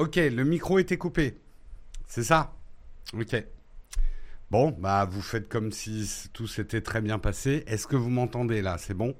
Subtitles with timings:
[0.00, 1.36] Ok, le micro était coupé.
[2.06, 2.56] C'est ça?
[3.12, 3.36] Ok.
[4.50, 7.64] Bon, bah vous faites comme si tout s'était très bien passé.
[7.66, 8.78] Est-ce que vous m'entendez là?
[8.78, 9.14] C'est bon?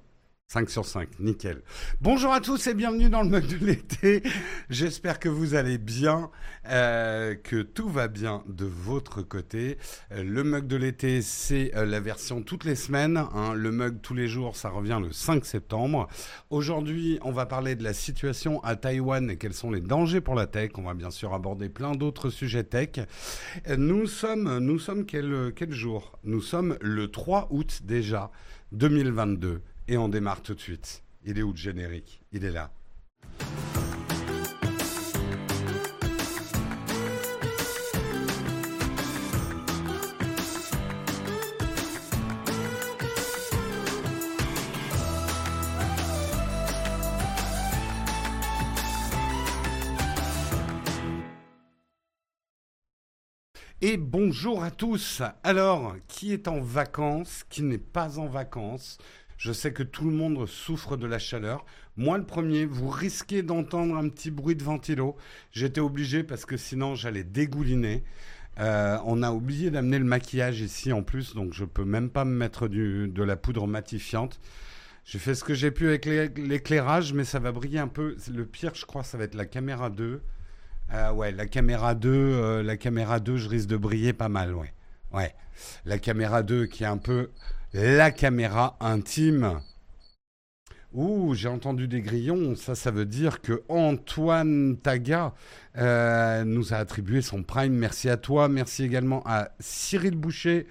[0.53, 1.63] 5 sur 5, nickel.
[2.01, 4.21] Bonjour à tous et bienvenue dans le mug de l'été.
[4.69, 6.29] J'espère que vous allez bien,
[6.69, 9.79] euh, que tout va bien de votre côté.
[10.11, 13.17] Euh, le mug de l'été, c'est euh, la version toutes les semaines.
[13.17, 13.55] Hein.
[13.55, 16.09] Le mug tous les jours, ça revient le 5 septembre.
[16.51, 20.35] Aujourd'hui, on va parler de la situation à Taïwan et quels sont les dangers pour
[20.35, 20.73] la tech.
[20.79, 22.99] On va bien sûr aborder plein d'autres sujets tech.
[23.79, 26.19] Nous sommes, nous sommes quel, quel jour?
[26.25, 28.33] Nous sommes le 3 août déjà
[28.73, 29.63] 2022.
[29.93, 31.03] Et on démarre tout de suite.
[31.25, 32.23] Il est où le générique?
[32.31, 32.71] Il est là.
[53.83, 55.23] Et bonjour à tous.
[55.43, 58.99] Alors, qui est en vacances, qui n'est pas en vacances?
[59.41, 61.65] Je sais que tout le monde souffre de la chaleur.
[61.97, 65.17] Moi, le premier, vous risquez d'entendre un petit bruit de ventilo.
[65.51, 68.05] J'étais obligé parce que sinon, j'allais dégouliner.
[68.59, 72.27] Euh, on a oublié d'amener le maquillage ici en plus, donc je peux même pas
[72.27, 74.39] me mettre de la poudre matifiante.
[75.07, 78.17] J'ai fait ce que j'ai pu avec l'éclairage, mais ça va briller un peu.
[78.31, 80.21] Le pire, je crois, ça va être la caméra 2.
[80.93, 84.55] Euh, ouais, la caméra 2, euh, la caméra 2, je risque de briller pas mal,
[84.55, 84.75] ouais.
[85.15, 85.35] Ouais.
[85.87, 87.31] La caméra 2 qui est un peu
[87.73, 89.61] la caméra intime.
[90.93, 92.57] Ouh, j'ai entendu des grillons.
[92.57, 95.35] Ça, ça veut dire que Antoine Taga
[95.77, 97.75] euh, nous a attribué son prime.
[97.75, 98.49] Merci à toi.
[98.49, 100.67] Merci également à Cyril Boucher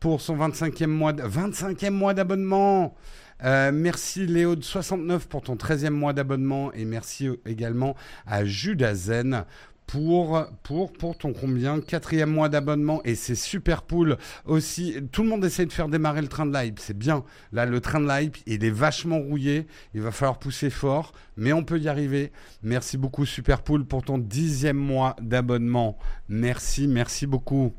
[0.00, 2.96] pour son 25e mois, 25e mois d'abonnement.
[3.44, 7.96] Euh, merci Léo de 69 pour ton 13e mois d'abonnement et merci également
[8.26, 9.44] à Judas Zen
[9.90, 14.96] pour, pour, pour ton combien Quatrième mois d'abonnement et c'est super cool aussi.
[15.10, 17.24] Tout le monde essaie de faire démarrer le train de l'hype, c'est bien.
[17.52, 19.66] Là, le train de l'hype, il est vachement rouillé.
[19.94, 22.30] Il va falloir pousser fort, mais on peut y arriver.
[22.62, 25.98] Merci beaucoup, Super Pool, pour ton dixième mois d'abonnement.
[26.28, 27.72] Merci, merci beaucoup.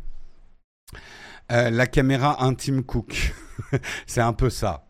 [1.52, 3.34] Euh, la caméra intime cook.
[4.08, 4.86] c'est un peu ça.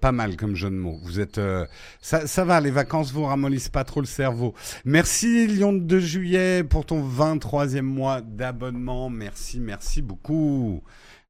[0.00, 1.00] Pas mal comme jeu de mots.
[1.02, 1.66] Vous êtes, euh,
[2.00, 4.54] ça, ça, va, les vacances vous ramollissent pas trop le cerveau.
[4.84, 9.10] Merci Lyon de juillet pour ton 23e mois d'abonnement.
[9.10, 10.84] Merci, merci beaucoup.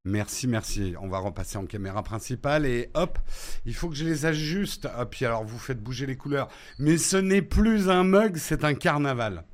[0.05, 0.95] Merci, merci.
[1.01, 3.19] On va repasser en caméra principale et hop,
[3.65, 4.87] il faut que je les ajuste.
[4.99, 6.49] Hop, puis alors vous faites bouger les couleurs.
[6.79, 9.45] Mais ce n'est plus un mug, c'est un carnaval.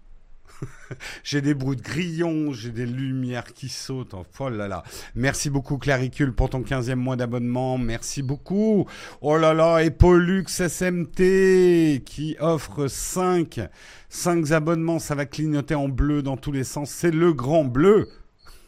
[1.24, 4.14] j'ai des bruits de grillons, j'ai des lumières qui sautent.
[4.38, 4.82] Oh, là là.
[5.14, 7.78] Merci beaucoup Claricule pour ton 15e mois d'abonnement.
[7.78, 8.86] Merci beaucoup.
[9.20, 13.60] Oh là là, et SMT qui offre 5
[14.08, 16.90] 5 abonnements, ça va clignoter en bleu dans tous les sens.
[16.90, 18.08] C'est le grand bleu.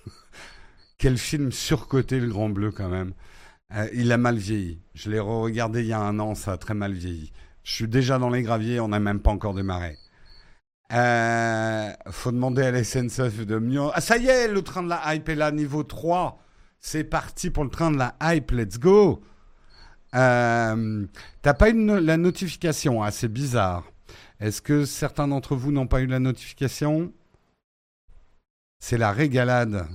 [0.98, 3.12] Quel film surcoté le grand bleu quand même.
[3.74, 4.80] Euh, il a mal vieilli.
[4.94, 7.32] Je l'ai regardé il y a un an, ça a très mal vieilli.
[7.64, 9.96] Je suis déjà dans les graviers, on n'a même pas encore démarré.
[10.92, 13.80] Euh, faut demander à la de mieux.
[13.94, 16.38] Ah, ça y est, le train de la hype est là, niveau 3.
[16.80, 19.22] C'est parti pour le train de la hype, let's go.
[20.14, 21.06] Euh,
[21.40, 23.84] T'as pas eu la notification, ah, c'est bizarre.
[24.40, 27.12] Est-ce que certains d'entre vous n'ont pas eu la notification?
[28.80, 29.86] C'est la régalade.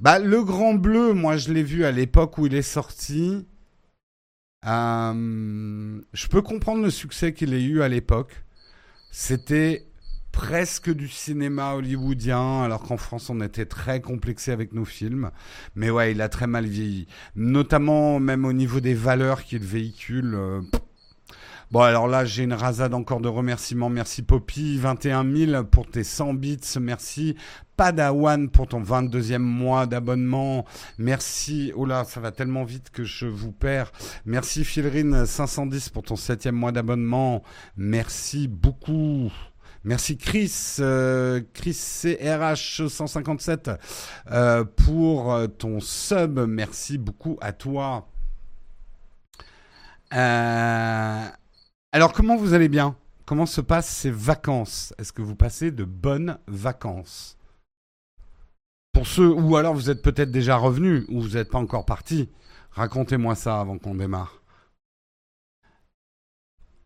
[0.00, 3.46] Bah, le Grand Bleu, moi je l'ai vu à l'époque où il est sorti.
[4.66, 8.44] Euh, je peux comprendre le succès qu'il ait eu à l'époque.
[9.10, 9.86] C'était
[10.32, 15.30] presque du cinéma hollywoodien, alors qu'en France on était très complexé avec nos films.
[15.74, 20.34] Mais ouais, il a très mal vieilli, notamment même au niveau des valeurs qu'il véhicule.
[20.34, 20.60] Euh,
[21.70, 23.88] bon, alors là, j'ai une rasade encore de remerciements.
[23.88, 26.60] Merci Poppy, 21 000 pour tes 100 bits.
[26.80, 27.36] Merci
[27.76, 30.64] Padawan pour ton 22e mois d'abonnement.
[30.98, 31.72] Merci.
[31.74, 33.92] Oh là, ça va tellement vite que je vous perds.
[34.26, 37.42] Merci Philrine 510 pour ton 7e mois d'abonnement.
[37.76, 39.32] Merci beaucoup.
[39.82, 43.70] Merci Chris, euh, Chris CRH 157
[44.30, 46.38] euh, pour ton sub.
[46.40, 48.06] Merci beaucoup à toi.
[50.12, 51.24] Euh,
[51.92, 52.96] alors comment vous allez bien?
[53.26, 54.94] Comment se passent ces vacances?
[54.98, 57.36] Est-ce que vous passez de bonnes vacances?
[58.92, 62.28] Pour ceux, ou alors vous êtes peut-être déjà revenus, ou vous n'êtes pas encore partis,
[62.72, 64.42] racontez-moi ça avant qu'on démarre.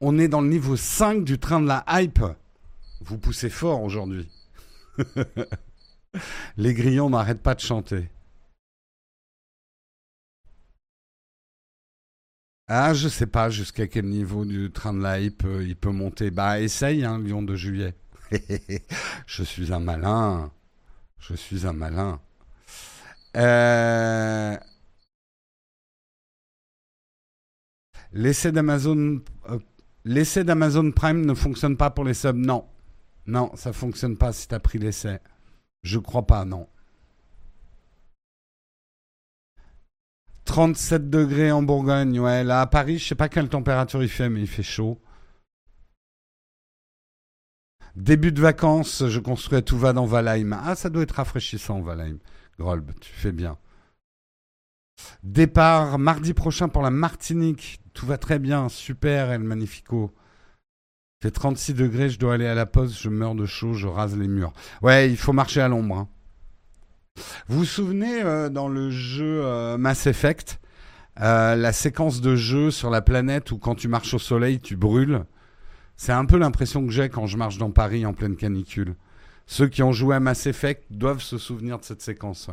[0.01, 2.23] On est dans le niveau 5 du train de la hype.
[3.01, 4.29] Vous poussez fort aujourd'hui.
[6.57, 8.11] Les grillons n'arrêtent pas de chanter.
[12.69, 15.91] Ah, je sais pas jusqu'à quel niveau du train de la hype euh, il peut
[15.91, 16.31] monter.
[16.31, 17.95] Bah, essaye, hein, Lyon de juillet.
[19.27, 20.51] Je suis un malin.
[21.19, 22.21] Je suis un malin.
[23.37, 24.57] Euh,
[28.13, 29.21] L'essai d'Amazon,
[29.51, 29.59] euh,
[30.05, 32.37] l'essai d'Amazon Prime ne fonctionne pas pour les subs.
[32.37, 32.65] Non,
[33.27, 35.19] non, ça fonctionne pas si tu pris l'essai.
[35.83, 36.69] Je crois pas, non.
[40.45, 42.45] 37 degrés en Bourgogne, ouais.
[42.45, 45.01] Là, à Paris, je sais pas quelle température il fait, mais il fait chaud.
[47.97, 50.53] Début de vacances, je construis tout va dans Valheim.
[50.53, 52.19] Ah, ça doit être rafraîchissant, Valheim.
[52.59, 53.57] Grolb, tu fais bien.
[55.23, 57.81] Départ mardi prochain pour la Martinique.
[57.93, 60.13] Tout va très bien, super, El Magnifico.
[61.23, 64.17] Fait 36 degrés, je dois aller à la poste, je meurs de chaud, je rase
[64.17, 64.53] les murs.
[64.83, 65.97] Ouais, il faut marcher à l'ombre.
[65.97, 66.09] Hein.
[67.47, 70.61] Vous vous souvenez euh, dans le jeu euh, Mass Effect,
[71.21, 74.77] euh, la séquence de jeu sur la planète où quand tu marches au soleil, tu
[74.77, 75.25] brûles?
[75.97, 78.97] C'est un peu l'impression que j'ai quand je marche dans Paris en pleine canicule.
[79.47, 82.49] Ceux qui ont joué à Mass Effect doivent se souvenir de cette séquence.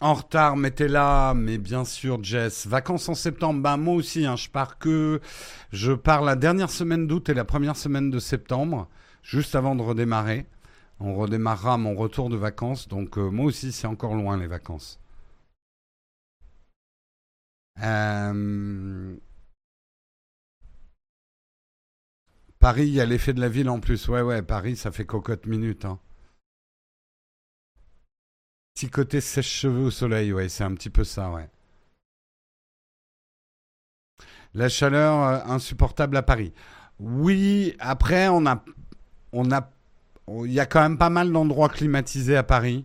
[0.00, 2.66] En retard, t'es là, mais bien sûr, Jess.
[2.66, 5.20] Vacances en septembre, ben moi aussi, hein, je pars que.
[5.72, 8.88] Je pars la dernière semaine d'août et la première semaine de septembre,
[9.26, 10.46] juste avant de redémarrer.
[11.00, 14.98] On redémarrera mon retour de vacances, donc euh, moi aussi, c'est encore loin les vacances.
[17.82, 19.14] Euh,
[22.58, 24.08] Paris, il y a l'effet de la ville en plus.
[24.08, 25.84] Ouais, ouais, Paris, ça fait cocotte minute.
[25.84, 25.98] Hein.
[28.74, 31.50] Petit côté sèche-cheveux au soleil, ouais, c'est un petit peu ça, ouais.
[34.54, 36.54] La chaleur euh, insupportable à Paris.
[36.98, 38.64] Oui, après, on a,
[39.32, 39.70] on a,
[40.44, 42.84] il y a quand même pas mal d'endroits climatisés à Paris.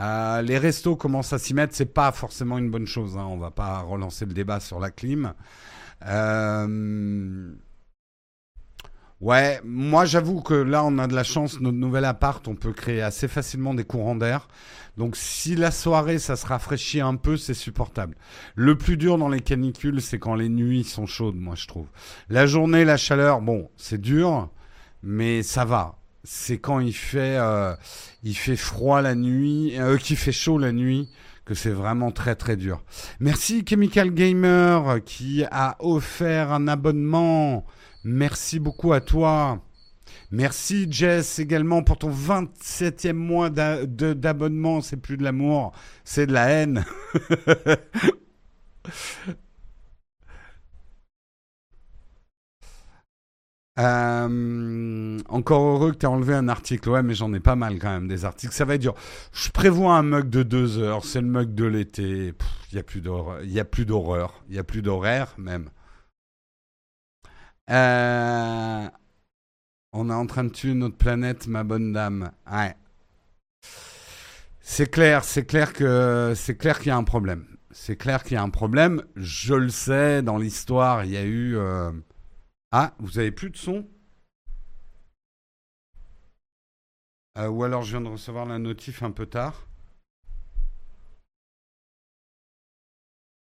[0.00, 3.16] Euh, les restos commencent à s'y mettre, c'est pas forcément une bonne chose.
[3.16, 3.26] Hein.
[3.28, 5.34] On va pas relancer le débat sur la clim.
[6.06, 7.54] Euh,
[9.24, 12.74] Ouais, moi j'avoue que là on a de la chance, notre nouvel appart, on peut
[12.74, 14.48] créer assez facilement des courants d'air.
[14.98, 18.16] Donc si la soirée ça se rafraîchit un peu, c'est supportable.
[18.54, 21.86] Le plus dur dans les canicules, c'est quand les nuits sont chaudes, moi je trouve.
[22.28, 24.50] La journée, la chaleur, bon, c'est dur,
[25.04, 25.98] mais ça va.
[26.24, 27.74] C'est quand il fait, euh,
[28.22, 31.10] il fait froid la nuit, euh, qu'il fait chaud la nuit,
[31.44, 32.82] que c'est vraiment très très dur.
[33.20, 37.66] Merci Chemical Gamer qui a offert un abonnement.
[38.04, 39.62] Merci beaucoup à toi.
[40.30, 44.80] Merci Jess également pour ton 27e mois d'abonnement.
[44.80, 45.72] C'est plus de l'amour,
[46.04, 46.84] c'est de la haine.
[53.78, 56.88] Euh, encore heureux que tu enlevé un article.
[56.90, 58.54] Ouais, mais j'en ai pas mal quand même des articles.
[58.54, 58.94] Ça va être dur.
[59.32, 61.04] Je prévois un mug de deux heures.
[61.04, 62.34] C'est le mug de l'été.
[62.70, 63.42] Il n'y a plus d'horreur.
[63.42, 64.44] Il n'y a plus d'horreur.
[64.48, 65.70] Il n'y a plus d'horaire même.
[67.70, 68.88] Euh,
[69.92, 72.30] on est en train de tuer notre planète, ma bonne dame.
[72.50, 72.76] Ouais.
[74.60, 77.46] C'est clair, c'est clair que c'est clair qu'il y a un problème.
[77.70, 79.02] C'est clair qu'il y a un problème.
[79.16, 81.56] Je le sais, dans l'histoire, il y a eu.
[81.56, 81.92] Euh,
[82.76, 83.86] ah, vous avez plus de son?
[87.38, 89.68] Euh, Ou alors je viens de recevoir la notif un peu tard.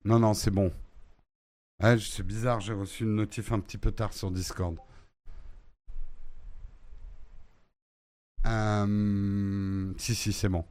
[0.04, 0.70] Non, non, c'est bon.
[1.98, 4.78] C'est bizarre, j'ai reçu une notif un petit peu tard sur Discord.
[8.46, 10.64] Euh, si, si, c'est bon.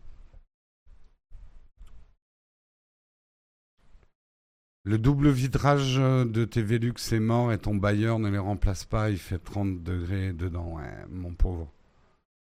[4.83, 9.09] Le double vitrage de tes Velux est mort et ton bailleur ne les remplace pas,
[9.09, 10.77] il fait 30 degrés dedans.
[10.77, 11.71] Ouais, mon pauvre.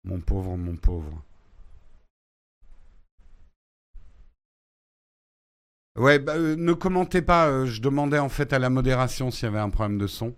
[0.04, 1.24] Mon pauvre, mon pauvre.
[5.98, 7.48] Ouais, bah, euh, ne commentez pas.
[7.48, 10.34] Euh, je demandais en fait à la modération s'il y avait un problème de son.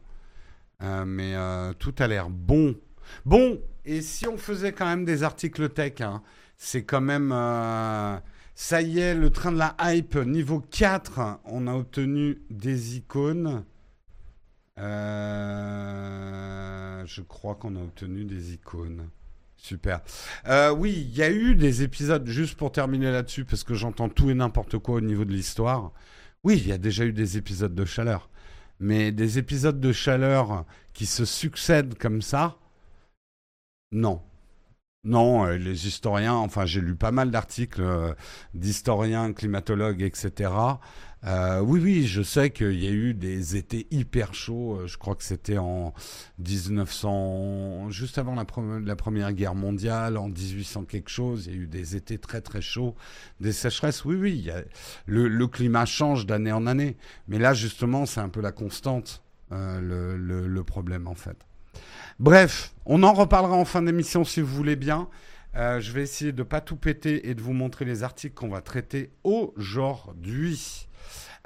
[0.81, 1.35] Euh, mais
[1.79, 2.75] tout a l'air bon.
[3.25, 6.21] Bon, et si on faisait quand même des articles tech, hein,
[6.57, 7.31] c'est quand même...
[8.55, 13.63] ça y est, le train de la hype niveau 4, on a obtenu des icônes.
[14.77, 14.81] je
[17.21, 19.09] crois qu'on a obtenu des icônes.
[19.63, 20.01] Super.
[20.47, 24.09] Euh, oui, il y a eu des épisodes, juste pour terminer là-dessus, parce que j'entends
[24.09, 25.93] tout et n'importe quoi au niveau de l'histoire.
[26.43, 28.29] Oui, il y a déjà eu des épisodes de chaleur.
[28.81, 32.57] Mais des épisodes de chaleur qui se succèdent comme ça,
[33.93, 34.21] non.
[35.05, 38.13] Non, euh, les historiens, enfin j'ai lu pas mal d'articles euh,
[38.53, 40.49] d'historiens, climatologues, etc.
[41.25, 44.87] Euh, oui, oui, je sais qu'il y a eu des étés hyper chauds.
[44.87, 45.93] Je crois que c'était en
[46.39, 48.45] 1900, juste avant la,
[48.95, 51.47] Première Guerre mondiale, en 1800 quelque chose.
[51.47, 52.95] Il y a eu des étés très très chauds,
[53.41, 54.05] des sécheresses.
[54.05, 54.49] Oui, oui,
[55.05, 56.95] le, climat change d'année en année.
[57.27, 59.21] Mais là, justement, c'est un peu la constante.
[59.51, 61.37] le, problème en fait.
[62.19, 65.07] Bref, on en reparlera en fin d'émission si vous voulez bien.
[65.55, 68.49] je vais essayer de ne pas tout péter et de vous montrer les articles qu'on
[68.49, 70.87] va traiter aujourd'hui.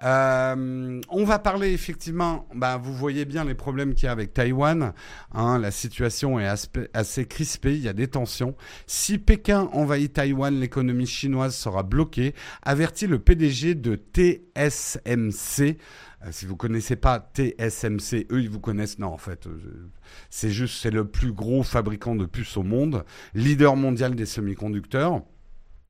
[0.03, 4.33] Euh, on va parler effectivement, bah, vous voyez bien les problèmes qu'il y a avec
[4.33, 4.93] Taïwan.
[5.33, 6.47] Hein, la situation est
[6.93, 8.55] assez crispée, il y a des tensions.
[8.86, 15.77] Si Pékin envahit Taïwan, l'économie chinoise sera bloquée, avertit le PDG de TSMC.
[16.25, 19.00] Euh, si vous connaissez pas TSMC, eux ils vous connaissent.
[19.00, 19.89] Non, en fait, euh,
[20.29, 25.21] c'est juste c'est le plus gros fabricant de puces au monde, leader mondial des semi-conducteurs.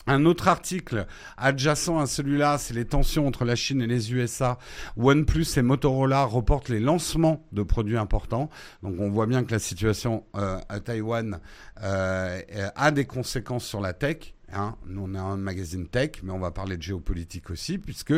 [0.10, 1.05] Un autre article
[1.36, 4.57] adjacent à celui-là, c'est les tensions entre la Chine et les USA.
[4.96, 8.50] OnePlus et Motorola reportent les lancements de produits importants.
[8.84, 11.41] Donc on voit bien que la situation euh, à Taïwan
[11.75, 14.37] a des conséquences sur la tech.
[14.54, 18.13] Hein, nous, on est un magazine tech, mais on va parler de géopolitique aussi, puisque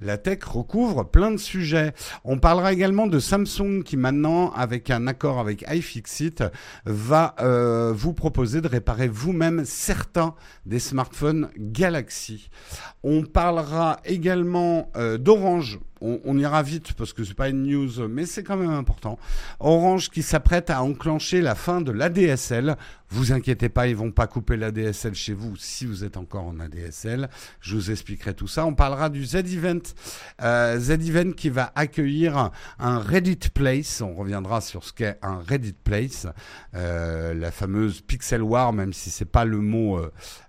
[0.00, 1.92] la tech recouvre plein de sujets.
[2.22, 6.44] On parlera également de Samsung qui maintenant, avec un accord avec iFixit,
[6.84, 10.34] va euh, vous proposer de réparer vous-même certains
[10.66, 12.48] des smartphones Galaxy.
[13.02, 18.26] On parlera également euh, d'Orange on, ira vite parce que c'est pas une news, mais
[18.26, 19.18] c'est quand même important.
[19.60, 22.76] Orange qui s'apprête à enclencher la fin de l'ADSL.
[23.08, 26.58] Vous inquiétez pas, ils vont pas couper l'ADSL chez vous si vous êtes encore en
[26.60, 27.28] ADSL.
[27.60, 28.64] Je vous expliquerai tout ça.
[28.64, 29.82] On parlera du Z-Event.
[30.42, 34.00] Euh, Z-Event qui va accueillir un Reddit Place.
[34.00, 36.26] On reviendra sur ce qu'est un Reddit Place.
[36.74, 40.00] Euh, la fameuse Pixel War, même si c'est pas le mot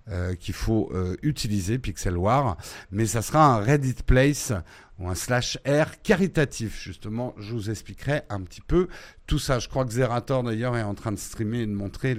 [0.09, 0.91] euh, qu'il faut
[1.21, 2.57] utiliser, Pixel War.
[2.91, 4.53] Mais ça sera un Reddit Place
[4.99, 7.33] ou un slash R caritatif, justement.
[7.37, 8.87] Je vous expliquerai un petit peu
[9.33, 9.57] tout ça.
[9.57, 12.15] Je crois que Zerator d'ailleurs est en train de streamer et de montrer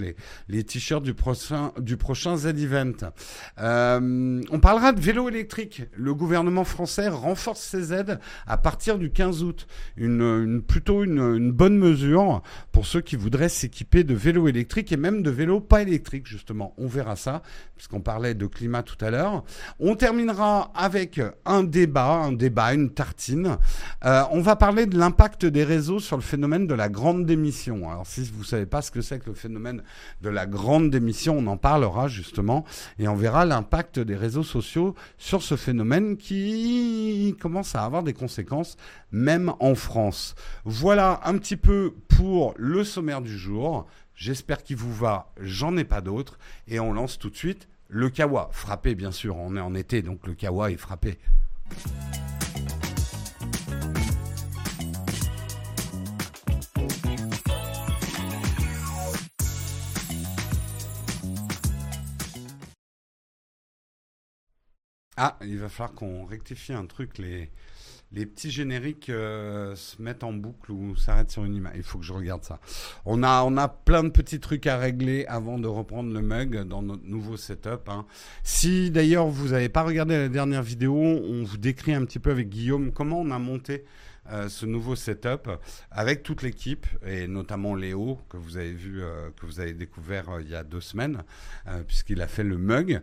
[0.49, 3.13] les, t-shirts du prochain, du prochain Z-Event.
[3.61, 5.83] Euh, on parlera de vélo électrique.
[5.97, 8.19] Le gouvernement français renforce ses aides
[8.49, 9.69] à partir du 15 août.
[9.97, 12.43] Une, plutôt une, une, bonne mesure
[12.73, 16.75] pour ceux qui voudraient s'équiper de vélos électriques et même de vélos pas électriques, justement.
[16.79, 17.43] On verra ça,
[17.77, 19.45] puisqu'on parlait de climat tout à l'heure.
[19.79, 23.57] On terminera avec un débat, un débat, une tartine.
[24.05, 27.91] Euh, on va parler de l'impact des réseaux sur le phénomène de la grande démission.
[27.91, 29.83] Alors si vous savez pas ce que c'est que le phénomène
[30.23, 32.65] de la grande démission, on en parlera justement
[32.99, 38.15] et on verra l'impact des réseaux sociaux sur ce phénomène qui commence à avoir des
[38.15, 38.77] conséquences
[39.13, 40.35] même en France.
[40.65, 43.87] Voilà un petit peu pour le sommaire du jour.
[44.15, 48.09] J'espère qu'il vous va, j'en ai pas d'autres et on lance tout de suite le
[48.09, 48.49] kawa.
[48.53, 51.19] Frappé bien sûr, on est en été donc le kawa est frappé.
[65.17, 67.19] Ah, il va falloir qu'on rectifie un truc.
[67.19, 67.51] Les,
[68.15, 71.75] les petits génériques euh, se mettent en boucle ou s'arrêtent sur une image.
[71.77, 72.61] Il faut que je regarde ça.
[73.05, 76.63] On a, on a plein de petits trucs à régler avant de reprendre le mug
[76.67, 77.89] dans notre nouveau setup.
[77.89, 78.07] Hein.
[78.43, 82.31] Si d'ailleurs vous n'avez pas regardé la dernière vidéo, on vous décrit un petit peu
[82.31, 83.85] avec Guillaume comment on a monté
[84.31, 85.51] euh, ce nouveau setup
[85.91, 90.31] avec toute l'équipe et notamment Léo que vous avez vu, euh, que vous avez découvert
[90.31, 91.23] euh, il y a deux semaines,
[91.87, 93.03] puisqu'il a fait le mug.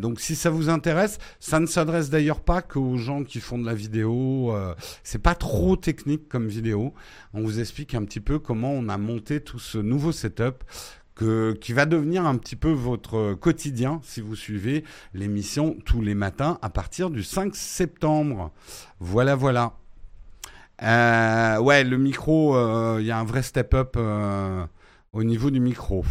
[0.00, 3.66] donc si ça vous intéresse, ça ne s'adresse d'ailleurs pas qu'aux gens qui font de
[3.66, 4.54] la vidéo.
[5.02, 6.94] c'est pas trop technique comme vidéo.
[7.32, 10.64] On vous explique un petit peu comment on a monté tout ce nouveau setup
[11.60, 14.84] qui va devenir un petit peu votre quotidien si vous suivez
[15.14, 18.52] l'émission tous les matins à partir du 5 septembre.
[19.00, 19.74] Voilà, voilà.
[20.82, 24.64] Euh, ouais, le micro, il euh, y a un vrai step-up euh,
[25.12, 26.04] au niveau du micro.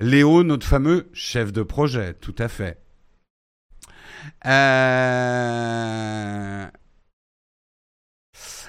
[0.00, 2.80] Léo, notre fameux chef de projet, tout à fait.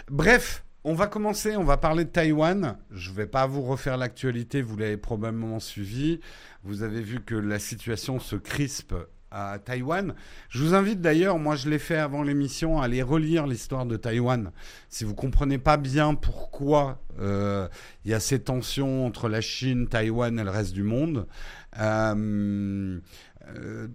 [0.09, 2.77] Bref, on va commencer, on va parler de Taïwan.
[2.91, 6.19] Je ne vais pas vous refaire l'actualité, vous l'avez probablement suivi.
[6.63, 8.93] Vous avez vu que la situation se crispe
[9.31, 10.13] à Taïwan.
[10.47, 13.97] Je vous invite d'ailleurs, moi je l'ai fait avant l'émission, à aller relire l'histoire de
[13.97, 14.51] Taïwan.
[14.87, 17.67] Si vous ne comprenez pas bien pourquoi euh,
[18.05, 21.25] il y a ces tensions entre la Chine, Taïwan et le reste du monde,
[21.79, 22.99] euh,
[23.57, 23.87] euh,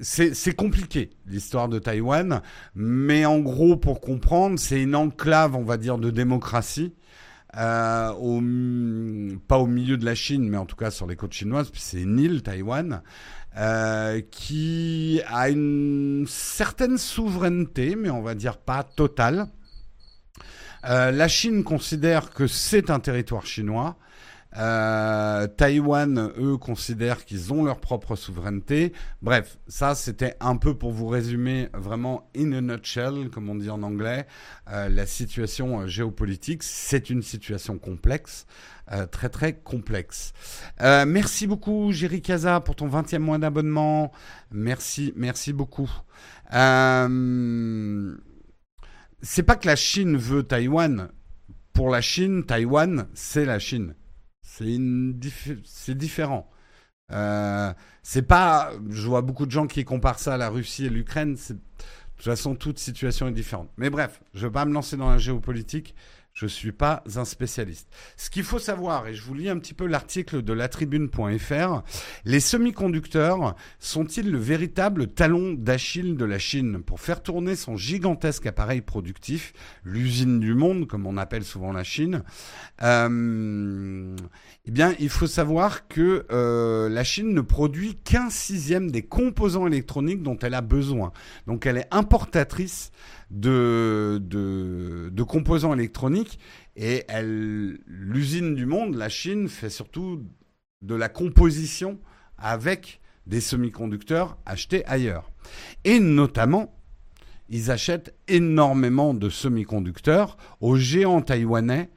[0.00, 2.42] c'est compliqué l'histoire de Taïwan,
[2.74, 6.94] mais en gros, pour comprendre, c'est une enclave, on va dire, de démocratie.
[7.56, 11.70] Euh, pas au milieu de la Chine, mais en tout cas sur les côtes chinoises,
[11.70, 13.02] puis c'est une île, Taïwan,
[13.56, 19.46] euh, qui a une certaine souveraineté, mais on va dire pas totale.
[20.84, 23.96] Euh, la Chine considère que c'est un territoire chinois.
[24.58, 28.92] Euh, Taïwan, eux, considèrent qu'ils ont leur propre souveraineté.
[29.22, 33.70] Bref, ça, c'était un peu pour vous résumer vraiment in a nutshell, comme on dit
[33.70, 34.26] en anglais,
[34.70, 36.62] euh, la situation géopolitique.
[36.62, 38.46] C'est une situation complexe.
[39.10, 40.32] très très complexe.
[40.80, 44.12] merci beaucoup Jerry Kaza pour ton 20e mois d'abonnement.
[44.50, 45.90] Merci, merci beaucoup.
[46.54, 48.16] Euh,
[49.20, 51.10] c'est pas que la Chine veut Taïwan.
[51.72, 53.94] Pour la Chine, Taïwan, c'est la Chine.
[55.64, 56.50] C'est différent.
[57.12, 57.72] Euh,
[58.02, 58.72] c'est pas.
[58.90, 61.34] Je vois beaucoup de gens qui comparent ça à la Russie et l'Ukraine.
[61.34, 61.54] De
[62.16, 63.70] toute façon, toute situation est différente.
[63.76, 65.94] Mais bref, je vais pas me lancer dans la géopolitique.
[66.38, 67.88] Je ne suis pas un spécialiste.
[68.16, 71.82] Ce qu'il faut savoir, et je vous lis un petit peu l'article de latribune.fr,
[72.24, 76.84] les semi-conducteurs sont-ils le véritable talon d'Achille de la Chine?
[76.84, 79.52] Pour faire tourner son gigantesque appareil productif,
[79.82, 82.22] l'usine du monde, comme on appelle souvent la Chine
[82.82, 84.14] euh,
[84.64, 89.66] Eh bien, il faut savoir que euh, la Chine ne produit qu'un sixième des composants
[89.66, 91.10] électroniques dont elle a besoin.
[91.48, 92.92] Donc, elle est importatrice
[93.30, 96.38] de, composants électroniques.
[96.76, 97.04] Et
[97.86, 100.24] l'usine du monde, la Chine, fait surtout
[100.82, 101.98] de la composition
[102.36, 105.30] avec des semi-conducteurs achetés ailleurs.
[105.84, 106.74] Et notamment,
[107.48, 111.90] ils achètent énormément de semi-conducteurs au géant taïwanais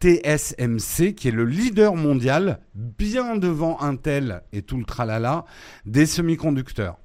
[0.00, 5.44] TSMC, qui est le leader mondial, bien devant Intel et tout le tralala,
[5.86, 6.98] des semi-conducteurs.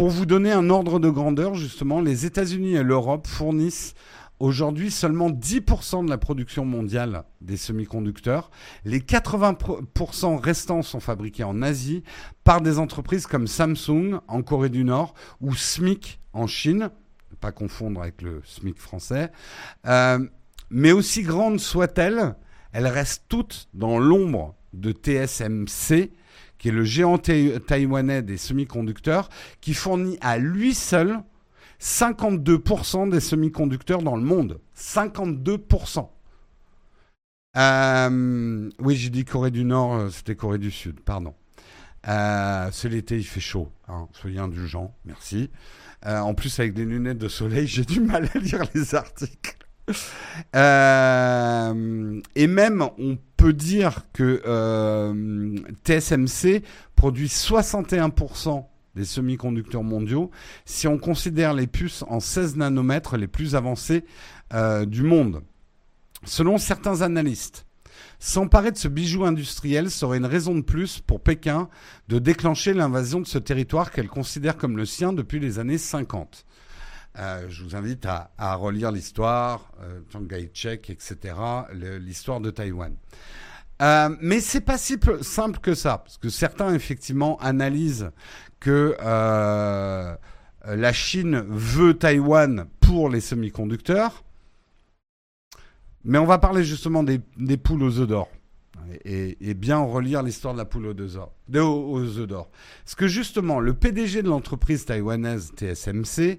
[0.00, 3.92] Pour vous donner un ordre de grandeur, justement, les États-Unis et l'Europe fournissent
[4.38, 8.50] aujourd'hui seulement 10% de la production mondiale des semi-conducteurs.
[8.86, 12.02] Les 80% restants sont fabriqués en Asie
[12.44, 16.88] par des entreprises comme Samsung en Corée du Nord ou SMIC en Chine,
[17.38, 19.30] pas confondre avec le SMIC français.
[19.86, 20.18] Euh,
[20.70, 22.36] mais aussi grandes soient-elles,
[22.72, 26.10] elles restent toutes dans l'ombre de TSMC
[26.60, 31.20] qui est le géant taïwanais des semi-conducteurs, qui fournit à lui seul
[31.80, 34.60] 52% des semi-conducteurs dans le monde.
[34.76, 36.08] 52%.
[37.56, 41.34] Euh, oui, j'ai dit Corée du Nord, euh, c'était Corée du Sud, pardon.
[42.06, 43.72] Euh, c'est l'été, il fait chaud.
[43.88, 45.50] Hein, soyez indulgents, merci.
[46.04, 49.56] en plus, avec des lunettes de soleil, j'ai du mal à lire les articles.
[50.54, 56.62] et même, on peut dire que euh, TSMC
[56.94, 60.30] produit 61% des semi-conducteurs mondiaux
[60.66, 64.04] si on considère les puces en 16 nanomètres les plus avancées
[64.52, 65.42] euh, du monde.
[66.24, 67.64] Selon certains analystes,
[68.18, 71.70] s'emparer de ce bijou industriel serait une raison de plus pour Pékin
[72.08, 76.44] de déclencher l'invasion de ce territoire qu'elle considère comme le sien depuis les années 50.
[77.18, 80.00] Euh, je vous invite à, relire l'histoire, euh,
[80.54, 81.34] Chek, etc.,
[81.72, 82.94] l'histoire de Taïwan.
[83.80, 88.10] Euh, mais c'est pas si simple que ça, parce que certains effectivement analysent
[88.58, 90.14] que euh,
[90.66, 94.22] la Chine veut Taïwan pour les semi-conducteurs,
[96.04, 97.20] mais on va parler justement des,
[97.56, 98.28] poules aux œufs d'or.
[99.04, 102.50] Et, bien relire l'histoire de la poule aux œufs d'or.
[102.84, 106.38] Parce que justement, le PDG de l'entreprise taïwanaise TSMC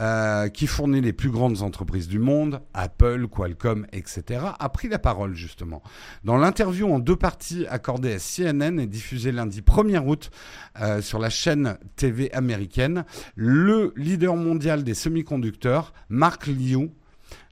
[0.00, 4.98] euh, qui fournit les plus grandes entreprises du monde, Apple, Qualcomm, etc., a pris la
[4.98, 5.82] parole justement.
[6.24, 10.30] Dans l'interview en deux parties accordée à CNN et diffusée lundi 1er août
[10.80, 13.04] euh, sur la chaîne TV américaine,
[13.36, 16.90] le leader mondial des semi-conducteurs, Mark Liu,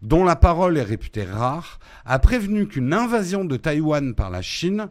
[0.03, 4.89] dont la parole est réputée rare, a prévenu qu'une invasion de Taïwan par la Chine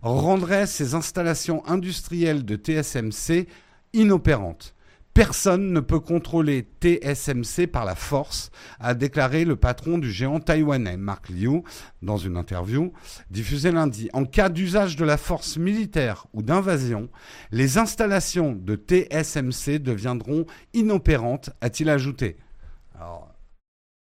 [0.00, 3.46] rendrait ses installations industrielles de TSMC
[3.92, 4.74] inopérantes.
[5.18, 10.96] Personne ne peut contrôler TSMC par la force, a déclaré le patron du géant taïwanais,
[10.96, 11.64] Mark Liu,
[12.02, 12.92] dans une interview
[13.28, 14.08] diffusée lundi.
[14.12, 17.10] En cas d'usage de la force militaire ou d'invasion,
[17.50, 22.36] les installations de TSMC deviendront inopérantes, a-t-il ajouté.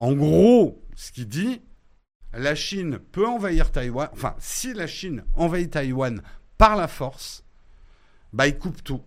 [0.02, 1.62] en gros, ce qu'il dit,
[2.34, 6.22] la Chine peut envahir Taïwan, enfin, si la Chine envahit Taïwan
[6.58, 7.46] par la force,
[8.34, 9.02] bah, il coupe tout.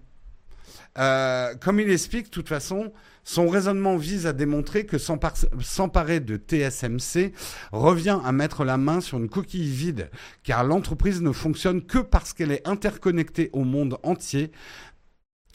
[1.00, 2.92] Euh, comme il explique, de toute façon,
[3.24, 7.32] son raisonnement vise à démontrer que s'emparer de TSMC
[7.72, 10.10] revient à mettre la main sur une coquille vide,
[10.42, 14.52] car l'entreprise ne fonctionne que parce qu'elle est interconnectée au monde entier.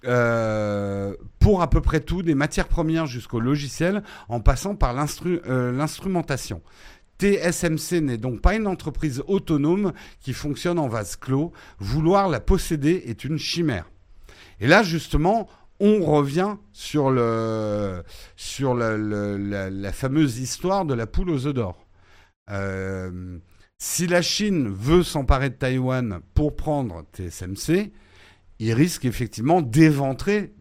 [0.05, 5.71] Euh, pour à peu près tout, des matières premières jusqu'au logiciel, en passant par euh,
[5.71, 6.61] l'instrumentation.
[7.17, 11.53] TSMC n'est donc pas une entreprise autonome qui fonctionne en vase clos.
[11.79, 13.89] Vouloir la posséder est une chimère.
[14.59, 15.47] Et là, justement,
[15.79, 18.03] on revient sur, le,
[18.35, 21.85] sur la, fameuse histoire de la poule aux œufs d'or.
[22.49, 23.39] Euh,
[23.77, 27.91] Si la Chine veut s'emparer de Taïwan pour prendre TSMC,
[28.59, 30.53] il risque effectivement d'éventrer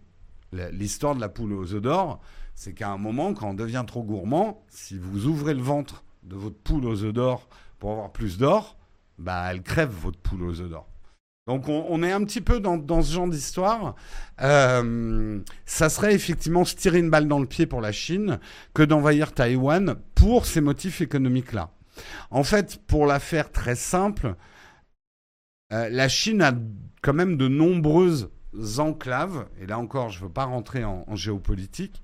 [0.72, 2.20] l'histoire de la poule aux œufs d'or.
[2.54, 6.36] C'est qu'à un moment, quand on devient trop gourmand, si vous ouvrez le ventre de
[6.36, 8.76] votre poule aux œufs d'or pour avoir plus d'or,
[9.18, 10.88] bah elle crève votre poule aux œufs d'or.
[11.46, 13.96] Donc on, est un petit peu dans, ce genre d'histoire.
[14.40, 18.40] Euh, ça serait effectivement se tirer une balle dans le pied pour la Chine
[18.72, 21.70] que d'envahir Taïwan pour ces motifs économiques-là.
[22.30, 24.36] En fait, pour la faire très simple,
[25.74, 26.54] euh, la Chine a
[27.02, 28.30] quand même de nombreuses
[28.78, 32.02] enclaves, et là encore je ne veux pas rentrer en, en géopolitique,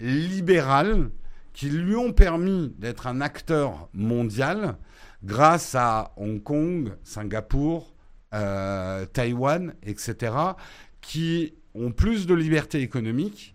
[0.00, 1.10] libérales
[1.52, 4.78] qui lui ont permis d'être un acteur mondial
[5.22, 7.93] grâce à Hong Kong, Singapour,
[8.34, 10.34] euh, Taïwan, etc.,
[11.00, 13.54] qui ont plus de liberté économique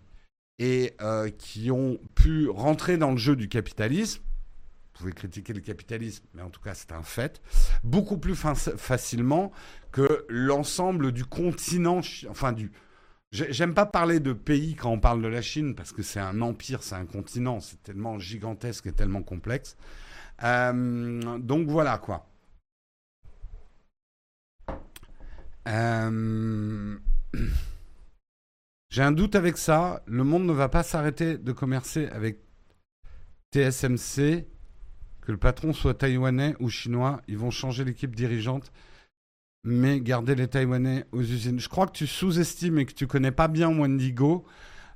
[0.58, 4.20] et euh, qui ont pu rentrer dans le jeu du capitalisme.
[4.20, 7.40] Vous pouvez critiquer le capitalisme, mais en tout cas c'est un fait,
[7.82, 9.50] beaucoup plus facilement
[9.92, 12.70] que l'ensemble du continent, enfin du...
[13.32, 16.42] J'aime pas parler de pays quand on parle de la Chine parce que c'est un
[16.42, 19.76] empire, c'est un continent, c'est tellement gigantesque et tellement complexe.
[20.42, 22.29] Euh, donc voilà quoi.
[25.68, 26.98] Euh,
[28.90, 30.02] j'ai un doute avec ça.
[30.06, 32.40] Le monde ne va pas s'arrêter de commercer avec
[33.52, 34.46] TSMC.
[35.20, 38.72] Que le patron soit taïwanais ou chinois, ils vont changer l'équipe dirigeante,
[39.64, 41.60] mais garder les Taïwanais aux usines.
[41.60, 44.46] Je crois que tu sous-estimes et que tu connais pas bien Wendigo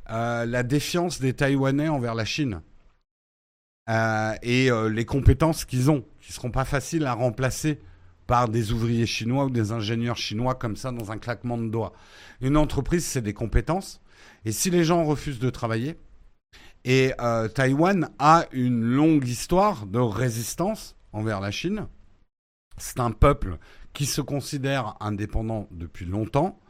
[0.09, 2.63] euh, la défiance des Taïwanais envers la Chine.
[3.91, 7.83] Euh, et les compétences qu'ils ont, qui seront pas faciles à remplacer
[8.27, 11.93] par des ouvriers chinois ou des ingénieurs chinois comme ça dans un claquement de doigts.
[12.41, 14.01] Une entreprise, c'est des compétences.
[14.45, 15.97] Et si les gens refusent de travailler,
[16.85, 21.87] et euh, Taïwan a une longue histoire de résistance envers la Chine.
[22.77, 23.59] C'est un peuple
[23.93, 26.61] qui se considère indépendant depuis longtemps.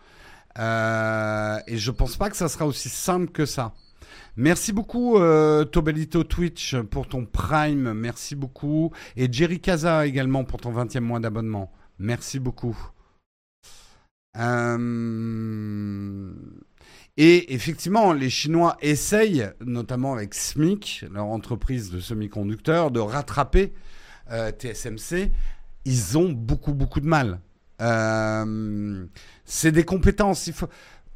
[0.58, 3.72] Euh, et je ne pense pas que ça sera aussi simple que ça.
[4.36, 7.92] Merci beaucoup, euh, Tobelito Twitch, pour ton Prime.
[7.92, 8.90] Merci beaucoup.
[9.16, 11.70] Et Jerry Kaza également pour ton 20e mois d'abonnement.
[12.00, 12.76] Merci beaucoup.
[14.36, 16.32] Euh,
[17.16, 23.72] et effectivement, les Chinois essayent, notamment avec SMIC, leur entreprise de semi-conducteurs, de rattraper
[24.32, 25.30] euh, TSMC.
[25.84, 27.38] Ils ont beaucoup, beaucoup de mal.
[29.44, 30.48] c'est des compétences.
[30.48, 30.68] Il faut...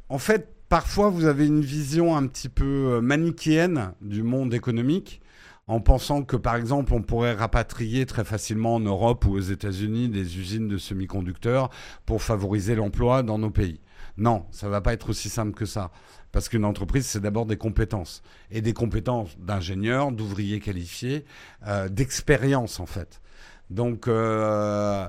[0.07, 5.21] En fait, parfois vous avez une vision un petit peu euh, manichéenne du monde économique
[5.67, 10.09] en pensant que par exemple on pourrait rapatrier très facilement en Europe ou aux États-Unis
[10.09, 11.69] des usines de semi-conducteurs
[12.05, 13.81] pour favoriser l'emploi dans nos pays.
[14.17, 15.91] Non, ça ne va pas être aussi simple que ça.
[16.31, 18.21] Parce qu'une entreprise, c'est d'abord des compétences.
[18.51, 21.25] Et des compétences d'ingénieurs, d'ouvriers qualifiés,
[21.65, 23.21] euh, d'expérience en fait.
[23.69, 25.07] Donc, euh,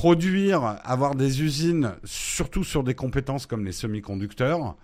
[0.00, 4.76] produire, avoir des usines, surtout sur des compétences comme les semi-conducteurs,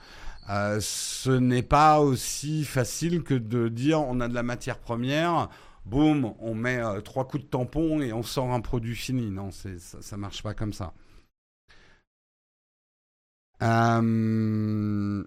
[0.51, 5.49] euh, ce n'est pas aussi facile que de dire on a de la matière première,
[5.87, 9.31] boum, on met euh, trois coups de tampon et on sort un produit fini.
[9.31, 10.93] Non, ça, ne marche pas comme ça.
[13.63, 15.25] Euh,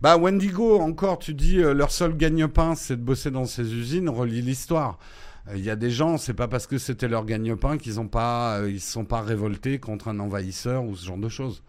[0.00, 4.08] bah Wendigo, encore, tu dis leur seul gagne-pain, c'est de bosser dans ces usines.
[4.08, 4.98] Relis l'histoire.
[5.54, 8.58] Il y a des gens, c'est pas parce que c'était leur gagne-pain qu'ils ont pas,
[8.58, 11.62] euh, ils se sont pas révoltés contre un envahisseur ou ce genre de choses.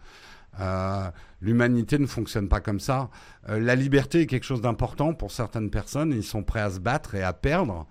[0.58, 3.08] Euh, l'humanité ne fonctionne pas comme ça.
[3.48, 6.12] Euh, la liberté est quelque chose d'important pour certaines personnes.
[6.12, 7.86] ils sont prêts à se battre et à perdre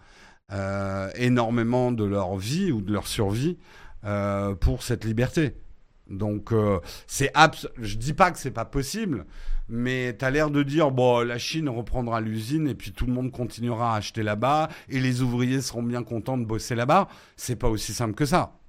[1.16, 3.60] énormément de leur vie ou de leur survie
[4.60, 5.56] pour cette liberté.
[6.10, 6.52] Donc,
[7.06, 7.32] c'est
[7.78, 9.28] je dis pas que c'est pas possible,
[9.70, 13.14] mais tu as l'air de dire bon la Chine reprendra l'usine et puis tout le
[13.14, 17.08] monde continuera à acheter là-bas et les ouvriers seront bien contents de bosser là-bas.
[17.38, 18.60] C'est pas aussi simple que ça.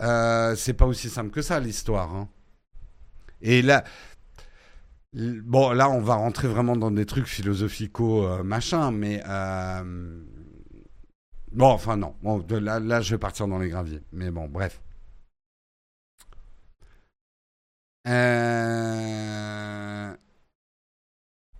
[0.00, 2.14] Euh, c'est pas aussi simple que ça l'histoire.
[2.14, 2.28] Hein.
[3.42, 3.84] Et là,
[5.12, 10.22] bon là on va rentrer vraiment dans des trucs philosophicaux euh, machin, mais euh,
[11.52, 12.14] bon enfin non.
[12.22, 14.02] Bon, là, là je vais partir dans les graviers.
[14.12, 14.80] Mais bon bref.
[18.06, 19.63] Euh,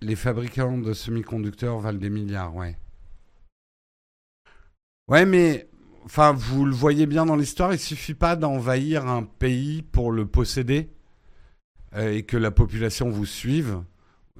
[0.05, 2.77] les fabricants de semi-conducteurs valent des milliards, ouais.
[5.07, 5.67] Ouais, mais
[6.05, 10.27] enfin, vous le voyez bien dans l'histoire, il suffit pas d'envahir un pays pour le
[10.27, 10.89] posséder
[11.95, 13.81] euh, et que la population vous suive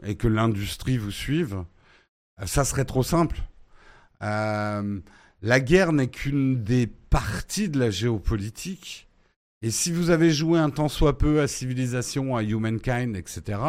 [0.04, 1.63] et que l'industrie vous suive.
[2.45, 3.41] Ça serait trop simple.
[4.21, 4.99] Euh,
[5.41, 9.08] la guerre n'est qu'une des parties de la géopolitique.
[9.62, 13.60] Et si vous avez joué un temps soit peu à Civilisation, à Humankind, etc.,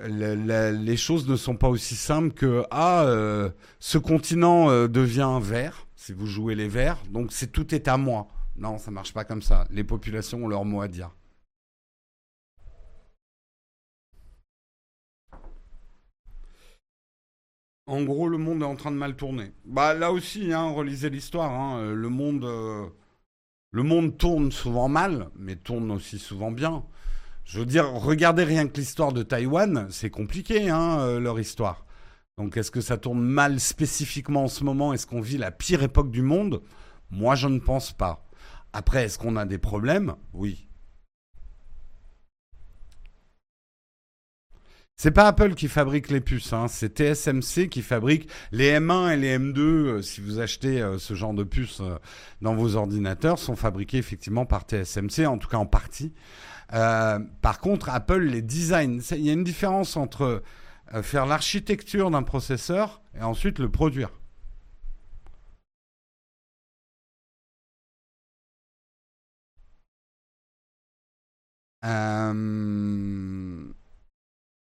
[0.00, 5.40] euh, les choses ne sont pas aussi simples que ah euh, ce continent euh, devient
[5.42, 9.12] vert si vous jouez les verts donc c'est tout est à moi non ça marche
[9.12, 11.10] pas comme ça les populations ont leur mot à dire
[17.90, 19.50] En gros, le monde est en train de mal tourner.
[19.64, 21.50] Bah là aussi, hein, relisez l'histoire.
[21.50, 22.44] Hein, le monde,
[23.70, 26.84] le monde tourne souvent mal, mais tourne aussi souvent bien.
[27.48, 31.86] Je veux dire, regardez rien que l'histoire de Taïwan, c'est compliqué, hein, euh, leur histoire.
[32.36, 34.92] Donc est-ce que ça tourne mal spécifiquement en ce moment?
[34.92, 36.60] Est-ce qu'on vit la pire époque du monde?
[37.10, 38.28] Moi, je ne pense pas.
[38.74, 40.14] Après, est-ce qu'on a des problèmes?
[40.34, 40.68] Oui.
[44.96, 49.16] C'est pas Apple qui fabrique les puces, hein, c'est TSMC qui fabrique les M1 et
[49.16, 49.58] les M2.
[49.58, 51.80] Euh, si vous achetez euh, ce genre de puces
[52.42, 56.12] dans vos ordinateurs, sont fabriqués effectivement par TSMC, en tout cas en partie.
[56.74, 59.00] Euh, par contre, Apple les design.
[59.12, 60.42] Il y a une différence entre
[60.94, 64.10] euh, faire l'architecture d'un processeur et ensuite le produire.
[71.84, 73.64] Euh,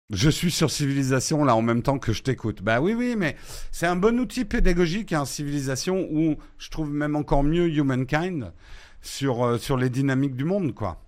[0.10, 2.62] je suis sur Civilisation là en même temps que je t'écoute.
[2.64, 3.36] Bah oui, oui, mais
[3.72, 8.54] c'est un bon outil pédagogique, hein, Civilisation, où je trouve même encore mieux Humankind
[9.02, 11.05] sur, sur les dynamiques du monde, quoi.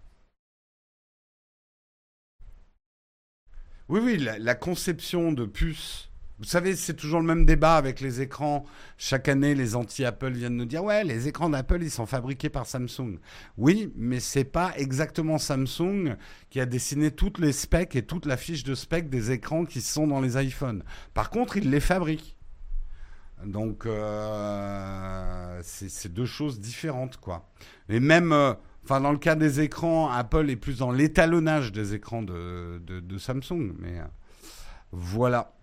[3.89, 6.09] Oui, oui, la, conception de puces.
[6.39, 8.65] Vous savez, c'est toujours le même débat avec les écrans.
[8.97, 12.65] Chaque année, les anti-Apple viennent nous dire ouais, les écrans d'Apple, ils sont fabriqués par
[12.65, 13.17] Samsung.
[13.57, 16.17] Oui, mais c'est pas exactement Samsung
[16.49, 19.79] qui a dessiné toutes les specs et toute la fiche de spec des écrans qui
[19.79, 20.83] sont dans les iPhones.
[21.13, 22.37] Par contre, ils les fabriquent.
[23.45, 27.49] Donc, euh, c'est deux choses différentes, quoi.
[27.87, 28.53] Et même, euh,
[28.89, 33.73] Enfin, dans le cas des écrans, Apple est plus dans l'étalonnage des écrans de, Samsung.
[33.79, 34.05] Mais euh,
[34.93, 35.53] voilà.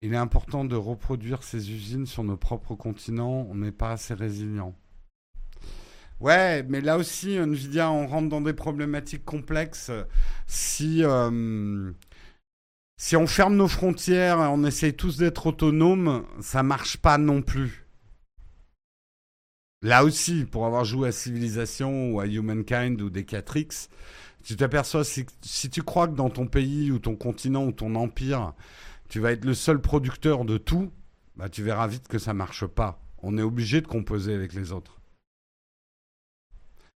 [0.00, 3.46] Il est important de reproduire ces usines sur nos propres continents.
[3.50, 4.74] On n'est pas assez résilient.
[6.18, 9.92] Ouais, mais là aussi, Nvidia, on rentre dans des problématiques complexes.
[10.46, 11.92] Si, euh,
[12.96, 17.42] si on ferme nos frontières et on essaye tous d'être autonomes, ça marche pas non
[17.42, 17.81] plus.
[19.82, 23.88] Là aussi, pour avoir joué à Civilization ou à Humankind ou des 4X,
[24.44, 25.26] tu t'aperçois, si,
[25.70, 28.54] tu crois que dans ton pays ou ton continent ou ton empire,
[29.08, 30.92] tu vas être le seul producteur de tout,
[31.36, 33.00] bah, tu verras vite que ça marche pas.
[33.18, 35.00] On est obligé de composer avec les autres.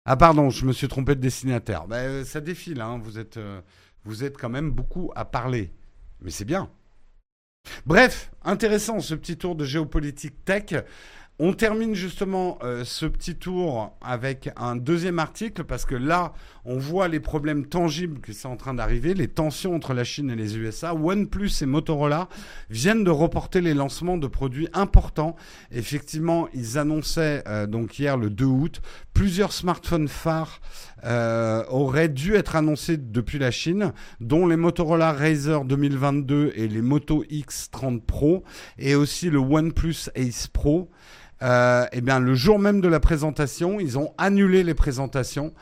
[0.05, 1.87] Ah pardon, je me suis trompé de destinataire.
[1.87, 2.99] Bah, euh, ça défile, hein.
[3.03, 3.61] vous, êtes, euh,
[4.03, 5.71] vous êtes quand même beaucoup à parler.
[6.21, 6.69] Mais c'est bien.
[7.87, 10.83] Bref, intéressant ce petit tour de géopolitique tech.
[11.37, 16.31] On termine justement euh, ce petit tour avec un deuxième article parce que là,
[16.63, 20.29] on voit les problèmes tangibles qui sont en train d'arriver, les tensions entre la Chine
[20.29, 20.95] et les USA.
[20.95, 22.29] OnePlus et Motorola
[22.69, 25.35] viennent de reporter les lancements de produits importants.
[25.71, 28.81] Effectivement, ils annonçaient euh, donc hier le 2 août
[29.15, 30.61] plusieurs smartphones phares
[31.05, 36.81] euh, auraient dû être annoncés depuis la Chine, dont les Motorola Razr 2022 et les
[36.81, 38.43] Moto X30 Pro
[38.77, 40.91] et aussi le OnePlus Ace Pro
[41.41, 45.53] euh, eh bien, le jour même de la présentation, ils ont annulé les présentations.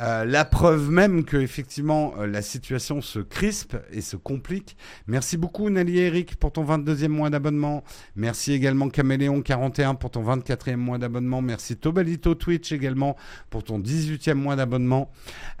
[0.00, 4.74] Euh, la preuve même que effectivement euh, la situation se crispe et se complique.
[5.06, 7.84] Merci beaucoup Nelly et Eric pour ton 22e mois d'abonnement.
[8.16, 11.42] Merci également Caméléon41 pour ton 24e mois d'abonnement.
[11.42, 13.16] Merci Tobalito Twitch également
[13.50, 15.10] pour ton 18e mois d'abonnement.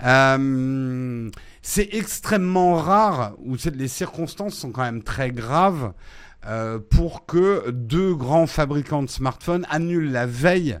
[0.02, 1.28] Euh,
[1.60, 5.92] c'est extrêmement rare où les circonstances sont quand même très graves
[6.46, 10.78] euh, pour que deux grands fabricants de smartphones annulent la veille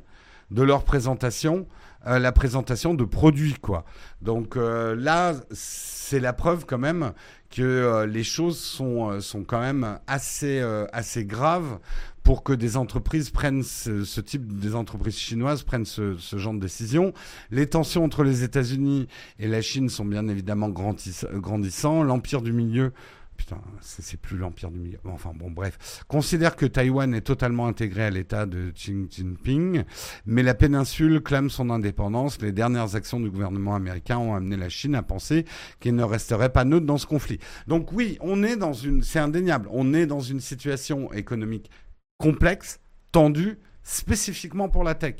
[0.50, 1.68] de leur présentation
[2.06, 3.84] euh, la présentation de produits quoi.
[4.22, 7.12] Donc euh, là c'est la preuve quand même
[7.48, 10.60] que les choses sont sont quand même assez
[10.92, 11.78] assez graves
[12.24, 16.60] pour que des entreprises prennent ce, type des entreprises chinoises prennent ce, ce, genre de
[16.60, 17.12] décision.
[17.50, 19.06] Les tensions entre les États-Unis
[19.38, 22.02] et la Chine sont bien évidemment grandissants.
[22.02, 22.92] L'empire du milieu
[23.36, 24.98] putain, c'est plus l'empire du milieu.
[25.04, 26.04] Enfin bon, bref.
[26.08, 29.84] Considère que Taïwan est totalement intégré à l'État de Xi Jinping,
[30.26, 32.40] mais la péninsule clame son indépendance.
[32.40, 35.44] Les dernières actions du gouvernement américain ont amené la Chine à penser
[35.80, 37.38] qu'il ne resterait pas neutre dans ce conflit.
[37.66, 41.70] Donc oui, on est dans une, c'est indéniable, on est dans une situation économique
[42.18, 45.16] complexe, tendue, spécifiquement pour la tech.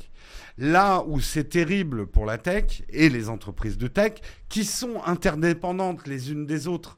[0.57, 4.13] Là où c'est terrible pour la tech et les entreprises de tech,
[4.49, 6.97] qui sont interdépendantes les unes des autres,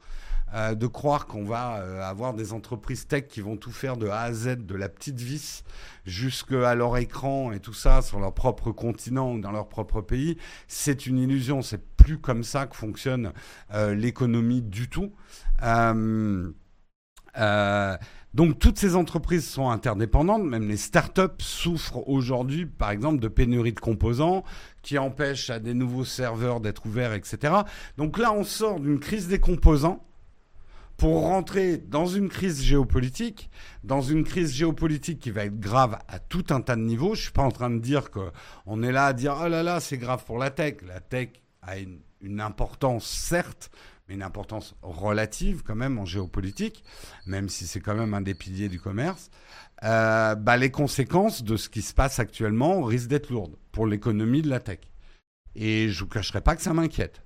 [0.55, 4.07] euh, de croire qu'on va euh, avoir des entreprises tech qui vont tout faire de
[4.07, 5.63] A à Z, de la petite vis
[6.05, 10.37] jusqu'à leur écran et tout ça sur leur propre continent ou dans leur propre pays,
[10.67, 11.61] c'est une illusion.
[11.61, 13.33] C'est plus comme ça que fonctionne
[13.73, 15.11] l'économie du tout.
[18.35, 23.71] Donc toutes ces entreprises sont interdépendantes, même les startups souffrent aujourd'hui, par exemple, de pénurie
[23.71, 24.43] de composants
[24.81, 27.53] qui empêchent à des nouveaux serveurs d'être ouverts, etc.
[27.97, 30.05] Donc là, on sort d'une crise des composants
[30.97, 33.49] pour rentrer dans une crise géopolitique,
[33.83, 37.15] dans une crise géopolitique qui va être grave à tout un tas de niveaux.
[37.15, 39.79] Je suis pas en train de dire qu'on est là à dire oh là là
[39.79, 40.77] c'est grave pour la tech.
[40.87, 41.29] La tech
[41.61, 43.71] a une importance certes,
[44.07, 46.83] mais une importance relative quand même en géopolitique,
[47.25, 49.29] même si c'est quand même un des piliers du commerce,
[49.83, 54.41] euh, bah, les conséquences de ce qui se passe actuellement risquent d'être lourdes pour l'économie
[54.41, 54.79] de la tech.
[55.55, 57.24] Et je ne vous cacherai pas que ça m'inquiète.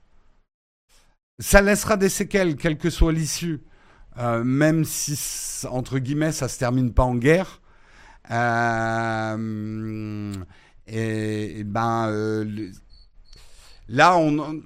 [1.39, 3.61] Ça laissera des séquelles, quelle que soit l'issue,
[4.17, 5.17] euh, même si,
[5.69, 7.61] entre guillemets, ça se termine pas en guerre.
[8.31, 10.33] Euh,
[10.87, 12.11] et, ben,
[13.87, 14.61] là, on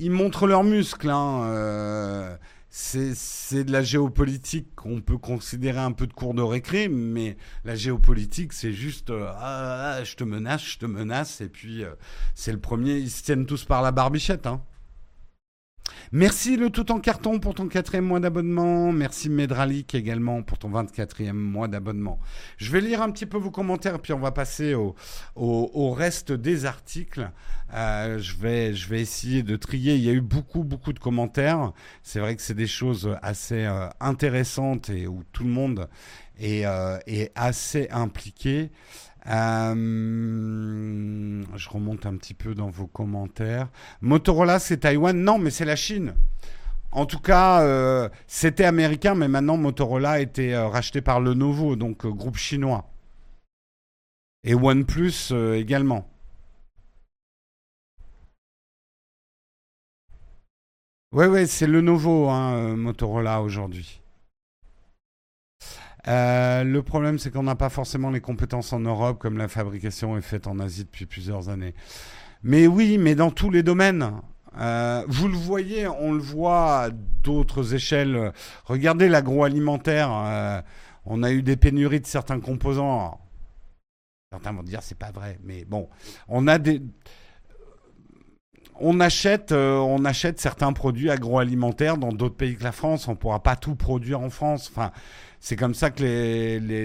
[0.00, 1.10] ils montrent leurs muscles.
[1.10, 2.36] Hein, euh,
[2.70, 7.74] c'est de la géopolitique qu'on peut considérer un peu de cours de récré, mais la
[7.74, 11.90] géopolitique, c'est juste euh, ah, ah, je te menace, je te menace, et puis euh,
[12.34, 14.46] c'est le premier, ils se tiennent tous par la barbichette.
[14.46, 14.62] Hein.
[16.12, 18.92] Merci le tout en carton pour ton quatrième mois d'abonnement.
[18.92, 22.18] Merci Medralik également pour ton 24e mois d'abonnement.
[22.56, 26.64] Je vais lire un petit peu vos commentaires, puis on va passer au, reste des
[26.64, 27.30] articles.
[27.72, 29.94] Euh, je, vais, essayer de trier.
[29.94, 31.72] Il y a eu beaucoup, beaucoup de commentaires.
[32.02, 35.88] C'est vrai que c'est des choses assez euh, intéressantes et où tout le monde
[36.40, 38.70] est, euh, est assez impliqué.
[39.26, 39.74] Euh,
[41.56, 43.68] je remonte un petit peu dans vos commentaires.
[44.00, 46.14] Motorola, c'est Taïwan Non, mais c'est la Chine.
[46.92, 51.76] En tout cas, euh, c'était américain, mais maintenant Motorola a été euh, racheté par Lenovo,
[51.76, 52.90] donc groupe chinois.
[54.44, 56.06] Et OnePlus également.
[61.12, 64.00] Oui, oui, c'est Lenovo, hein, Motorola aujourd'hui.
[66.08, 70.16] Euh, le problème, c'est qu'on n'a pas forcément les compétences en Europe, comme la fabrication
[70.16, 71.74] est faite en Asie depuis plusieurs années.
[72.42, 74.10] Mais oui, mais dans tous les domaines.
[74.58, 78.32] Euh, vous le voyez, on le voit à d'autres échelles.
[78.64, 80.10] Regardez l'agroalimentaire.
[80.12, 80.60] Euh,
[81.06, 83.20] on a eu des pénuries de certains composants.
[84.32, 85.88] certains vont dire c'est pas vrai, mais bon,
[86.28, 86.82] on a des
[88.82, 93.06] on achète, on achète certains produits agroalimentaires dans d'autres pays que la France.
[93.08, 94.72] On ne pourra pas tout produire en France.
[94.74, 94.90] Enfin,
[95.40, 96.04] c'est comme ça que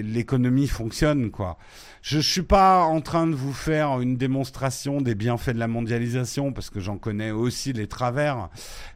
[0.00, 1.58] l'économie fonctionne, quoi.
[2.00, 6.52] Je, suis pas en train de vous faire une démonstration des bienfaits de la mondialisation
[6.52, 8.48] parce que j'en connais aussi les travers.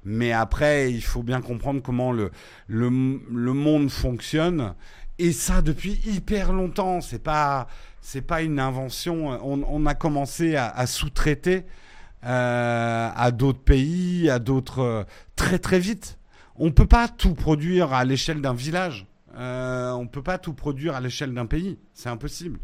[0.05, 2.31] Mais après, il faut bien comprendre comment le,
[2.69, 4.75] le, monde fonctionne.
[5.19, 7.03] Et ça depuis hyper longtemps.
[7.03, 7.67] C'est pas,
[8.01, 9.39] c'est pas une invention.
[9.45, 11.65] On, a commencé à, sous-traiter
[12.25, 15.05] euh, à d'autres pays, à d'autres
[15.37, 16.17] très très vite.
[16.57, 19.10] On peut pas tout produire à l'échelle d'un village.
[19.35, 21.79] Euh, on ne peut pas tout produire à l'échelle d'un pays.
[21.95, 22.59] C'est impossible.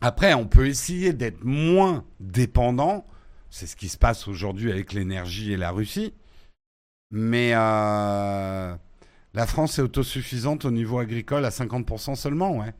[0.00, 3.06] Après, on peut essayer d'être moins dépendant.
[3.48, 6.12] C'est ce qui se passe aujourd'hui avec l'énergie et la Russie.
[7.10, 8.76] Mais euh,
[9.32, 12.74] la France est autosuffisante au niveau agricole à 50% seulement, ouais.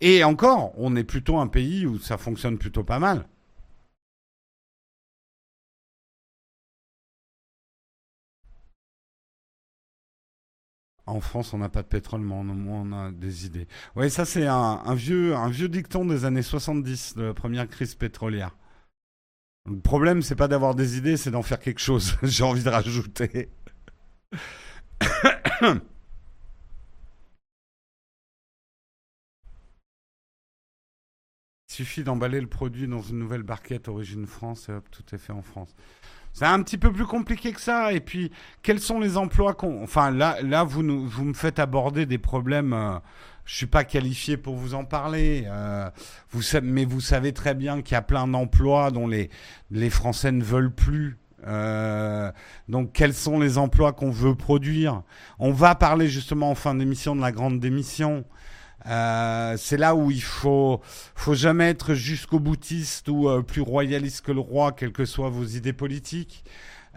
[0.00, 3.26] Et encore, on est plutôt un pays où ça fonctionne plutôt pas mal.
[11.08, 13.66] En France, on n'a pas de pétrole, mais au moins on a des idées.
[13.96, 15.34] Oui, ça c'est un, vieux,
[15.68, 18.54] dicton des années 70, de la première crise pétrolière.
[19.66, 22.16] Le problème, c'est pas d'avoir des idées, c'est d'en faire quelque chose.
[22.22, 23.48] J'ai envie de rajouter.
[31.70, 35.18] Il suffit d'emballer le produit dans une nouvelle barquette origine France et hop, tout est
[35.18, 35.74] fait en France.
[36.32, 37.92] C'est un petit peu plus compliqué que ça.
[37.92, 38.30] Et puis,
[38.62, 39.82] quels sont les emplois qu'on...
[39.82, 42.70] Enfin, là, là vous, nous, vous me faites aborder des problèmes...
[42.70, 42.98] Je euh,
[43.44, 45.44] je suis pas qualifié pour vous en parler.
[45.46, 45.88] Euh,
[46.30, 49.30] vous, mais vous savez très bien qu'il y a plein d'emplois dont les,
[49.70, 51.16] les Français ne veulent plus.
[51.46, 52.30] Euh,
[52.68, 55.02] donc, quels sont les emplois qu'on veut produire?
[55.38, 58.24] On va parler justement en fin d'émission de la grande démission.
[58.86, 60.80] Euh, c'est là où il faut,
[61.14, 65.30] faut jamais être jusqu'au boutiste ou euh, plus royaliste que le roi, quelles que soient
[65.30, 66.44] vos idées politiques.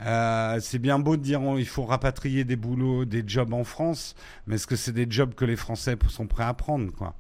[0.04, 4.16] Euh, c'est bien beau de dire il faut rapatrier des boulots, des jobs en France,
[4.48, 7.16] mais est-ce que c'est des jobs que les Français sont prêts à prendre, quoi?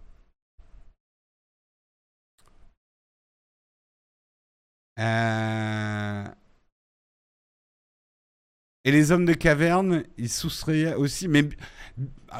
[8.83, 11.27] Et les hommes de caverne, ils soustrayaient aussi.
[11.27, 11.47] Mais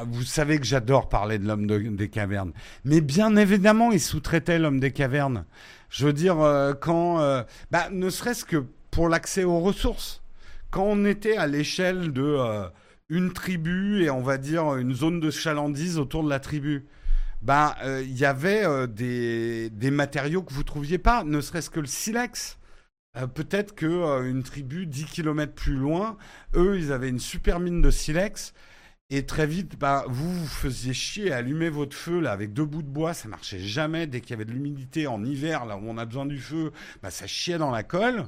[0.06, 2.52] vous savez que j'adore parler de l'homme des cavernes.
[2.84, 5.44] Mais bien évidemment, ils sous-traitaient l'homme des cavernes.
[5.92, 7.20] Je veux dire, euh, quand.
[7.20, 10.22] Euh, bah, ne serait-ce que pour l'accès aux ressources.
[10.70, 12.66] Quand on était à l'échelle de euh,
[13.10, 16.86] une tribu et on va dire une zone de chalandise autour de la tribu,
[17.42, 21.86] bah, il y avait des, des matériaux que vous trouviez pas, ne serait-ce que le
[21.86, 22.58] silex.
[23.34, 26.16] Peut-être que une tribu 10 km plus loin,
[26.54, 28.54] eux, ils avaient une super mine de silex.
[29.14, 32.64] Et très vite, bah, vous vous faisiez chier à allumer votre feu là avec deux
[32.64, 34.06] bouts de bois, ça marchait jamais.
[34.06, 36.72] Dès qu'il y avait de l'humidité en hiver, là où on a besoin du feu,
[37.02, 38.26] bah, ça chiait dans la colle.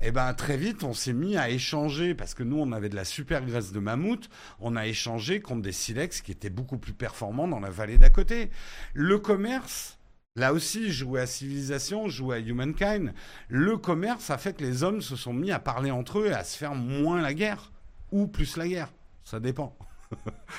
[0.00, 2.94] Et ben très vite, on s'est mis à échanger parce que nous, on avait de
[2.94, 4.30] la super graisse de mammouth.
[4.60, 8.10] On a échangé contre des silex qui étaient beaucoup plus performants dans la vallée d'à
[8.10, 8.50] côté.
[8.94, 9.98] Le commerce,
[10.36, 13.14] Là aussi, jouer à civilisation, jouer à humankind.
[13.48, 16.32] Le commerce a fait que les hommes se sont mis à parler entre eux et
[16.32, 17.72] à se faire moins la guerre.
[18.12, 18.92] Ou plus la guerre.
[19.24, 19.76] Ça dépend.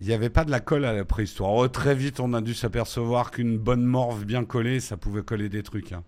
[0.00, 1.52] Il n'y avait pas de la colle à la préhistoire.
[1.52, 5.48] Oh, très vite, on a dû s'apercevoir qu'une bonne morve bien collée, ça pouvait coller
[5.48, 5.92] des trucs.
[5.92, 6.02] Hein.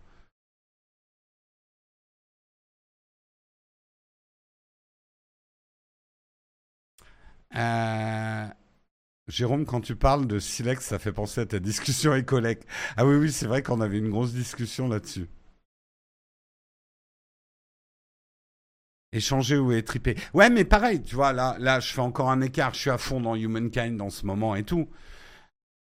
[7.56, 8.46] Euh,
[9.28, 12.64] Jérôme, quand tu parles de silex, ça fait penser à ta discussion avec Colec.
[12.96, 15.28] Ah oui, oui, c'est vrai qu'on avait une grosse discussion là-dessus.
[19.12, 20.16] Échanger ou étriper.
[20.32, 22.72] Ouais, mais pareil, tu vois, là, là, je fais encore un écart.
[22.74, 24.88] Je suis à fond dans Humankind en ce moment et tout.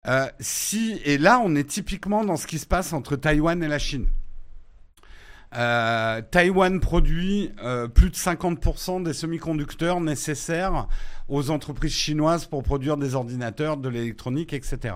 [0.08, 3.68] Euh, si, et là, on est typiquement dans ce qui se passe entre Taïwan et
[3.68, 4.08] la Chine.
[5.56, 10.88] Euh, Taïwan produit euh, plus de 50% des semi-conducteurs nécessaires
[11.30, 14.96] aux entreprises chinoises pour produire des ordinateurs, de l'électronique, etc.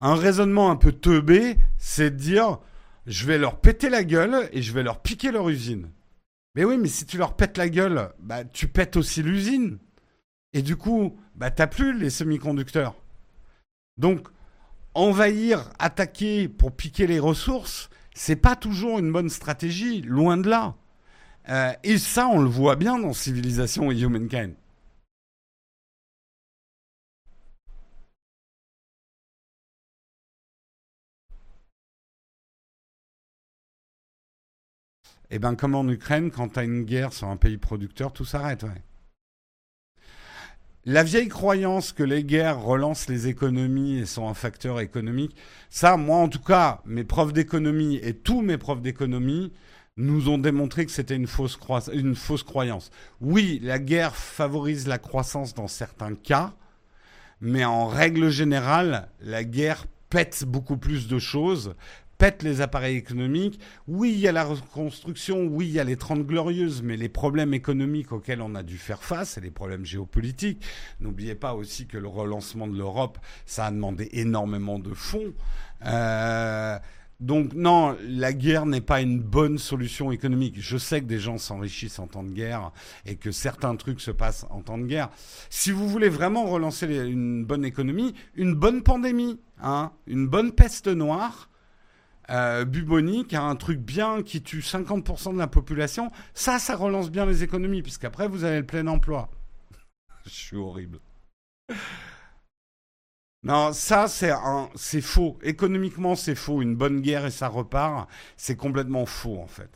[0.00, 2.58] Un raisonnement un peu teubé, c'est de dire
[3.06, 5.90] je vais leur péter la gueule et je vais leur piquer leur usine.
[6.54, 9.78] Mais oui, mais si tu leur pètes la gueule, bah, tu pètes aussi l'usine.
[10.52, 12.94] Et du coup, bah, t'as plus les semi-conducteurs.
[13.96, 14.28] Donc,
[14.94, 20.74] envahir, attaquer pour piquer les ressources, c'est pas toujours une bonne stratégie, loin de là.
[21.48, 24.54] Euh, et ça, on le voit bien dans Civilisation et Humankind.
[35.30, 38.24] Eh bien, comme en Ukraine, quand tu as une guerre sur un pays producteur, tout
[38.24, 38.66] s'arrête.
[40.84, 45.36] La vieille croyance que les guerres relancent les économies et sont un facteur économique,
[45.68, 49.52] ça, moi en tout cas, mes profs d'économie et tous mes profs d'économie
[49.96, 52.90] nous ont démontré que c'était une fausse croyance.
[53.20, 56.54] Oui, la guerre favorise la croissance dans certains cas,
[57.40, 61.74] mais en règle générale, la guerre pète beaucoup plus de choses
[62.20, 63.58] pète les appareils économiques.
[63.88, 67.08] Oui, il y a la reconstruction, oui, il y a les 30 glorieuses, mais les
[67.08, 70.62] problèmes économiques auxquels on a dû faire face, et les problèmes géopolitiques.
[71.00, 75.32] N'oubliez pas aussi que le relancement de l'Europe, ça a demandé énormément de fonds.
[75.86, 76.78] Euh,
[77.20, 80.56] donc non, la guerre n'est pas une bonne solution économique.
[80.58, 82.70] Je sais que des gens s'enrichissent en temps de guerre
[83.06, 85.08] et que certains trucs se passent en temps de guerre.
[85.48, 90.88] Si vous voulez vraiment relancer une bonne économie, une bonne pandémie, hein, une bonne peste
[90.88, 91.49] noire,
[92.30, 97.26] euh, bubonique, un truc bien qui tue 50% de la population, ça, ça relance bien
[97.26, 99.30] les économies, puisqu'après, vous avez le plein emploi.
[100.24, 101.00] Je suis horrible.
[103.42, 105.38] Non, ça, c'est faux.
[105.42, 106.62] Économiquement, c'est faux.
[106.62, 109.70] Une bonne guerre et ça repart, c'est complètement faux, en fait.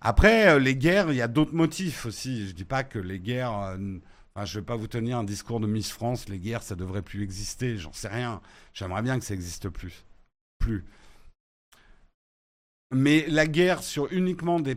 [0.00, 2.48] Après, euh, les guerres, il y a d'autres motifs aussi.
[2.48, 3.58] Je dis pas que les guerres.
[3.58, 3.98] Euh,
[4.34, 6.28] enfin, je vais pas vous tenir un discours de Miss France.
[6.28, 7.76] Les guerres, ça devrait plus exister.
[7.76, 8.40] J'en sais rien.
[8.72, 10.06] J'aimerais bien que ça existe plus
[10.60, 10.84] plus.
[12.92, 14.76] Mais la guerre sur uniquement des,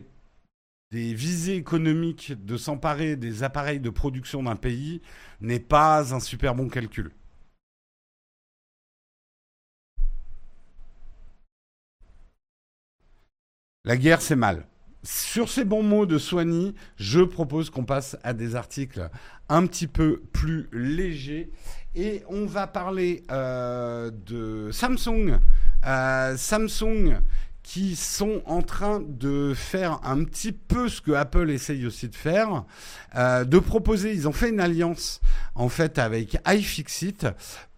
[0.90, 5.00] des visées économiques de s'emparer des appareils de production d'un pays
[5.40, 7.12] n'est pas un super bon calcul.
[13.84, 14.66] La guerre, c'est mal.
[15.02, 19.10] Sur ces bons mots de Soigny, je propose qu'on passe à des articles
[19.50, 21.50] un petit peu plus légers.
[21.94, 25.38] Et on va parler euh, de Samsung
[25.86, 27.16] euh, Samsung
[27.64, 32.14] qui sont en train de faire un petit peu ce que Apple essaye aussi de
[32.14, 32.64] faire,
[33.16, 35.20] euh, de proposer, ils ont fait une alliance
[35.54, 37.26] en fait avec iFixit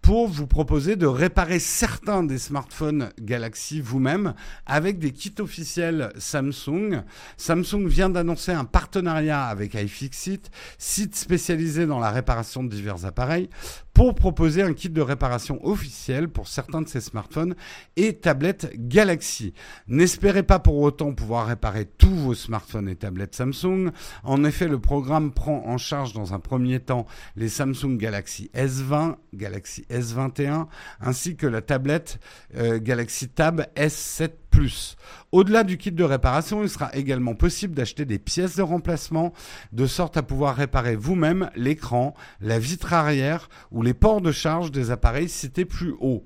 [0.01, 4.33] pour vous proposer de réparer certains des smartphones Galaxy vous-même
[4.65, 7.03] avec des kits officiels Samsung.
[7.35, 13.49] Samsung vient d'annoncer un partenariat avec iFixit, site spécialisé dans la réparation de divers appareils,
[13.97, 17.55] pour proposer un kit de réparation officiel pour certains de ces smartphones
[17.95, 19.55] et tablettes Galaxy.
[19.87, 23.89] N'espérez pas pour autant pouvoir réparer tous vos smartphones et tablettes Samsung.
[24.23, 29.15] En effet, le programme prend en charge dans un premier temps les Samsung Galaxy S20,
[29.33, 30.67] Galaxy S21,
[31.01, 32.19] ainsi que la tablette
[32.55, 34.29] euh, Galaxy Tab S7
[35.31, 39.33] Au-delà du kit de réparation, il sera également possible d'acheter des pièces de remplacement
[39.71, 44.71] de sorte à pouvoir réparer vous-même l'écran, la vitre arrière ou les ports de charge
[44.71, 46.25] des appareils cités plus haut.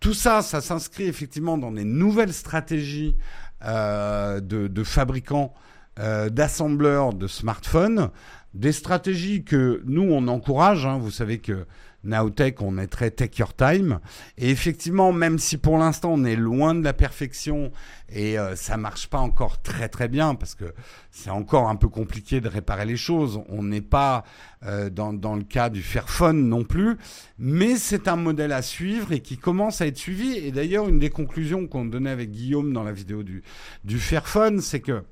[0.00, 3.16] Tout ça, ça s'inscrit effectivement dans des nouvelles stratégies
[3.64, 5.54] euh, de, fabricants,
[5.98, 8.10] euh, d'assembleurs de smartphones,
[8.52, 10.84] des stratégies que nous, on encourage.
[10.84, 10.98] Hein.
[10.98, 11.66] Vous savez que
[12.04, 14.00] Nowtech, on très take your time.
[14.38, 17.72] Et effectivement, même si pour l'instant on est loin de la perfection
[18.08, 20.74] et euh, ça marche pas encore très très bien parce que
[21.10, 23.40] c'est encore un peu compliqué de réparer les choses.
[23.48, 24.24] On n'est pas
[24.64, 26.96] euh, dans, le cas du Fairphone non plus,
[27.38, 30.36] mais c'est un modèle à suivre et qui commence à être suivi.
[30.36, 33.42] Et d'ailleurs, une des conclusions qu'on donnait avec Guillaume dans la vidéo du,
[33.84, 35.02] du Fairphone, c'est que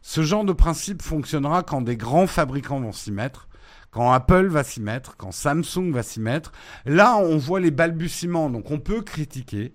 [0.00, 3.48] ce genre de principe fonctionnera quand des grands fabricants vont s'y mettre
[3.92, 6.50] quand Apple va s'y mettre, quand Samsung va s'y mettre.
[6.84, 9.74] Là, on voit les balbutiements, donc on peut critiquer,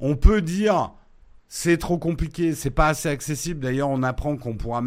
[0.00, 0.92] on peut dire
[1.48, 3.60] c'est trop compliqué, c'est pas assez accessible.
[3.60, 4.82] D'ailleurs, on apprend qu'on pourra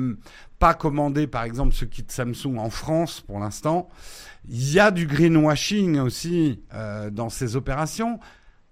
[0.59, 3.89] pas commander, par exemple, ce kit Samsung en France pour l'instant.
[4.47, 8.19] Il y a du greenwashing aussi euh, dans ces opérations,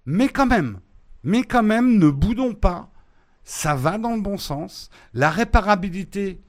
[0.06, 0.78] mais quand même,
[1.24, 2.90] mais quand même, ne boudons pas.
[3.42, 4.90] Ça va dans le bon sens.
[5.12, 6.40] La réparabilité,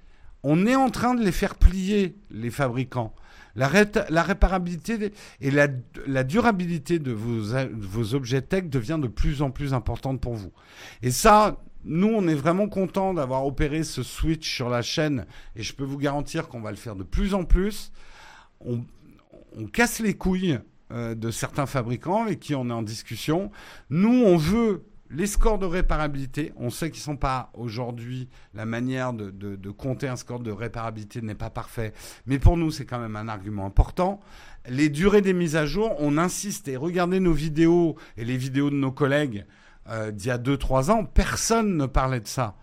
[0.44, 3.16] on est en train de les faire plier, les fabricants.
[3.56, 10.22] La, réparabilité et la, durabilité de vos, objets tech devient de plus en plus importante
[10.22, 10.52] pour vous.
[11.02, 15.26] Et ça, nous, on est vraiment content d'avoir opéré ce switch sur la chaîne
[15.56, 17.92] et je peux vous garantir qu'on va le faire de plus en plus.
[18.62, 18.82] On,
[19.74, 20.60] casse les couilles
[20.92, 23.52] euh, de certains fabricants avec qui on est en discussion.
[23.90, 24.84] Nous, on veut
[25.14, 30.08] les scores de réparabilité, on sait qu'ils ne sont pas aujourd'hui, la manière de, compter
[30.08, 31.94] un score de réparabilité n'est pas parfait,
[32.26, 34.20] mais pour nous c'est quand même un argument important.
[34.70, 38.70] Les durées des mises à jour, on insiste et regardez nos vidéos et les vidéos
[38.70, 39.46] de nos collègues
[39.90, 42.56] euh, d'il y a 2-3 ans, personne ne parlait de ça.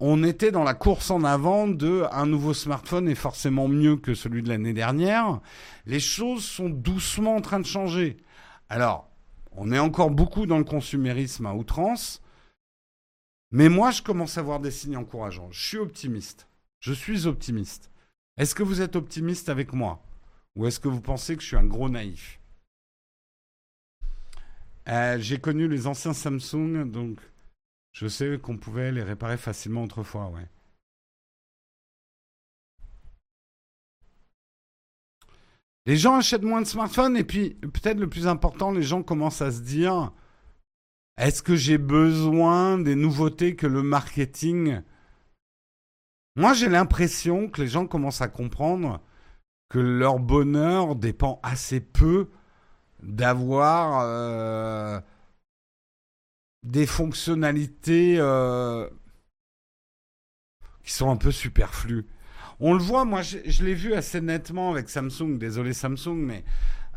[0.00, 4.14] On était dans la course en avant de un nouveau smartphone est forcément mieux que
[4.14, 5.40] celui de l'année dernière.
[5.86, 8.16] Les choses sont doucement en train de changer.
[8.68, 9.08] Alors,
[9.56, 12.22] on est encore beaucoup dans le consumérisme à outrance.
[13.50, 15.50] Mais moi, je commence à voir des signes encourageants.
[15.52, 16.48] Je suis optimiste.
[16.80, 17.90] Je suis optimiste.
[18.36, 20.02] Est-ce que vous êtes optimiste avec moi?
[20.56, 22.40] Ou est-ce que vous pensez que je suis un gros naïf?
[24.88, 27.20] Euh, J'ai connu les anciens Samsung, donc
[27.92, 30.48] je sais qu'on pouvait les réparer facilement autrefois, ouais.
[35.86, 39.42] Les gens achètent moins de smartphones et puis peut-être le plus important, les gens commencent
[39.42, 40.12] à se dire
[41.16, 44.80] est-ce que j'ai besoin des nouveautés que le marketing?
[46.36, 49.00] Moi, j'ai l'impression que les gens commencent à comprendre
[49.68, 52.30] que leur bonheur dépend assez peu
[53.00, 55.00] d'avoir euh,
[56.64, 58.88] des fonctionnalités euh,
[60.82, 62.06] qui sont un peu superflues.
[62.60, 66.44] On le voit, moi je, l'ai vu assez nettement avec Samsung, désolé Samsung, mais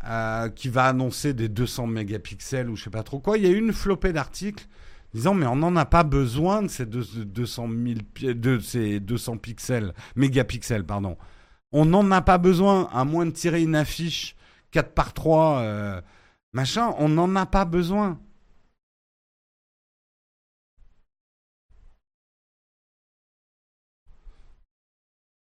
[0.04, 3.38] euh, qui va annoncer des 200 mégapixels ou je sais pas trop quoi.
[3.38, 4.66] Il y a eu une flopée d'articles
[5.14, 10.84] disant mais on n'en a pas besoin de ces 200 de ces 200 pixels, mégapixels
[10.84, 11.16] pardon.
[11.72, 14.36] On n'en a pas besoin à moins de tirer une affiche
[14.70, 16.00] 4 par 3 euh,
[16.52, 18.18] machin, on n'en a pas besoin.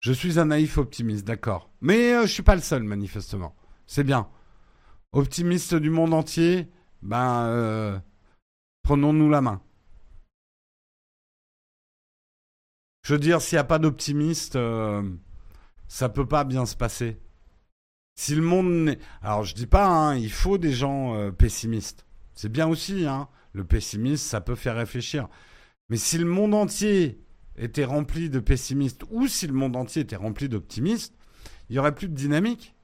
[0.06, 1.68] Je suis un naïf optimiste, d'accord.
[1.80, 3.56] Mais je euh, je suis pas le seul, manifestement.
[3.88, 4.28] C'est bien.
[5.10, 6.70] Optimiste du monde entier,
[7.02, 7.98] ben, euh,
[8.84, 9.60] prenons-nous la main.
[13.02, 15.02] Je veux dire, s'il n'y a pas d'optimiste, euh,
[15.88, 17.20] ça peut pas bien se passer.
[18.14, 22.06] Si le monde Alors, je dis pas, hein, il faut des gens pessimistes.
[22.32, 23.28] C'est bien aussi, hein.
[23.50, 25.28] Le pessimisme, ça peut faire réfléchir.
[25.88, 27.25] Mais si le monde entier
[27.56, 31.14] était rempli de pessimistes ou si le monde entier était rempli d'optimistes,
[31.68, 32.74] il n'y aurait plus de dynamique.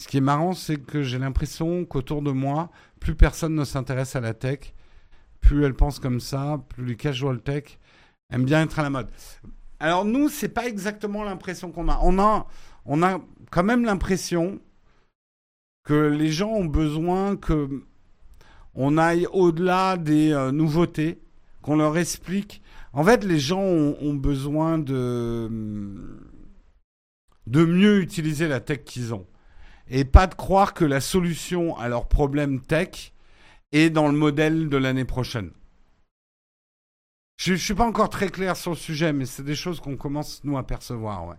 [0.00, 4.16] Ce qui est marrant, c'est que j'ai l'impression qu'autour de moi, plus personne ne s'intéresse
[4.16, 4.72] à la tech,
[5.40, 7.78] plus elle pense comme ça, plus les casual tech
[8.32, 9.10] aiment bien être à la mode.
[9.78, 11.98] Alors nous, c'est pas exactement l'impression qu'on a.
[12.02, 12.46] On a,
[12.86, 14.60] on a quand même l'impression
[15.84, 17.82] que les gens ont besoin que
[18.74, 21.20] on aille au-delà des euh, nouveautés,
[21.62, 22.62] qu'on leur explique.
[22.92, 25.48] En fait, les gens ont, besoin de,
[27.46, 29.26] mieux utiliser la tech qu'ils ont.
[29.88, 33.12] Et pas de croire que la solution à leurs problèmes tech
[33.72, 35.50] est dans le modèle de l'année prochaine.
[37.36, 39.96] Je ne suis pas encore très clair sur le sujet, mais c'est des choses qu'on
[39.96, 41.26] commence, nous, à percevoir.
[41.26, 41.36] Ouais.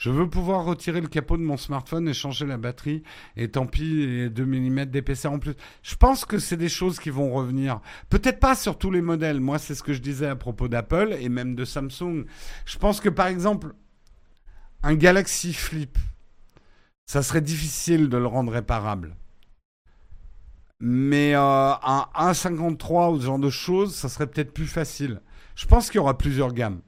[0.00, 3.02] Je veux pouvoir retirer le capot de mon smartphone et changer la batterie.
[3.36, 5.52] Et tant pis, les 2 mm d'épaisseur en plus.
[5.82, 7.82] Je pense que c'est des choses qui vont revenir.
[8.08, 9.40] Peut-être pas sur tous les modèles.
[9.40, 12.24] Moi, c'est ce que je disais à propos d'Apple et même de Samsung.
[12.64, 13.74] Je pense que par exemple,
[14.82, 15.98] un Galaxy Flip,
[17.04, 19.14] ça serait difficile de le rendre réparable.
[20.80, 25.20] Mais euh, un 1.53 ou ce genre de choses, ça serait peut-être plus facile.
[25.56, 26.80] Je pense qu'il y aura plusieurs gammes.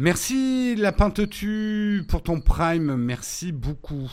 [0.00, 4.08] Merci Lapin tu pour ton prime, merci beaucoup.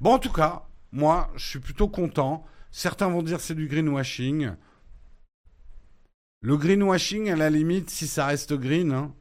[0.00, 2.46] Bon, en tout cas, moi, je suis plutôt content.
[2.70, 4.52] Certains vont dire c'est du greenwashing.
[6.40, 8.90] Le greenwashing, à la limite, si ça reste green.
[8.90, 9.12] Hein.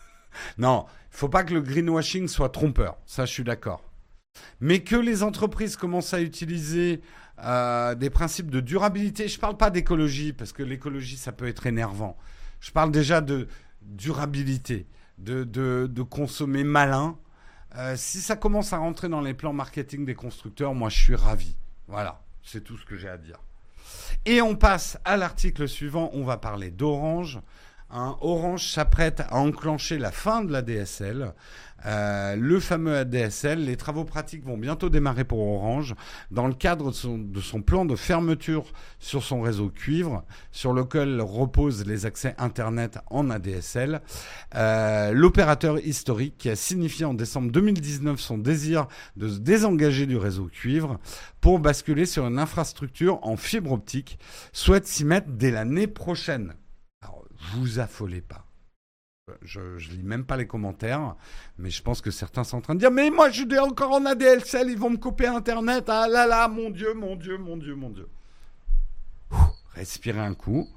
[0.58, 2.98] non, il faut pas que le greenwashing soit trompeur.
[3.06, 3.82] Ça, je suis d'accord.
[4.60, 7.00] Mais que les entreprises commencent à utiliser
[7.42, 9.26] euh, des principes de durabilité.
[9.28, 12.18] Je ne parle pas d'écologie, parce que l'écologie, ça peut être énervant.
[12.60, 13.48] Je parle déjà de
[13.80, 14.86] durabilité
[15.18, 17.16] de, consommer malin.
[17.76, 21.14] Euh, si ça commence à rentrer dans les plans marketing des constructeurs, moi je suis
[21.14, 21.56] ravi.
[21.88, 23.40] Voilà, c'est tout ce que j'ai à dire.
[24.24, 27.40] Et on passe à l'article suivant, on va parler d'Orange.
[27.94, 31.32] Orange s'apprête à enclencher la fin de la DSL.
[31.86, 35.94] Euh, le fameux ADSL, les travaux pratiques vont bientôt démarrer pour Orange
[36.30, 38.64] dans le cadre de son, plan de fermeture
[38.98, 44.00] sur son réseau cuivre, sur lequel reposent les accès Internet en ADSL.
[44.54, 50.16] Euh, l'opérateur historique qui a signifié en décembre 2019 son désir de se désengager du
[50.16, 50.98] réseau cuivre
[51.40, 54.18] pour basculer sur une infrastructure en fibre optique
[54.52, 56.54] souhaite s'y mettre dès l'année prochaine.
[57.52, 58.46] Vous affolez pas.
[59.42, 61.16] Je, ne lis même pas les commentaires,
[61.56, 63.92] mais je pense que certains sont en train de dire Mais moi, je suis encore
[63.92, 65.84] en ADSL, ils vont me couper Internet.
[65.88, 68.08] Ah là là, mon Dieu, mon Dieu, mon Dieu, mon Dieu.
[69.74, 70.68] respirez un coup.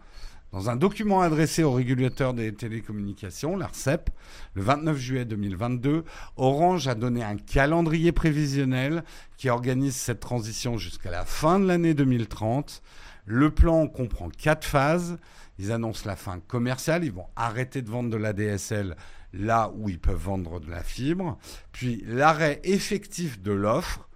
[0.54, 4.10] Dans un document adressé au régulateur des télécommunications, l'ARCEP,
[4.54, 6.06] le 29 juillet 2022,
[6.38, 9.04] Orange a donné un calendrier prévisionnel
[9.36, 12.82] qui organise cette transition jusqu'à la fin de l'année 2030.
[13.26, 15.18] Le plan comprend quatre phases.
[15.60, 18.96] Ils annoncent la fin commerciale, ils vont arrêter de vendre de la DSL
[19.34, 21.38] là où ils peuvent vendre de la fibre,
[21.72, 24.08] puis l'arrêt effectif de l'offre,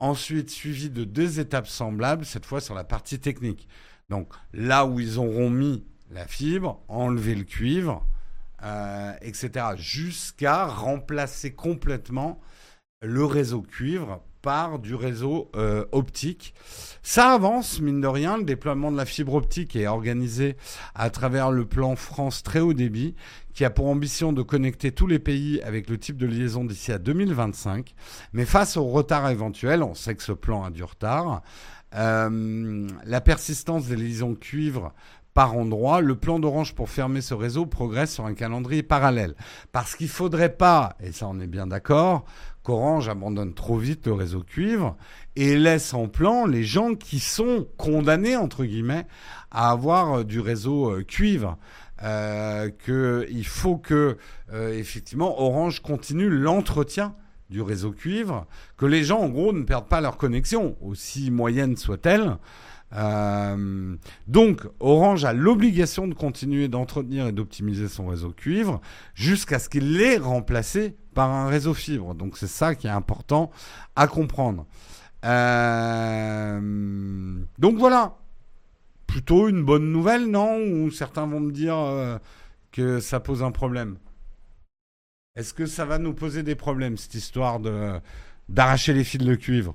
[0.00, 3.68] ensuite suivi de deux étapes semblables, cette fois sur la partie technique.
[4.08, 8.06] Donc là où ils auront mis la fibre, enlever le cuivre,
[8.62, 12.40] euh, etc., jusqu'à remplacer complètement
[13.00, 16.54] le réseau cuivre par du réseau euh, optique.
[17.02, 20.56] Ça avance, mine de rien, le déploiement de la fibre optique est organisé
[20.94, 23.14] à travers le plan France très haut débit,
[23.54, 26.92] qui a pour ambition de connecter tous les pays avec le type de liaison d'ici
[26.92, 27.94] à 2025.
[28.32, 31.42] Mais face au retard éventuel, on sait que ce plan a du retard,
[31.94, 34.92] euh, la persistance des liaisons cuivre
[35.34, 39.34] par endroit, le plan d'Orange pour fermer ce réseau progresse sur un calendrier parallèle.
[39.72, 42.24] Parce qu'il ne faudrait pas, et ça on est bien d'accord,
[42.62, 44.96] qu'Orange abandonne trop vite le réseau cuivre
[45.36, 49.06] et laisse en plan les gens qui sont condamnés, entre guillemets,
[49.50, 51.58] à avoir euh, du réseau euh, cuivre.
[52.04, 54.16] Euh, qu'il faut que,
[54.52, 57.14] euh, effectivement, Orange continue l'entretien
[57.48, 58.46] du réseau cuivre,
[58.76, 62.38] que les gens, en gros, ne perdent pas leur connexion, aussi moyenne soit-elle.
[64.26, 68.80] Donc, Orange a l'obligation de continuer d'entretenir et d'optimiser son réseau cuivre
[69.14, 72.14] jusqu'à ce qu'il l'ait remplacé par un réseau fibre.
[72.14, 73.50] Donc, c'est ça qui est important
[73.96, 74.66] à comprendre.
[75.24, 76.60] Euh,
[77.58, 78.16] donc voilà,
[79.06, 80.58] plutôt une bonne nouvelle, non?
[80.58, 82.18] Ou certains vont me dire euh,
[82.72, 83.96] que ça pose un problème.
[85.36, 87.60] Est-ce que ça va nous poser des problèmes, cette histoire
[88.48, 89.74] d'arracher les fils de cuivre?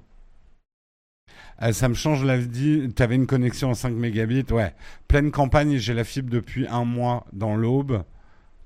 [1.61, 2.91] Euh, ça me change la vie.
[2.95, 4.45] Tu avais une connexion en 5 mégabits?
[4.51, 4.75] Ouais.
[5.07, 8.03] Pleine campagne, j'ai la fibre depuis un mois dans l'aube.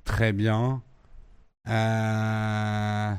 [0.04, 0.82] Très bien.
[1.68, 3.16] Euh,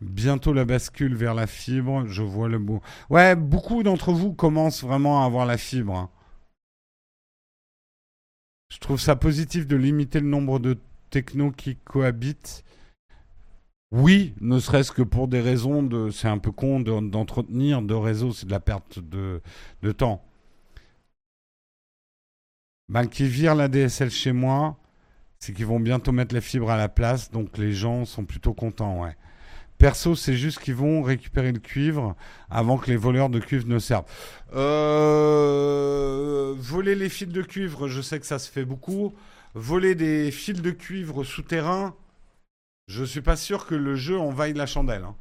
[0.00, 2.80] bientôt la bascule vers la fibre, je vois le bout.
[3.10, 5.96] Ouais, beaucoup d'entre vous commencent vraiment à avoir la fibre.
[5.96, 6.10] Hein.
[8.68, 10.78] Je trouve ça positif de limiter le nombre de
[11.10, 12.64] technos qui cohabitent
[13.92, 16.10] Oui, ne serait-ce que pour des raisons de.
[16.10, 19.40] C'est un peu con d'entretenir de, réseaux, c'est de la perte de,
[19.82, 20.24] de temps.
[22.88, 24.78] Ben, qui virent la DSL chez moi,
[25.38, 28.54] c'est qu'ils vont bientôt mettre les fibres à la place, donc les gens sont plutôt
[28.54, 29.16] contents, ouais.
[29.78, 32.16] Perso, c'est juste qu'ils vont récupérer le cuivre
[32.48, 34.06] avant que les voleurs de cuivre ne servent.
[34.54, 39.14] Euh, voler les fils de cuivre, je sais que ça se fait beaucoup.
[39.54, 41.94] Voler des fils de cuivre souterrains,
[42.88, 45.04] je suis pas sûr que le jeu envaille la chandelle.
[45.04, 45.14] Hein.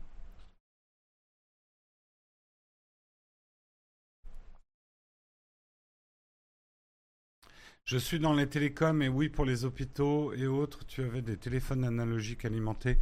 [7.86, 11.38] Je suis dans les télécoms et oui, pour les hôpitaux et autres, tu avais des
[11.38, 12.98] téléphones analogiques alimentés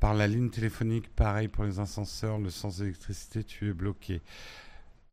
[0.00, 1.14] par la ligne téléphonique.
[1.14, 4.22] Pareil pour les ascenseurs, le sens d'électricité, tu es bloqué.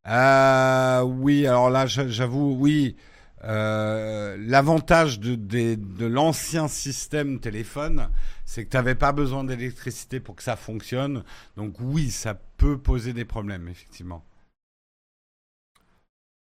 [0.07, 2.95] Euh, oui, alors là, j'avoue, oui.
[3.43, 8.09] Euh, l'avantage de, l'ancien système téléphone,
[8.45, 11.25] c'est que tu n'avais pas besoin d'électricité pour que ça fonctionne.
[11.57, 14.23] Donc oui, ça peut poser des problèmes, effectivement.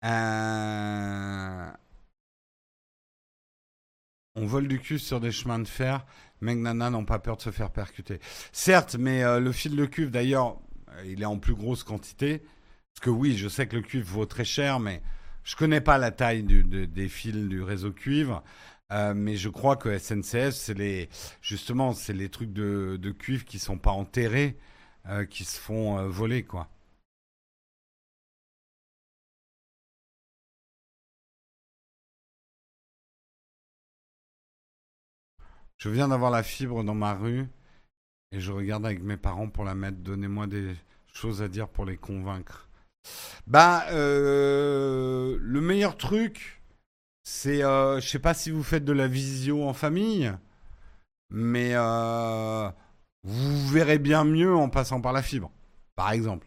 [0.06, 1.70] Euh,
[4.36, 6.04] on vole du cul sur des chemins de fer.
[6.40, 8.18] Mec nana n'ont pas peur de se faire percuter.
[8.52, 10.58] Certes, mais euh, le fil de cuivre, d'ailleurs,
[10.90, 12.40] euh, il est en plus grosse quantité.
[12.94, 15.02] Parce que oui, je sais que le cuivre vaut très cher, mais
[15.44, 18.42] je connais pas la taille des fils du réseau cuivre.
[18.92, 21.08] Euh, mais je crois que SNCF, c'est les,
[21.40, 24.56] justement, c'est les trucs de, cuivre qui sont pas enterrés,
[25.28, 26.68] qui se font voler, quoi.
[35.84, 37.46] Je viens d'avoir la fibre dans ma rue
[38.32, 39.98] et je regarde avec mes parents pour la mettre.
[39.98, 40.74] Donnez-moi des
[41.12, 42.70] choses à dire pour les convaincre.
[43.46, 46.62] Bah, euh, le meilleur truc,
[47.22, 50.32] c'est, euh, je sais pas si vous faites de la visio en famille,
[51.28, 52.70] mais euh,
[53.22, 55.52] vous verrez bien mieux en passant par la fibre,
[55.96, 56.46] par exemple.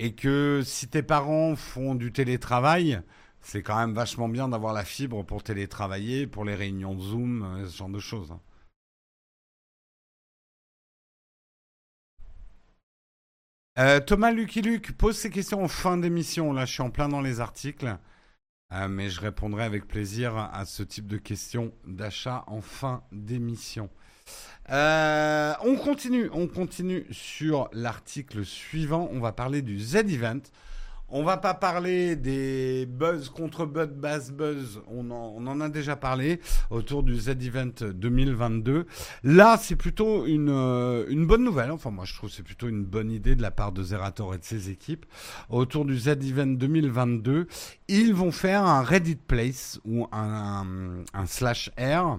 [0.00, 3.00] Et que si tes parents font du télétravail,
[3.44, 7.68] c'est quand même vachement bien d'avoir la fibre pour télétravailler, pour les réunions Zoom, euh,
[7.68, 8.32] ce genre de choses.
[8.32, 8.40] Hein.
[13.78, 16.52] Euh, Thomas Lucky Luke pose ses questions en fin d'émission.
[16.52, 17.98] Là, je suis en plein dans les articles.
[18.72, 23.90] Euh, mais je répondrai avec plaisir à ce type de questions d'achat en fin d'émission.
[24.70, 29.08] on continue, on continue sur l'article suivant.
[29.12, 30.40] On va parler du Z-Event.
[31.16, 34.82] On va pas parler des buzz contre buzz, bass buzz.
[34.88, 36.40] On en, a déjà parlé
[36.70, 38.84] autour du Z-Event 2022.
[39.22, 41.70] Là, c'est plutôt une, euh, une bonne nouvelle.
[41.70, 44.34] Enfin, moi, je trouve que c'est plutôt une bonne idée de la part de Zerator
[44.34, 45.06] et de ses équipes.
[45.50, 47.46] Autour du Z-Event 2022,
[47.86, 52.18] ils vont faire un Reddit Place ou un, slash R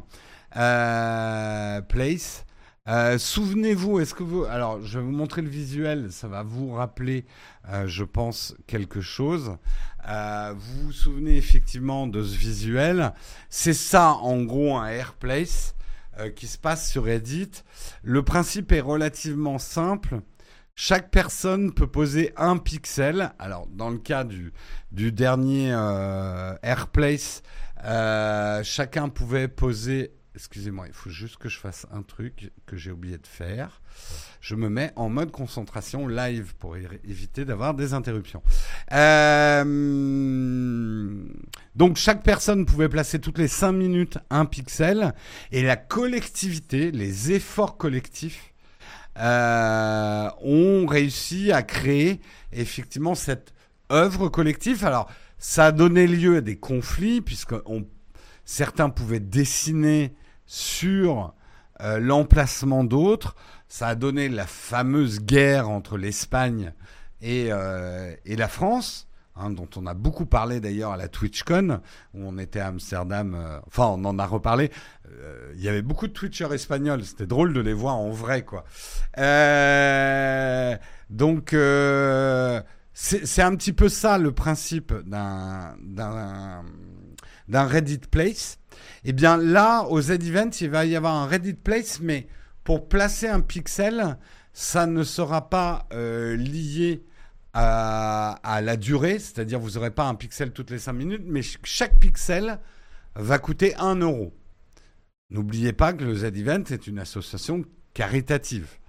[0.55, 2.45] euh, Place
[2.87, 4.43] euh, souvenez-vous, est-ce que vous...
[4.43, 7.25] Alors, je vais vous montrer le visuel, ça va vous rappeler,
[7.69, 9.57] euh, je pense, quelque chose.
[10.07, 13.13] Euh, vous vous souvenez effectivement de ce visuel.
[13.49, 15.73] C'est ça, en gros, un airplace
[16.37, 17.51] qui se passe sur Reddit.
[18.01, 20.21] Le principe est relativement simple.
[20.73, 23.33] Chaque personne peut poser un pixel.
[23.37, 24.53] Alors, dans le cas du,
[24.93, 25.71] du dernier
[26.63, 27.43] airplace,
[28.63, 33.17] chacun pouvait poser Excusez-moi, il faut juste que je fasse un truc que j'ai oublié
[33.17, 33.81] de faire.
[34.41, 38.43] Je me mets en mode concentration live pour éviter d'avoir des interruptions.
[38.91, 39.63] Euh,
[41.75, 45.13] donc chaque personne pouvait placer toutes les 5 minutes un pixel
[45.53, 48.53] et la collectivité, les efforts collectifs
[49.17, 52.19] euh, ont réussi à créer
[52.51, 53.53] effectivement cette
[53.89, 54.83] œuvre collective.
[54.83, 57.55] Alors ça a donné lieu à des conflits puisque
[58.43, 60.13] certains pouvaient dessiner
[60.45, 61.33] sur
[61.81, 63.35] euh, l'emplacement d'autres.
[63.67, 66.71] Ça a donné la fameuse guerre entre l'Espagne
[67.21, 69.07] et, euh, et, la France.
[69.37, 71.81] Hein, dont on a beaucoup parlé d'ailleurs à la TwitchCon,
[72.13, 73.35] où on était à Amsterdam.
[73.35, 74.71] Euh, enfin, on en a reparlé.
[75.55, 77.03] Il y avait beaucoup de Twitchers espagnols.
[77.03, 78.63] C'était drôle de les voir en vrai, quoi.
[81.09, 81.49] donc,
[82.93, 85.75] c'est un petit peu ça le principe d'un
[87.47, 88.57] Reddit Place.
[89.07, 92.27] Eh bien là, au Z-Event, il va y avoir un Reddit Place, mais
[92.63, 94.17] pour placer un pixel,
[94.51, 97.03] ça ne sera pas euh, lié
[97.53, 101.99] à, la durée, c'est-à-dire vous n'aurez pas un pixel toutes les 5 minutes, mais chaque
[101.99, 102.59] pixel
[103.13, 104.33] va coûter 1 euro.
[105.29, 108.79] N'oubliez pas que le Z-Event est une association caritative.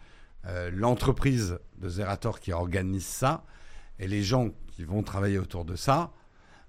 [0.46, 3.44] Euh, l'entreprise de Zerator qui organise ça
[3.98, 6.12] et les gens qui vont travailler autour de ça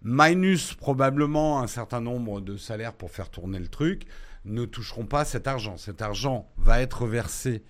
[0.03, 4.03] minus probablement un certain nombre de salaires pour faire tourner le truc,
[4.45, 5.77] ne toucheront pas cet argent.
[5.77, 7.63] Cet argent va être versé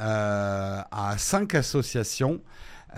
[0.00, 2.40] euh, à cinq associations.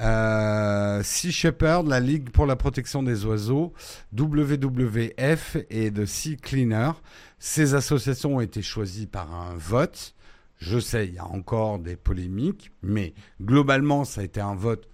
[0.00, 3.72] Euh, sea Shepherd, la Ligue pour la protection des oiseaux,
[4.16, 6.90] WWF et de Sea Cleaner.
[7.38, 10.14] Ces associations ont été choisies par un vote.
[10.58, 14.88] Je sais, il y a encore des polémiques, mais globalement, ça a été un vote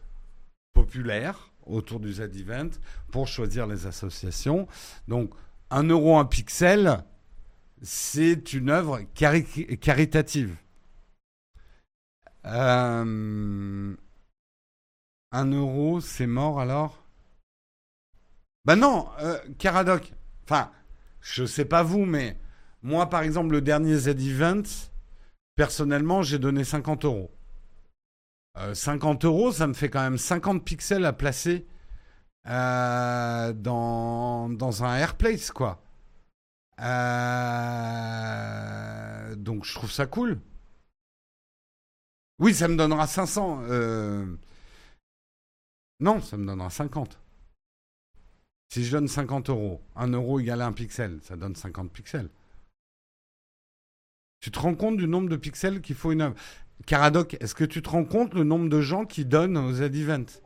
[0.74, 2.70] populaire autour du Z-Event
[3.10, 4.66] pour choisir les associations.
[5.08, 5.32] Donc,
[5.70, 7.04] un euro un pixel,
[7.82, 10.56] c'est une œuvre caritative.
[12.46, 13.94] Euh,
[15.32, 17.04] un euro, c'est mort alors?
[18.64, 20.12] Ben non, euh, Caradoc.
[20.44, 20.70] Enfin,
[21.20, 22.36] je sais pas vous, mais
[22.82, 24.62] moi, par exemple, le dernier Z-Event,
[25.54, 27.30] personnellement, j'ai donné 50 euros.
[28.74, 31.66] 50 euh, euros, ça me fait quand même 50 pixels à placer
[32.46, 35.82] euh, dans, dans un AirPlace, quoi.
[36.80, 36.94] Euh,
[39.36, 40.40] donc je trouve ça cool.
[42.38, 43.62] Oui, ça me donnera 500.
[46.00, 47.18] Non, ça me donnera 50.
[48.72, 52.30] Si je donne 50 euros, 1 euro égale 1 pixel, ça donne 50 pixels.
[54.40, 56.36] Tu te rends compte du nombre de pixels qu'il faut une œuvre?
[56.86, 60.40] Caradoc, est-ce que tu te rends compte le nombre de gens qui donnent aux Z-Events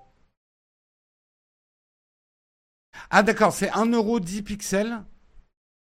[3.10, 5.02] Ah d'accord, c'est 1 euro 10 pixels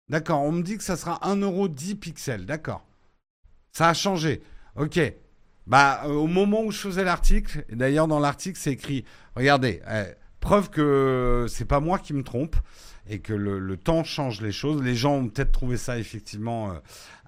[0.09, 2.85] D'accord, on me dit que ça sera 1 euro 10 pixels, d'accord.
[3.71, 4.41] Ça a changé.
[4.75, 4.99] Ok.
[5.67, 10.13] Bah, euh, au moment où je faisais l'article, d'ailleurs dans l'article c'est écrit, regardez, eh,
[10.39, 12.55] preuve que c'est pas moi qui me trompe
[13.07, 14.81] et que le, temps change les choses.
[14.81, 16.79] Les gens ont peut-être trouvé ça effectivement euh,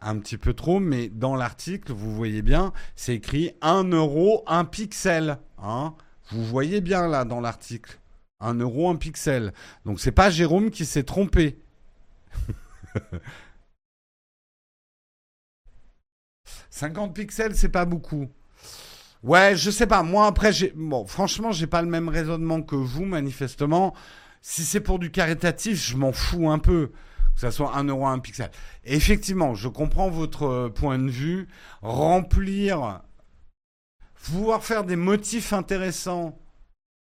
[0.01, 4.65] un petit peu trop, mais dans l'article, vous voyez bien, c'est écrit 1 euro, 1
[4.65, 5.37] pixel.
[5.61, 5.95] Hein
[6.31, 7.99] vous voyez bien là dans l'article.
[8.39, 9.53] 1 euro, 1 pixel.
[9.85, 11.59] Donc c'est pas Jérôme qui s'est trompé.
[16.69, 18.27] 50 pixels, c'est pas beaucoup.
[19.23, 20.03] Ouais, je sais pas.
[20.03, 23.93] Moi, après, j'ai, bon, franchement, j'ai pas le même raisonnement que vous, manifestement.
[24.45, 26.91] Si c'est pour du caritatif, je m'en fous un peu.
[27.33, 28.51] Que ça soit un euro un pixel.
[28.83, 31.47] effectivement, je comprends votre euh, point de vue.
[31.81, 33.01] Remplir,
[34.25, 36.37] pouvoir faire des motifs intéressants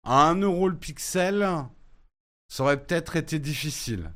[0.03, 1.47] à un euro le pixel,
[2.47, 4.11] ça aurait peut-être été difficile.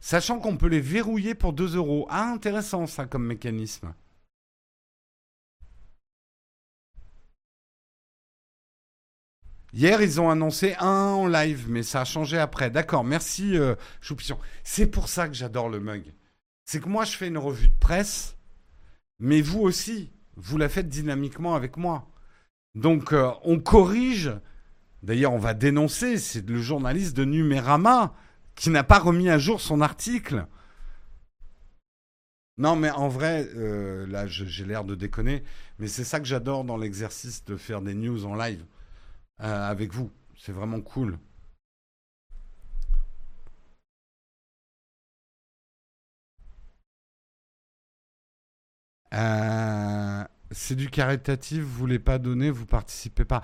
[0.00, 2.06] Sachant qu'on peut les verrouiller pour 2 euros.
[2.10, 3.94] Ah, intéressant ça comme mécanisme.
[9.74, 12.70] Hier, ils ont annoncé un en live, mais ça a changé après.
[12.70, 13.74] D'accord, merci euh.
[14.64, 16.04] C'est pour ça que j'adore le mug.
[16.66, 18.36] C'est que moi, je fais une revue de presse,
[19.18, 22.06] mais vous aussi, vous la faites dynamiquement avec moi.
[22.74, 24.30] Donc, euh, on corrige.
[25.02, 28.14] D'ailleurs, on va dénoncer, c'est le journaliste de Numérama
[28.54, 30.46] qui n'a pas remis à jour son article.
[32.58, 35.42] Non, mais en vrai, euh, là, j'ai l'air de déconner,
[35.78, 38.62] mais c'est ça que j'adore dans l'exercice de faire des news en live
[39.42, 40.10] euh, avec vous.
[40.36, 41.18] C'est vraiment cool.
[49.14, 53.42] Euh, c'est du caritatif, vous voulez pas donner, vous participez pas.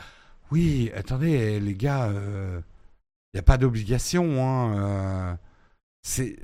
[0.51, 2.63] Oui, attendez, les gars, il
[3.35, 4.47] n'y a pas d'obligation.
[4.47, 5.39] Hein,
[6.03, 6.39] c'est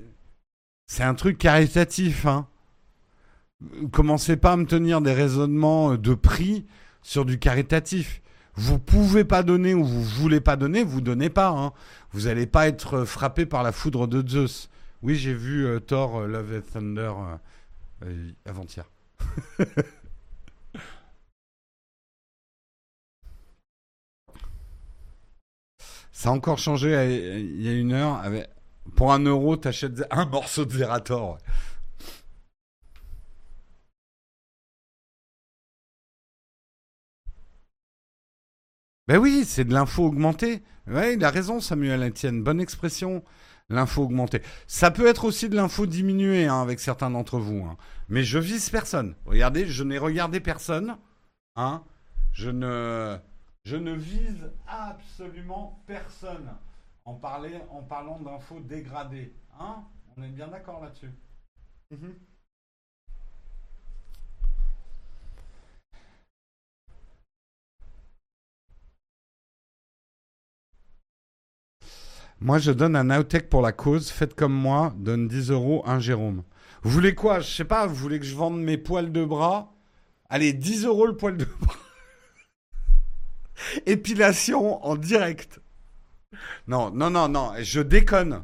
[1.00, 2.26] un truc caritatif.
[2.26, 2.46] Hein.
[3.92, 6.66] Commencez pas à me tenir des raisonnements de prix
[7.02, 8.20] sur du caritatif.
[8.56, 11.48] Vous pouvez pas donner ou vous voulez pas donner, vous donnez pas.
[11.48, 11.72] Hein.
[12.12, 14.68] Vous n'allez pas être frappé par la foudre de Zeus.
[15.02, 17.12] Oui, j'ai vu euh, Thor euh, Love and Thunder
[18.04, 18.88] euh, avant-hier.
[26.12, 26.90] Ça a encore changé
[27.38, 28.22] il y a une heure.
[28.94, 31.38] Pour un euro, t'achètes un morceau de Zerator.
[39.06, 40.62] Ben oui, c'est de l'info augmentée.
[40.86, 42.42] Ouais, il a raison, Samuel Etienne.
[42.42, 43.22] Bonne expression,
[43.68, 44.40] l'info augmentée.
[44.66, 47.64] Ça peut être aussi de l'info diminuée hein, avec certains d'entre vous.
[47.64, 47.76] Hein.
[48.08, 49.14] Mais je vise personne.
[49.26, 50.96] Regardez, je n'ai regardé personne.
[51.56, 51.82] Hein.
[52.32, 53.18] Je, ne,
[53.64, 56.50] je ne vise absolument personne
[57.04, 59.34] en, parler, en parlant d'infos dégradées.
[59.60, 59.84] Hein
[60.16, 61.12] On est bien d'accord là-dessus.
[61.90, 62.14] Mhm.
[72.40, 74.10] Moi, je donne un outtake pour la cause.
[74.10, 74.92] Faites comme moi.
[74.96, 76.42] Donne 10 euros, un Jérôme.
[76.82, 77.40] Vous voulez quoi?
[77.40, 77.86] Je sais pas.
[77.86, 79.72] Vous voulez que je vende mes poils de bras?
[80.28, 81.76] Allez, 10 euros le poil de bras.
[83.86, 85.60] Épilation en direct.
[86.66, 88.42] Non, non, non, non, je déconne.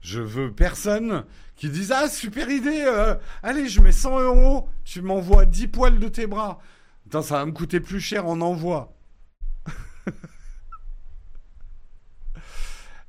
[0.00, 1.24] Je veux personne
[1.56, 5.98] qui dise Ah, super idée, euh, allez, je mets 100 euros, tu m'envoies 10 poils
[5.98, 6.60] de tes bras.
[7.06, 8.94] Attends, ça va me coûter plus cher en envoi.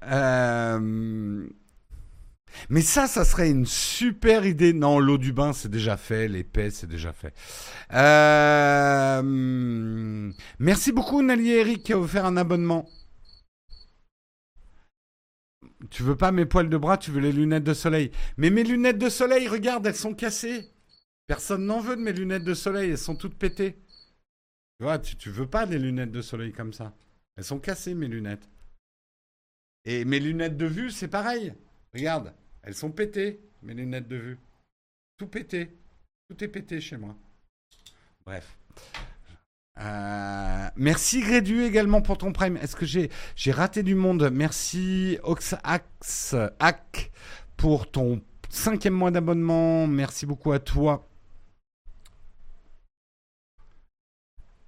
[0.06, 1.48] euh.
[2.70, 4.74] Mais ça, ça serait une super idée.
[4.74, 6.28] Non, l'eau du bain, c'est déjà fait.
[6.28, 7.34] L'épais, c'est déjà fait.
[7.94, 9.22] Euh...
[10.60, 12.90] Merci beaucoup, Nali Eric, qui a offert un abonnement.
[15.92, 18.12] Tu veux pas mes poils de bras, tu veux les lunettes de soleil.
[18.38, 20.72] Mais mes lunettes de soleil, regarde, elles sont cassées.
[21.28, 23.76] Personne n'en veut de mes lunettes de soleil, elles sont toutes pétées.
[24.80, 26.94] Tu vois, tu, tu veux pas des lunettes de soleil comme ça.
[27.38, 28.48] Elles sont cassées, mes lunettes.
[29.86, 31.54] Et mes lunettes de vue, c'est pareil.
[31.94, 32.34] Regarde.
[32.64, 34.40] Elles sont pétées, mes lunettes de vue.
[35.18, 35.70] Tout pété.
[36.28, 37.16] Tout est pété chez moi.
[38.26, 38.58] Bref.
[39.80, 42.58] Euh, merci Grédu également pour ton prime.
[42.58, 44.30] Est-ce que j'ai raté du monde?
[44.32, 46.36] Merci Oxax
[47.58, 49.86] pour ton cinquième mois d'abonnement.
[49.86, 51.08] Merci beaucoup à toi.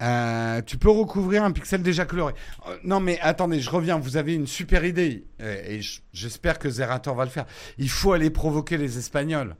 [0.00, 2.34] Euh, tu peux recouvrir un pixel déjà coloré.
[2.68, 3.98] Euh, non, mais attendez, je reviens.
[3.98, 5.80] Vous avez une super idée euh, et
[6.12, 7.46] j'espère que Zerator va le faire.
[7.78, 9.56] Il faut aller provoquer les Espagnols.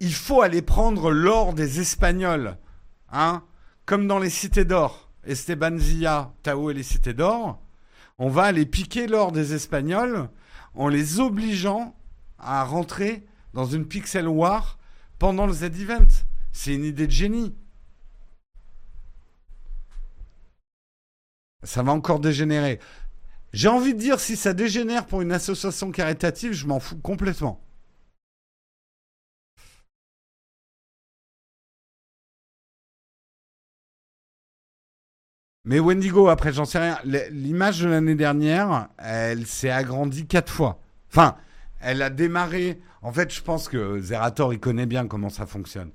[0.00, 2.56] Il faut aller prendre l'or des Espagnols,
[3.10, 3.42] hein,
[3.86, 5.10] comme dans les cités d'or.
[5.24, 7.60] Esteban Zilla, Tao et les cités d'or.
[8.18, 10.28] On va aller piquer l'or des Espagnols
[10.74, 11.94] en les obligeant
[12.38, 13.24] à rentrer
[13.54, 14.78] dans une pixel war
[15.18, 16.08] pendant le Z-Event.
[16.52, 17.54] C'est une idée de génie.
[21.62, 22.80] Ça va encore dégénérer.
[23.52, 27.60] J'ai envie de dire, si ça dégénère pour une association caritative, je m'en fous complètement.
[35.64, 36.98] Mais Wendigo, après, j'en sais rien.
[37.30, 40.80] L'image de l'année dernière, elle s'est agrandie quatre fois.
[41.08, 41.36] Enfin,
[41.80, 42.80] elle a démarré.
[43.00, 45.90] En fait, je pense que Zerator, il connaît bien comment ça fonctionne.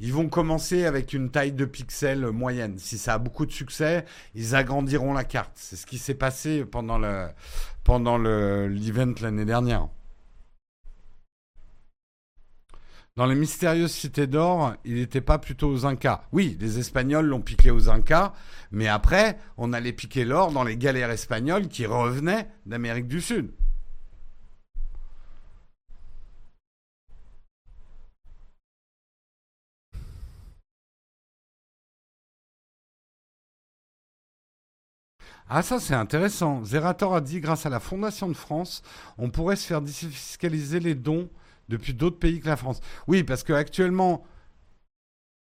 [0.00, 2.78] Ils vont commencer avec une taille de pixels moyenne.
[2.78, 5.52] Si ça a beaucoup de succès, ils agrandiront la carte.
[5.54, 7.28] C'est ce qui s'est passé pendant le
[7.84, 9.88] pendant l'event l'année dernière.
[13.16, 16.22] Dans les mystérieuses cités d'or, il n'était pas plutôt aux Incas.
[16.32, 18.32] Oui, les Espagnols l'ont piqué aux Incas,
[18.70, 23.50] mais après, on allait piquer l'or dans les galères espagnoles qui revenaient d'Amérique du Sud.
[35.52, 36.64] Ah ça c'est intéressant.
[36.64, 38.82] Zerator a dit grâce à la Fondation de France,
[39.18, 41.28] on pourrait se faire défiscaliser les dons
[41.68, 42.80] depuis d'autres pays que la France.
[43.08, 44.24] Oui, parce qu'actuellement,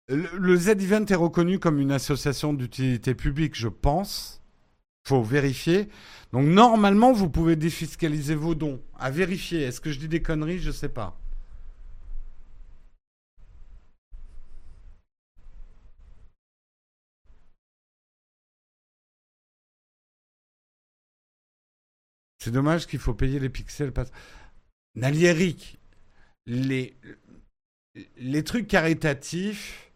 [0.08, 4.42] le, Z-Event est reconnu comme une association d'utilité publique, je pense.
[5.08, 5.88] faut vérifier.
[6.32, 8.82] Donc normalement, vous pouvez défiscaliser vos dons.
[8.98, 9.62] À vérifier.
[9.62, 10.58] Est-ce que je dis des conneries?
[10.58, 11.18] Je ne sais pas.
[22.46, 23.92] C'est dommage qu'il faut payer les pixels.
[24.94, 25.80] Nalieric,
[26.46, 26.96] les,
[28.18, 29.90] les trucs caritatifs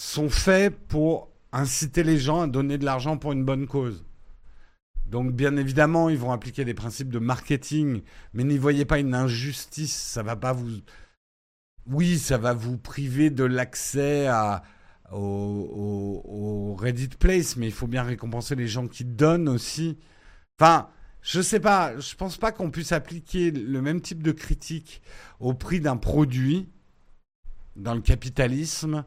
[0.00, 4.06] sont faits pour inciter les gens à donner de l'argent pour une bonne cause.
[5.04, 8.00] Donc bien évidemment, ils vont appliquer des principes de marketing,
[8.32, 9.94] mais n'y voyez pas une injustice.
[9.94, 10.70] Ça va pas vous.
[11.86, 14.62] Oui, ça va vous priver de l'accès à,
[15.12, 19.98] au, au, Reddit Place, mais il faut bien récompenser les gens qui donnent aussi.
[20.58, 20.88] Enfin,
[21.20, 25.02] je sais pas, je pense pas qu'on puisse appliquer le même type de critique
[25.40, 26.68] au prix d'un produit
[27.76, 29.04] dans le capitalisme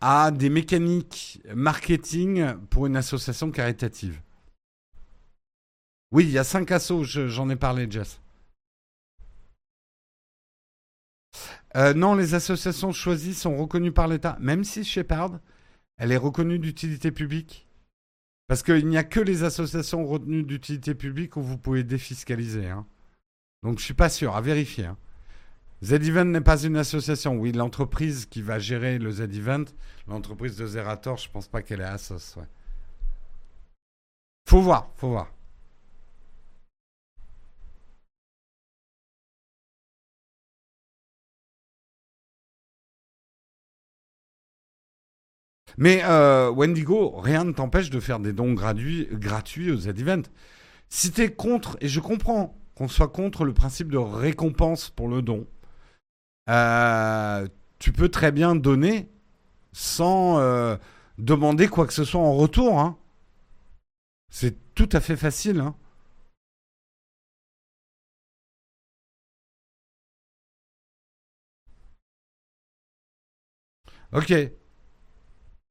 [0.00, 4.20] à des mécaniques marketing pour une association caritative.
[6.12, 8.20] Oui, il y a cinq assos, j'en ai parlé, Jess.
[11.76, 15.40] Euh, non, les associations choisies sont reconnues par l'État, même si Shepard,
[15.98, 17.65] elle est reconnue d'utilité publique.
[18.48, 22.66] Parce qu'il n'y a que les associations retenues d'utilité publique où vous pouvez défiscaliser.
[22.66, 22.86] Hein.
[23.62, 24.86] Donc je suis pas sûr, à vérifier.
[24.86, 24.96] Hein.
[25.82, 27.36] Z-Event n'est pas une association.
[27.36, 29.64] Oui, l'entreprise qui va gérer le Z-Event,
[30.08, 32.36] l'entreprise de Zerator, je pense pas qu'elle est assoce.
[32.36, 32.46] Ouais.
[34.48, 35.32] Faut voir, faut voir.
[45.78, 50.22] Mais euh, Wendigo, rien ne t'empêche de faire des dons gratuits, aux Z-Event.
[50.88, 55.08] Si tu es contre, et je comprends qu'on soit contre le principe de récompense pour
[55.08, 55.46] le don,
[56.48, 57.46] euh,
[57.78, 59.10] tu peux très bien donner
[59.72, 60.76] sans, euh,
[61.18, 62.80] demander quoi que ce soit en retour.
[62.80, 62.96] Hein.
[64.30, 65.60] C'est tout à fait facile.
[65.60, 65.74] Hein.
[74.12, 74.32] Ok.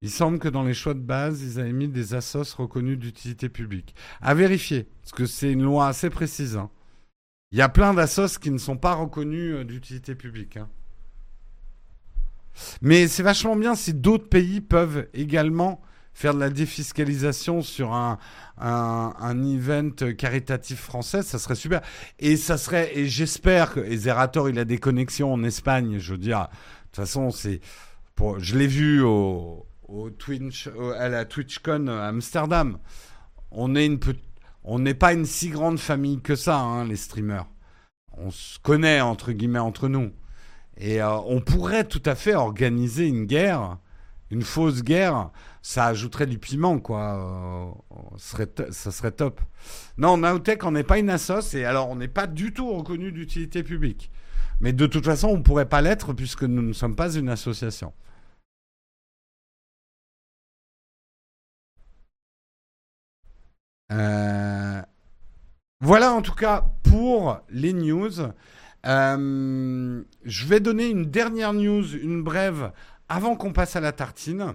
[0.06, 3.50] Il semble que dans les choix de base, ils avaient mis des assos reconnus d'utilité
[3.50, 3.96] publique.
[4.22, 6.58] À vérifier, parce que c'est une loi assez précise.
[6.58, 6.70] Hein.
[7.52, 10.58] Il y a plein d'assos qui ne sont pas reconnus euh, d'utilité publique.
[10.58, 10.70] Hein.
[12.84, 15.82] Mais c'est vachement bien si d'autres pays peuvent également
[16.14, 18.20] faire de la défiscalisation sur un,
[18.60, 21.82] un, event caritatif français, ça serait super.
[22.20, 26.12] Et ça serait, et j'espère que, et Zerator, il a des connexions en Espagne, je
[26.12, 26.46] veux dire, de
[26.92, 27.60] toute façon, c'est,
[28.38, 32.80] je l'ai vu au, au Twitch, à la TwitchCon Amsterdam.
[33.52, 37.46] On n'est pas une si grande famille que ça, hein, les streamers.
[38.18, 40.12] On se connaît entre guillemets entre nous.
[40.78, 43.78] Et euh, on pourrait tout à fait organiser une guerre,
[44.30, 45.32] une fausse guerre.
[45.62, 47.76] Ça ajouterait du piment, quoi.
[48.18, 48.38] Euh,
[48.72, 49.42] ça serait top.
[49.98, 53.12] Non, Naotech, on n'est pas une assoce et alors on n'est pas du tout reconnu
[53.12, 54.12] d'utilité publique.
[54.62, 57.30] Mais de toute façon, on ne pourrait pas l'être puisque nous ne sommes pas une
[57.30, 57.94] association.
[63.92, 64.82] Euh,
[65.82, 68.12] voilà en tout cas pour les news.
[68.86, 72.72] Euh, je vais donner une dernière news, une brève,
[73.10, 74.54] avant qu'on passe à la tartine.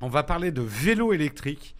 [0.00, 1.76] On va parler de vélo électrique,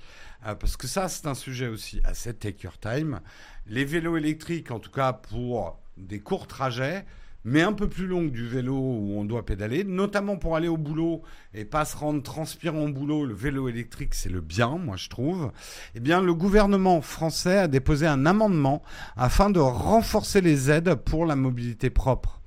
[0.46, 3.20] euh, parce que ça, c'est un sujet aussi assez take your time.
[3.66, 7.04] Les vélos électriques, en tout cas pour des courts trajets,
[7.44, 10.76] mais un peu plus longue du vélo où on doit pédaler, notamment pour aller au
[10.76, 11.22] boulot
[11.52, 13.24] et pas se rendre transpirant au boulot.
[13.24, 15.52] Le vélo électrique, c'est le bien, moi je trouve.
[15.94, 18.82] Eh bien, le gouvernement français a déposé un amendement
[19.16, 22.40] afin de renforcer les aides pour la mobilité propre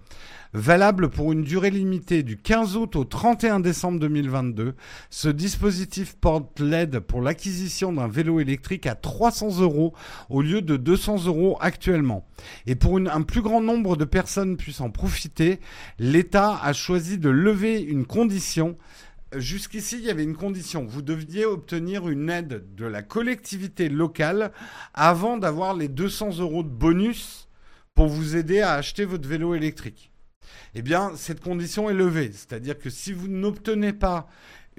[0.54, 4.76] valable pour une durée limitée du 15 août au 31 décembre 2022.
[5.10, 9.94] Ce dispositif porte l'aide pour l'acquisition d'un vélo électrique à 300 euros
[10.30, 12.26] au lieu de 200 euros actuellement.
[12.66, 15.60] Et pour un plus grand nombre de personnes puissent en profiter,
[16.00, 18.78] l'État a choisi de lever une condition
[19.36, 20.86] Jusqu'ici, il y avait une condition.
[20.86, 24.54] Vous deviez obtenir une aide de la collectivité locale
[24.94, 27.50] avant d'avoir les 200 euros de bonus
[27.94, 30.14] pour vous aider à acheter votre vélo électrique
[30.76, 32.32] eh bien, cette condition est levée.
[32.32, 34.28] C'est-à-dire que si vous n'obtenez pas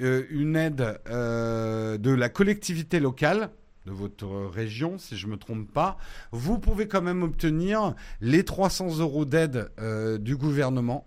[0.00, 3.50] euh, une aide euh, de la collectivité locale,
[3.86, 5.96] de votre région, si je ne me trompe pas,
[6.30, 11.06] vous pouvez quand même obtenir les 300 euros d'aide euh, du gouvernement.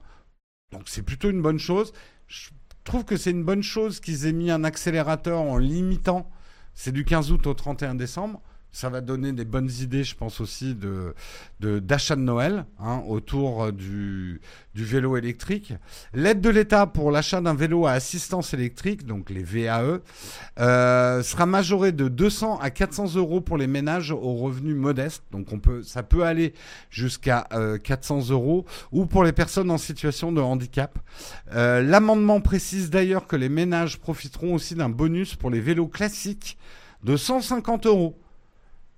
[0.72, 1.93] Donc c'est plutôt une bonne chose.
[2.28, 2.49] Je
[2.84, 6.30] trouve que c'est une bonne chose qu'ils aient mis un accélérateur en limitant.
[6.74, 8.41] C'est du 15 août au 31 décembre
[8.72, 11.13] ça va donner des bonnes idées, je pense aussi, de,
[11.59, 14.39] d'achat de, Noël hein, autour euh, du,
[14.76, 15.74] vélo électrique.
[16.13, 19.99] L'aide de l'État pour l'achat d'un vélo à assistance électrique, donc les VAE,
[20.59, 25.24] euh, sera majorée de 200 à 400 euros pour les ménages aux revenus modestes.
[25.32, 26.53] Donc on peut, ça peut aller
[26.89, 27.47] jusqu'à
[27.84, 30.97] 400 euh, euros ou pour les personnes en situation de handicap.
[31.51, 36.57] l'amendement précise d'ailleurs que les ménages profiteront aussi d'un bonus pour les vélos classiques
[37.03, 38.20] de 150 euros.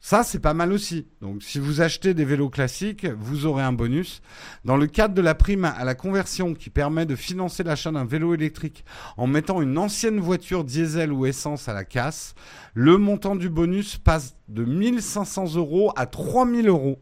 [0.05, 1.07] Ça, c'est pas mal aussi.
[1.21, 4.21] Donc, si vous achetez des vélos classiques, vous aurez un bonus.
[4.65, 8.03] Dans le cadre de la prime à la conversion qui permet de financer l'achat d'un
[8.03, 8.83] vélo électrique
[9.15, 12.35] en mettant une ancienne voiture diesel ou essence à la casse,
[12.73, 17.01] le montant du bonus passe de 1500 euros à 3000 euros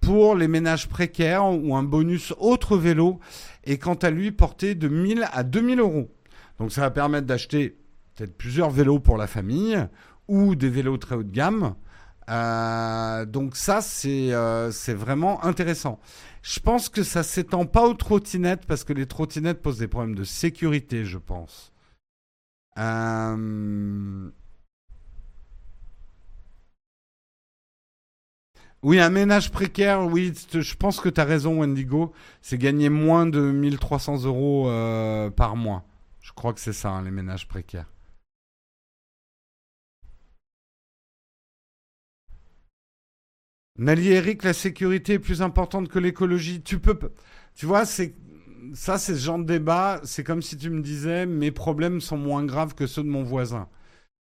[0.00, 3.20] pour les ménages précaires ou un bonus autre vélo
[3.62, 6.12] est quant à lui porté de 1000 à 2000 euros.
[6.58, 7.78] Donc, ça va permettre d'acheter
[8.16, 9.78] peut-être plusieurs vélos pour la famille
[10.26, 11.76] ou des vélos très haut de gamme
[12.30, 16.00] euh, donc ça, euh, c'est vraiment intéressant.
[16.42, 20.14] Je pense que ça s'étend pas aux trottinettes parce que les trottinettes posent des problèmes
[20.14, 21.72] de sécurité, je pense.
[22.78, 24.30] Euh,
[28.82, 32.12] oui, un ménage précaire, oui, je pense que tu as raison, Wendigo.
[32.42, 34.70] C'est gagner moins de 1300 euros
[35.36, 35.84] par mois.
[36.20, 37.93] Je crois que c'est ça, hein, les ménages précaires.
[43.78, 46.62] Nali Eric, la sécurité est plus importante que l'écologie.
[46.62, 46.96] Tu peux,
[47.54, 48.14] tu vois, c'est
[48.72, 50.00] ça, c'est ce genre de débat.
[50.04, 53.24] C'est comme si tu me disais mes problèmes sont moins graves que ceux de mon
[53.24, 53.68] voisin.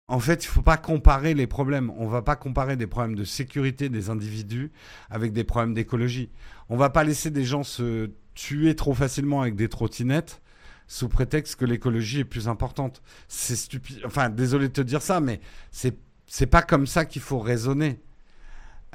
[0.07, 1.91] En fait, il ne faut pas comparer les problèmes.
[1.97, 4.71] On ne va pas comparer des problèmes de sécurité des individus
[5.09, 6.29] avec des problèmes d'écologie.
[6.69, 10.41] On ne va pas laisser des gens se tuer trop facilement avec des trottinettes
[10.87, 13.01] sous prétexte que l'écologie est plus importante.
[13.27, 14.01] C'est stupide.
[14.05, 15.41] Enfin, désolé de te dire ça, mais
[15.71, 15.97] c'est
[16.27, 17.99] c'est pas comme ça qu'il faut raisonner.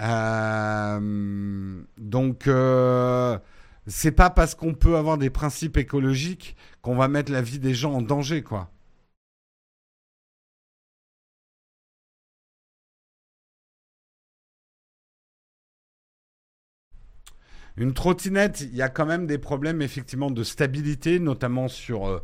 [0.01, 3.39] Euh, donc, euh,
[3.86, 7.74] c'est pas parce qu'on peut avoir des principes écologiques qu'on va mettre la vie des
[7.74, 8.70] gens en danger, quoi.
[17.77, 22.09] Une trottinette, il y a quand même des problèmes effectivement de stabilité, notamment sur.
[22.09, 22.22] Euh,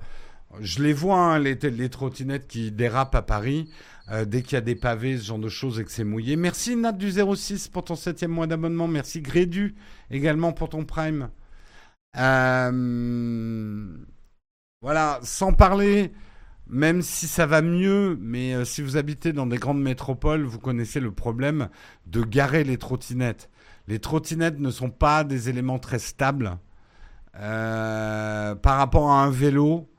[0.60, 3.68] je les vois, hein, les trottinettes qui dérapent à Paris.
[4.10, 6.36] Euh, dès qu'il y a des pavés, ce genre de choses et que c'est mouillé.
[6.36, 8.86] Merci Nat du 06 pour ton septième mois d'abonnement.
[8.86, 9.74] Merci Grédu
[10.10, 11.30] également pour ton prime.
[12.16, 13.96] Euh,
[14.80, 16.12] voilà, sans parler,
[16.68, 20.60] même si ça va mieux, mais euh, si vous habitez dans des grandes métropoles, vous
[20.60, 21.68] connaissez le problème
[22.06, 23.50] de garer les trottinettes.
[23.88, 26.58] Les trottinettes ne sont pas des éléments très stables
[27.32, 29.90] par rapport à un vélo.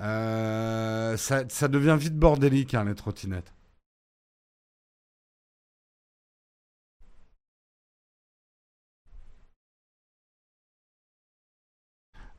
[0.00, 3.52] Euh, ça, devient vite bordélique, hein, les trottinettes.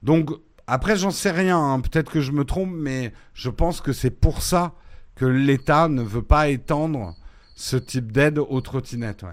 [0.01, 0.29] Donc,
[0.67, 1.59] après, j'en sais rien.
[1.59, 1.81] Hein.
[1.81, 4.75] Peut-être que je me trompe, mais je pense que c'est pour ça
[5.15, 7.15] que l'État ne veut pas étendre
[7.55, 9.25] ce type d'aide aux trottinettes.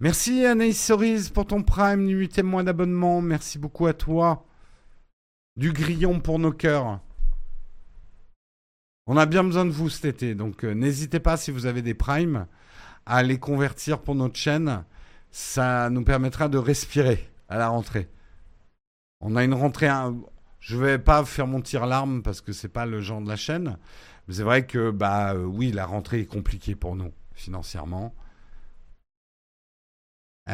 [0.00, 3.20] Merci Anaïs Cerise pour ton prime, 8 mois d'abonnement.
[3.20, 4.46] Merci beaucoup à toi.
[5.56, 7.00] Du grillon pour nos cœurs.
[9.06, 11.82] On a bien besoin de vous cet été, donc euh, n'hésitez pas si vous avez
[11.82, 12.46] des primes
[13.04, 14.84] à les convertir pour notre chaîne.
[15.32, 18.08] Ça nous permettra de respirer à la rentrée.
[19.20, 19.88] On a une rentrée.
[20.60, 23.36] Je vais pas faire mon tir larme parce que c'est pas le genre de la
[23.36, 23.76] chaîne.
[24.28, 28.14] Mais c'est vrai que bah euh, oui, la rentrée est compliquée pour nous financièrement.
[30.48, 30.52] Euh,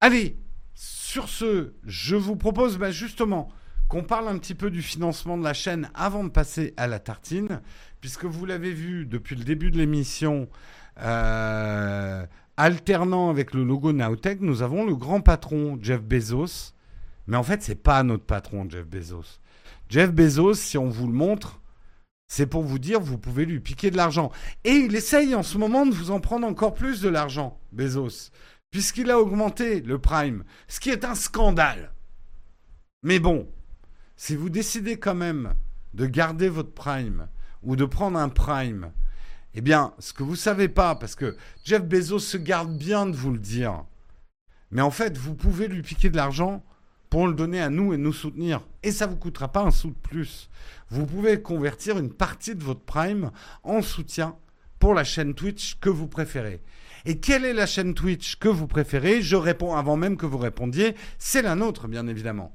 [0.00, 0.38] allez,
[0.74, 3.50] sur ce, je vous propose bah, justement
[3.90, 7.00] qu'on parle un petit peu du financement de la chaîne avant de passer à la
[7.00, 7.60] tartine,
[8.00, 10.48] puisque vous l'avez vu depuis le début de l'émission,
[11.02, 12.24] euh,
[12.56, 16.72] alternant avec le logo Nowtech, nous avons le grand patron Jeff Bezos.
[17.26, 19.40] Mais en fait, c'est pas notre patron Jeff Bezos.
[19.88, 21.60] Jeff Bezos, si on vous le montre,
[22.28, 24.30] c'est pour vous dire vous pouvez lui piquer de l'argent.
[24.62, 28.30] Et il essaye en ce moment de vous en prendre encore plus de l'argent, Bezos,
[28.70, 31.92] puisqu'il a augmenté le prime, ce qui est un scandale.
[33.02, 33.48] Mais bon,
[34.22, 35.54] si vous décidez quand même
[35.94, 37.28] de garder votre prime
[37.62, 38.92] ou de prendre un prime,
[39.54, 43.06] eh bien, ce que vous ne savez pas, parce que Jeff Bezos se garde bien
[43.06, 43.82] de vous le dire,
[44.70, 46.62] mais en fait, vous pouvez lui piquer de l'argent
[47.08, 48.60] pour le donner à nous et nous soutenir.
[48.82, 50.50] Et ça ne vous coûtera pas un sou de plus.
[50.90, 53.30] Vous pouvez convertir une partie de votre prime
[53.62, 54.36] en soutien
[54.78, 56.62] pour la chaîne Twitch que vous préférez.
[57.06, 59.22] Et quelle est la chaîne Twitch que vous préférez?
[59.22, 60.94] Je réponds avant même que vous répondiez.
[61.18, 62.54] C'est la nôtre, bien évidemment.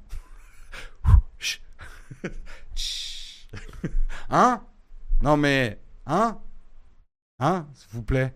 [4.30, 4.64] Hein?
[5.22, 6.40] Non mais, hein?
[7.40, 8.34] Hein, s'il vous plaît?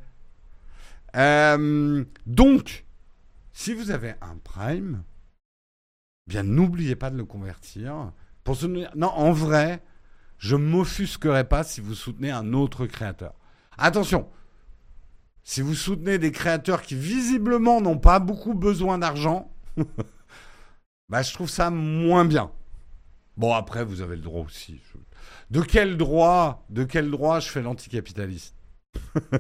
[1.16, 2.86] Euh, donc,
[3.54, 5.04] si vous avez un Prime,
[6.28, 8.12] bien n'oubliez pas de le convertir.
[8.96, 9.84] Non, en vrai,
[10.38, 13.34] je m'offusquerai pas si vous soutenez un autre créateur.
[13.78, 14.28] Attention,
[15.44, 19.52] si vous soutenez des créateurs qui visiblement n'ont pas beaucoup besoin d'argent,
[21.10, 22.52] bah, je trouve ça moins bien.
[23.40, 24.82] Bon, après, vous avez le droit aussi.
[25.50, 28.54] De quel droit, de quel droit je fais l'anticapitaliste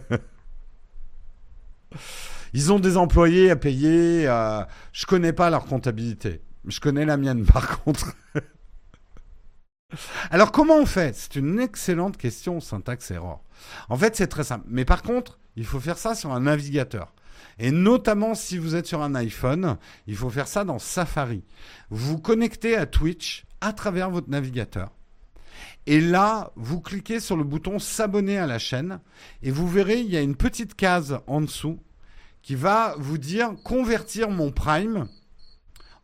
[2.53, 4.25] Ils ont des employés à payer.
[4.25, 4.63] Euh,
[4.93, 6.41] je connais pas leur comptabilité.
[6.65, 8.15] Je connais la mienne, par contre.
[10.31, 11.13] Alors, comment on fait?
[11.13, 13.43] C'est une excellente question, syntaxe error.
[13.89, 14.65] En fait, c'est très simple.
[14.69, 17.13] Mais par contre, il faut faire ça sur un navigateur.
[17.57, 19.77] Et notamment si vous êtes sur un iPhone,
[20.07, 21.43] il faut faire ça dans Safari.
[21.89, 24.91] Vous connectez à Twitch à travers votre navigateur.
[25.85, 28.99] Et là, vous cliquez sur le bouton s'abonner à la chaîne
[29.41, 31.79] et vous verrez, il y a une petite case en dessous
[32.41, 35.07] qui va vous dire convertir mon Prime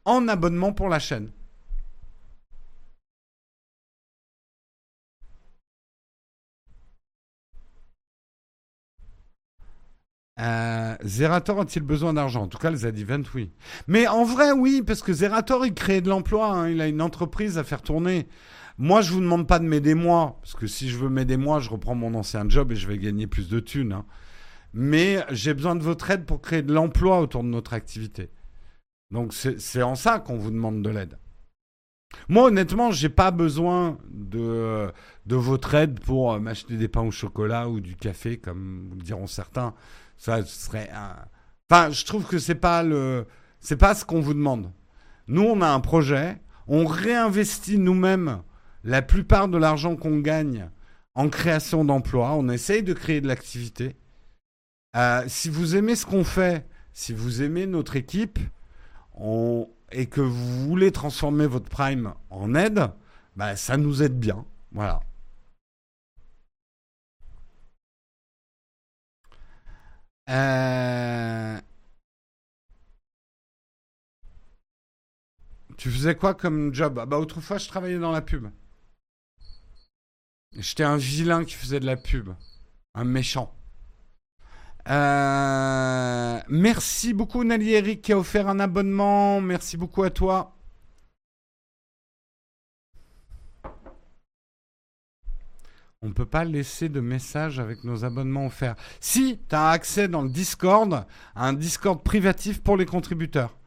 [0.04, 1.32] en abonnement pour la chaîne.
[10.40, 12.44] Euh, Zerator a-t-il besoin d'argent?
[12.44, 13.52] En tout cas, le Z-Event, oui.
[13.88, 16.52] Mais en vrai, oui, parce que Zerator, il crée de l'emploi.
[16.52, 16.70] Hein.
[16.70, 18.28] il a une entreprise à faire tourner.
[18.78, 21.60] Moi, je vous demande pas de m'aider moi, parce que si je veux m'aider moi,
[21.60, 23.94] je reprends mon ancien job et je vais gagner plus de thunes.
[23.94, 24.06] Hein.
[24.74, 28.30] Mais j'ai besoin de votre aide pour créer de l'emploi autour de notre activité.
[29.12, 31.18] Donc c'est en ça qu'on vous demande de l'aide.
[32.28, 34.92] Moi, honnêtement, j'ai pas besoin de,
[35.26, 39.74] de votre aide pour m'acheter des pains au chocolat ou du café, comme diront certains.
[40.18, 41.16] Ça serait un...
[41.70, 43.28] Enfin, je trouve que c'est pas le,
[43.60, 44.72] c'est pas ce qu'on vous demande.
[45.28, 48.42] Nous, on a un projet, on réinvestit nous-mêmes
[48.84, 50.70] la plupart de l'argent qu'on gagne
[51.16, 52.34] en création d'emplois.
[52.34, 53.96] On essaye de créer de l'activité.
[54.96, 58.40] Euh, si vous aimez ce qu'on fait, si vous aimez notre équipe,
[59.92, 62.90] et que vous voulez transformer votre prime en aide,
[63.36, 64.46] bah, ça nous aide bien.
[64.72, 65.00] Voilà.
[70.30, 71.60] Euh,
[75.78, 76.98] tu faisais quoi comme job?
[77.00, 78.48] Ah bah autrefois je travaillais dans la pub.
[80.58, 82.30] J'étais un vilain qui faisait de la pub.
[82.94, 83.54] Un méchant.
[84.88, 89.42] Euh, merci beaucoup Nali Eric qui a offert un abonnement.
[89.42, 90.55] Merci beaucoup à toi.
[96.06, 98.76] On ne peut pas laisser de messages avec nos abonnements offerts.
[99.00, 101.04] Si, tu as accès dans le Discord
[101.36, 103.58] un Discord privatif pour les contributeurs.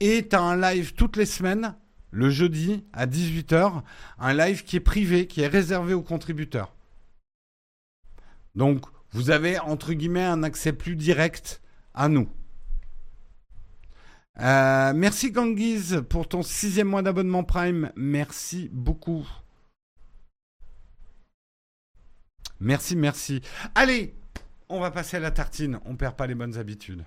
[0.00, 1.76] Et tu as un live toutes les semaines,
[2.10, 3.82] le jeudi à 18h,
[4.18, 6.74] un live qui est privé, qui est réservé aux contributeurs.
[8.54, 11.60] Donc, vous avez, entre guillemets, un accès plus direct
[11.92, 12.26] à nous.
[14.40, 17.92] Euh, merci Ganguiz pour ton sixième mois d'abonnement Prime.
[17.96, 19.28] Merci beaucoup.
[22.62, 23.40] Merci, merci.
[23.74, 24.14] Allez,
[24.68, 25.80] on va passer à la tartine.
[25.84, 27.04] On perd pas les bonnes habitudes.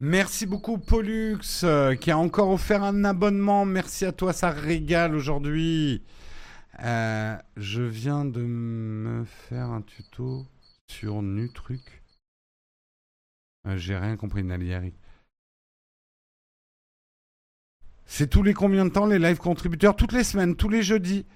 [0.00, 3.64] Merci beaucoup Pollux euh, qui a encore offert un abonnement.
[3.64, 6.02] Merci à toi, ça régale aujourd'hui.
[6.78, 10.46] Euh, je viens de me faire un tuto
[10.88, 12.02] sur NuTruc.
[13.66, 14.92] Euh, J'ai rien compris, Naliari.
[18.06, 19.94] C'est tous les combien de temps les live contributeurs?
[19.94, 21.26] Toutes les semaines, tous les jeudis.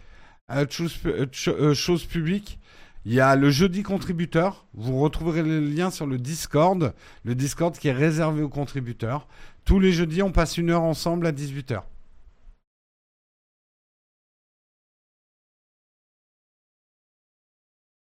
[0.50, 2.58] Euh, choses, publiques.
[3.04, 4.66] Il y a le jeudi contributeur.
[4.74, 6.94] Vous retrouverez le lien sur le Discord.
[7.24, 9.28] Le Discord qui est réservé aux contributeurs.
[9.64, 11.82] Tous les jeudis, on passe une heure ensemble à 18h.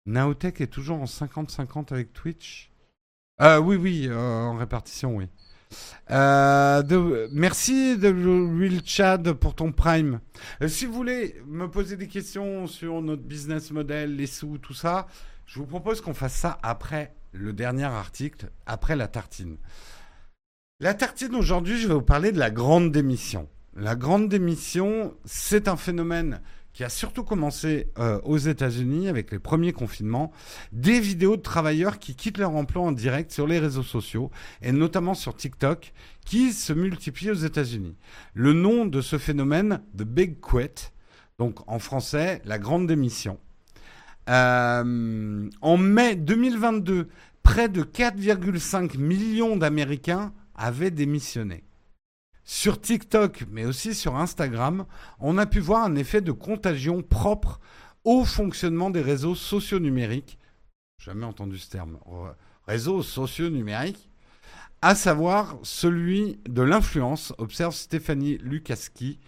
[0.08, 2.72] Naotech est toujours en 50-50 avec Twitch?
[3.42, 5.26] Euh, Oui, oui, euh, en répartition, oui.
[6.10, 10.20] Euh, merci de Will Chad pour ton Prime.
[10.66, 15.06] si vous voulez me poser des questions sur notre business model, les sous, tout ça,
[15.44, 19.58] je vous propose qu'on fasse ça après le dernier article, après la tartine.
[20.80, 23.46] La tartine aujourd'hui, je vais vous parler de la grande démission.
[23.76, 26.40] La grande démission, c'est un phénomène
[26.78, 30.30] qui a surtout commencé euh, aux États-Unis avec les premiers confinements,
[30.70, 34.30] des vidéos de travailleurs qui quittent leur emploi en direct sur les réseaux sociaux
[34.62, 35.92] et notamment sur TikTok
[36.24, 37.96] qui se multiplient aux États-Unis.
[38.32, 40.92] Le nom de ce phénomène, The Big Quit,
[41.40, 43.40] donc en français, la grande démission.
[44.28, 47.08] Euh, en mai 2022,
[47.42, 51.64] près de 4,5 millions d'Américains avaient démissionné.
[52.50, 54.86] Sur TikTok, mais aussi sur Instagram,
[55.20, 57.60] on a pu voir un effet de contagion propre
[58.04, 60.38] au fonctionnement des réseaux sociaux numériques.
[60.96, 61.98] Jamais entendu ce terme.
[62.66, 64.08] Réseaux sociaux numériques.
[64.80, 69.20] À savoir celui de l'influence, observe Stéphanie Lukaski,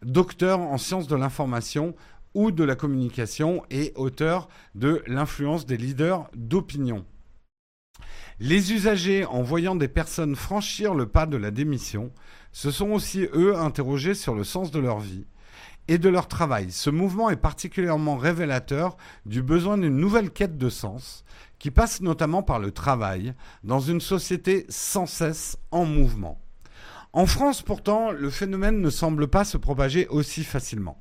[0.00, 1.94] docteur en sciences de l'information
[2.32, 7.04] ou de la communication et auteur de L'influence des leaders d'opinion.
[8.40, 12.10] Les usagers, en voyant des personnes franchir le pas de la démission,
[12.52, 15.26] se sont aussi, eux, interrogés sur le sens de leur vie
[15.88, 16.70] et de leur travail.
[16.70, 18.96] Ce mouvement est particulièrement révélateur
[19.26, 21.24] du besoin d'une nouvelle quête de sens
[21.58, 23.34] qui passe notamment par le travail
[23.64, 26.40] dans une société sans cesse en mouvement.
[27.12, 31.00] En France, pourtant, le phénomène ne semble pas se propager aussi facilement.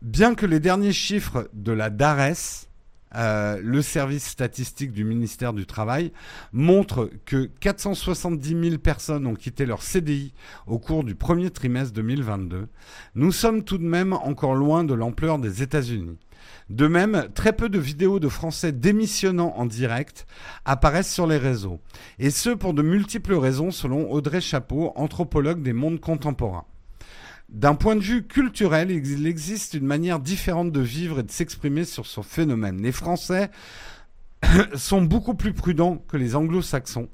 [0.00, 2.67] Bien que les derniers chiffres de la DARES,
[3.14, 6.12] euh, le service statistique du ministère du Travail
[6.52, 10.32] montre que 470 000 personnes ont quitté leur CDI
[10.66, 12.68] au cours du premier trimestre 2022.
[13.14, 16.18] Nous sommes tout de même encore loin de l'ampleur des États-Unis.
[16.70, 20.26] De même, très peu de vidéos de Français démissionnant en direct
[20.64, 21.80] apparaissent sur les réseaux,
[22.18, 26.66] et ce pour de multiples raisons selon Audrey Chapeau, anthropologue des mondes contemporains.
[27.48, 31.84] D'un point de vue culturel, il existe une manière différente de vivre et de s'exprimer
[31.84, 32.82] sur ce phénomène.
[32.82, 33.50] Les Français
[34.74, 37.08] sont beaucoup plus prudents que les anglo-saxons,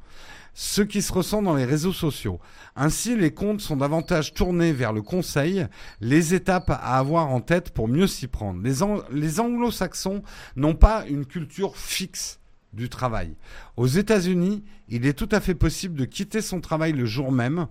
[0.52, 2.40] ce qui se ressent dans les réseaux sociaux.
[2.74, 5.68] Ainsi, les comptes sont davantage tournés vers le conseil,
[6.00, 8.60] les étapes à avoir en tête pour mieux s'y prendre.
[8.60, 10.24] Les, anglo-saxons
[10.56, 12.40] n'ont pas une culture fixe
[12.72, 13.36] du travail.
[13.76, 17.68] Aux États-Unis, il est tout à fait possible de quitter son travail le jour même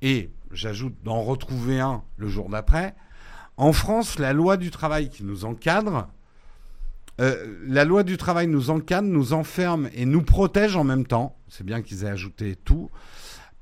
[0.00, 2.94] et j'ajoute d'en retrouver un le jour d'après.
[3.56, 6.08] En France, la loi du travail qui nous encadre,
[7.20, 11.36] euh, la loi du travail nous encadre, nous enferme et nous protège en même temps.
[11.48, 12.90] C'est bien qu'ils aient ajouté tout.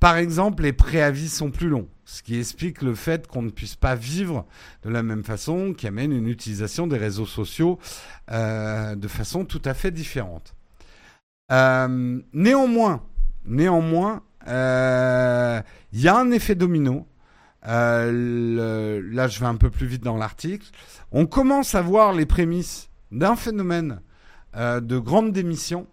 [0.01, 3.77] Par exemple, les préavis sont plus longs, ce qui explique le fait qu'on ne puisse
[3.77, 4.44] pas vivre
[4.82, 7.78] de la même façon, qui amène une utilisation des réseaux sociaux
[8.31, 10.55] euh, de façon tout à fait différente.
[11.52, 13.02] Euh, néanmoins,
[13.47, 17.06] néanmoins, il y a un effet domino.
[17.66, 20.66] Euh, là, je vais un peu plus vite dans l'article.
[21.12, 24.00] On commence à voir les prémices d'un phénomène
[24.56, 25.86] euh, de grande démission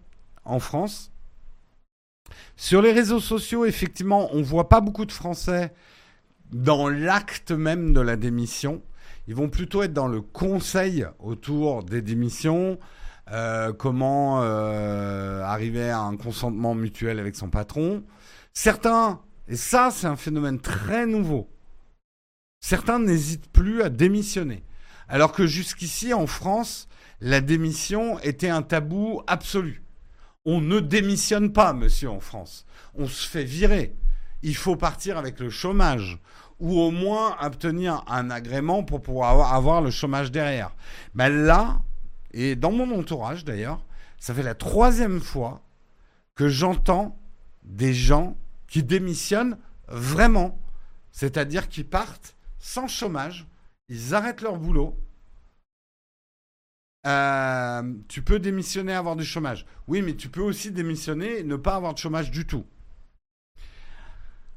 [0.44, 1.10] en France.
[2.56, 5.72] Sur les réseaux sociaux, effectivement, on voit pas beaucoup de Français
[6.52, 8.82] dans l'acte même de la démission.
[9.26, 12.78] Ils vont plutôt être dans le conseil autour des démissions,
[13.30, 18.02] euh, comment euh, arriver à un consentement mutuel avec son patron.
[18.54, 21.48] Certains, et ça c'est un phénomène très nouveau,
[22.60, 24.64] certains n'hésitent plus à démissionner.
[25.08, 26.88] Alors que jusqu'ici en France,
[27.20, 29.82] la démission était un tabou absolu.
[30.44, 32.66] On ne démissionne pas, monsieur, en France.
[32.94, 33.94] On se fait virer.
[34.42, 36.18] Il faut partir avec le chômage
[36.58, 40.74] ou au moins obtenir un agrément pour pouvoir avoir, le chômage derrière.
[41.14, 41.80] Ben là,
[42.32, 43.84] et dans mon entourage d'ailleurs,
[44.18, 45.62] ça fait la troisième fois
[46.34, 47.18] que j'entends
[47.62, 48.36] des gens
[48.72, 50.58] qui démissionnent vraiment.
[51.10, 53.46] C'est-à-dire qu'ils partent sans chômage,
[53.90, 54.98] ils arrêtent leur boulot.
[57.06, 59.66] Euh, tu peux démissionner, avoir du chômage.
[59.88, 62.64] Oui, mais tu peux aussi démissionner et ne pas avoir de chômage du tout.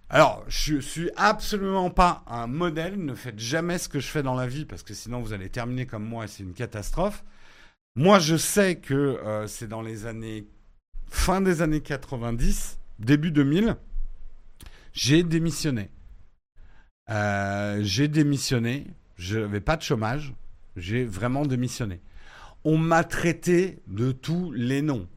[0.10, 2.96] Alors, je suis absolument pas un modèle.
[2.96, 5.50] Ne faites jamais ce que je fais dans la vie parce que sinon vous allez
[5.50, 7.26] terminer comme moi et c'est une catastrophe.
[7.98, 10.48] Moi, je sais que euh, c'est dans les années
[11.08, 13.76] fin des années 90, début 2000,
[14.96, 15.92] j'ai démissionné.
[17.10, 18.88] Euh, j'ai démissionné.
[19.18, 20.34] Je n'avais pas de chômage.
[20.78, 22.02] J'ai vraiment démissionné.
[22.64, 25.08] On m'a traité de tous les noms.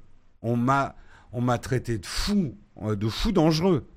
[0.43, 0.97] On m'a,
[1.33, 3.89] on m'a traité de fou, euh, de fou dangereux.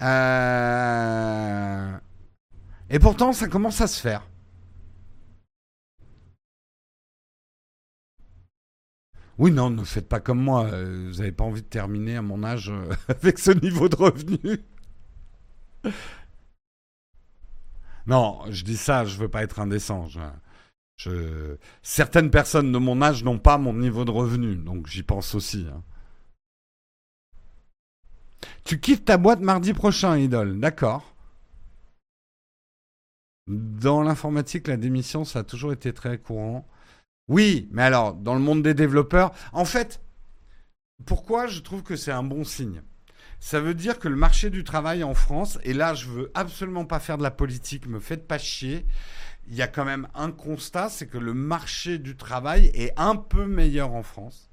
[0.00, 1.92] Euh,
[2.88, 4.26] et pourtant, ça commence à se faire.
[9.40, 10.66] Oui, non, ne faites pas comme moi.
[10.66, 13.96] Euh, vous n'avez pas envie de terminer à mon âge euh, avec ce niveau de
[13.96, 14.60] revenu.
[18.06, 20.08] Non, je dis ça, je veux pas être indécent.
[21.82, 25.66] Certaines personnes de mon âge n'ont pas mon niveau de revenu, donc j'y pense aussi.
[25.72, 25.82] Hein.
[28.64, 30.60] Tu quittes ta boîte mardi prochain, Idole.
[30.60, 31.14] D'accord.
[33.46, 36.68] Dans l'informatique, la démission, ça a toujours été très courant.
[37.28, 40.00] Oui, mais alors, dans le monde des développeurs, en fait,
[41.06, 42.82] pourquoi je trouve que c'est un bon signe?
[43.38, 46.84] Ça veut dire que le marché du travail en France, et là, je veux absolument
[46.84, 48.84] pas faire de la politique, me faites pas chier.
[49.48, 53.16] Il y a quand même un constat, c'est que le marché du travail est un
[53.16, 54.50] peu meilleur en France.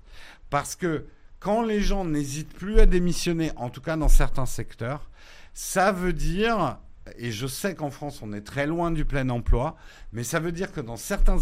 [0.50, 1.06] Parce que
[1.40, 5.10] quand les gens n'hésitent plus à démissionner, en tout cas dans certains secteurs,
[5.54, 6.80] ça veut dire,
[7.18, 9.76] et je sais qu'en France on est très loin du plein emploi,
[10.12, 11.38] mais ça veut dire que dans certains,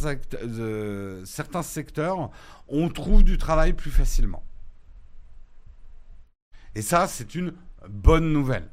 [1.26, 2.32] certains secteurs,
[2.68, 4.44] on trouve du travail plus facilement.
[6.76, 7.54] Et ça, c'est une
[7.88, 8.70] bonne nouvelle.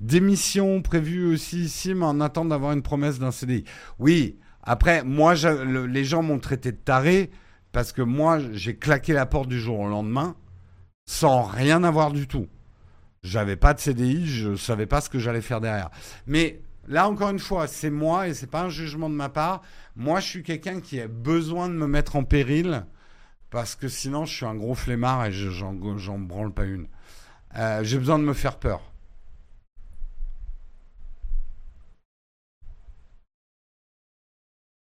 [0.00, 3.64] Démission prévue aussi ici, mais en attendant d'avoir une promesse d'un CDI.
[3.98, 7.30] Oui, après, moi, les gens m'ont traité de taré
[7.76, 10.34] parce que moi, j'ai claqué la porte du jour au lendemain
[11.04, 12.46] sans rien avoir du tout.
[13.22, 15.90] J'avais pas de CDI, je savais pas ce que j'allais faire derrière.
[16.26, 19.60] Mais là, encore une fois, c'est moi et c'est pas un jugement de ma part.
[19.94, 22.86] Moi, je suis quelqu'un qui a besoin de me mettre en péril
[23.50, 25.74] parce que sinon, je suis un gros flemmard et j'en
[26.18, 26.86] branle pas une.
[27.58, 28.90] Euh, j'ai besoin de me faire peur.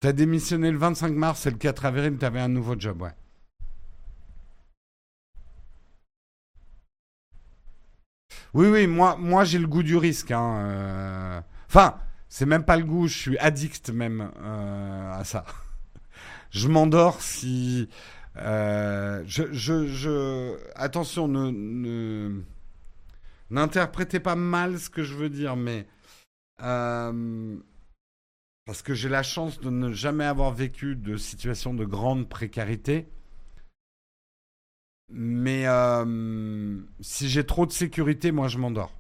[0.00, 3.14] T'as démissionné le 25 mars et le 4 avril, t'avais un nouveau job, ouais.
[8.54, 10.30] Oui, oui, moi, moi j'ai le goût du risque.
[10.30, 11.40] Hein, euh.
[11.68, 11.98] Enfin,
[12.28, 15.44] c'est même pas le goût, je suis addict même euh, à ça.
[16.50, 17.88] je m'endors si.
[18.36, 22.40] Euh, je, je, Attention, ne,
[23.50, 25.86] n'interprétez pas mal ce que je veux dire, mais
[28.68, 33.08] parce que j'ai la chance de ne jamais avoir vécu de situation de grande précarité.
[35.08, 38.92] Mais euh, si j'ai trop de sécurité, moi je m'endors.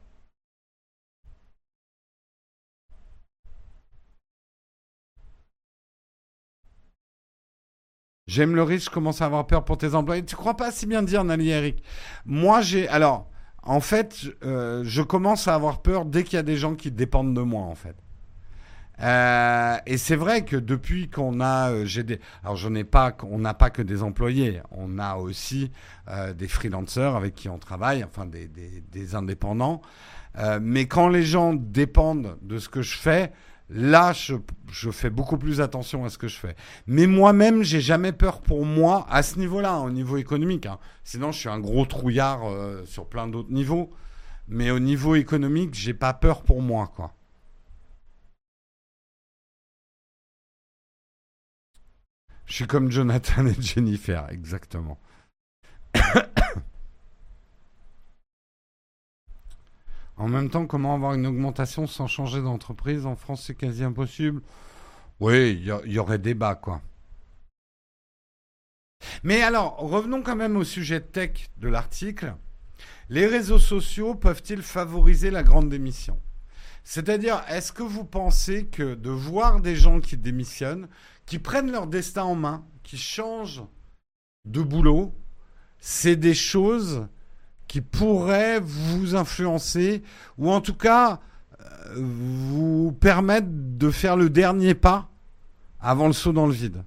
[8.26, 10.24] J'aime le risque, je commence à avoir peur pour tes employés.
[10.24, 11.82] Tu crois pas si bien dire, Nali Eric
[12.24, 12.88] Moi, j'ai.
[12.88, 13.30] Alors,
[13.62, 16.90] en fait, euh, je commence à avoir peur dès qu'il y a des gens qui
[16.90, 17.96] dépendent de moi, en fait.
[19.00, 23.16] Euh, et c'est vrai que depuis qu'on a, euh, j'ai des, alors je n'ai pas,
[23.22, 25.70] on n'a pas que des employés, on a aussi
[26.08, 29.82] euh, des freelancers avec qui on travaille, enfin des, des, des indépendants.
[30.38, 33.32] Euh, mais quand les gens dépendent de ce que je fais,
[33.70, 34.34] Là, je,
[34.70, 36.56] je, fais beaucoup plus attention à ce que je fais.
[36.86, 40.64] Mais moi-même, j'ai jamais peur pour moi à ce niveau-là, hein, au niveau économique.
[40.64, 40.78] Hein.
[41.04, 43.90] Sinon, je suis un gros trouillard euh, sur plein d'autres niveaux.
[44.48, 47.12] Mais au niveau économique, j'ai pas peur pour moi, quoi.
[52.48, 54.98] Je suis comme Jonathan et Jennifer, exactement.
[60.20, 64.42] En même temps, comment avoir une augmentation sans changer d'entreprise En France, c'est quasi impossible.
[65.20, 66.82] Oui, il y, aurait débat, quoi.
[69.22, 72.34] Mais alors, revenons quand même au sujet tech de l'article.
[73.10, 76.20] Les réseaux sociaux peuvent-ils favoriser la grande démission?
[76.90, 80.88] C'est-à-dire, est-ce que vous pensez que de voir des gens qui démissionnent,
[81.26, 83.62] qui prennent leur destin en main, qui changent
[84.46, 85.14] de boulot,
[85.80, 87.06] c'est des choses
[87.66, 90.02] qui pourraient vous influencer
[90.38, 91.20] ou en tout cas
[91.60, 95.10] euh, vous permettre de faire le dernier pas
[95.80, 96.84] avant le saut dans le vide?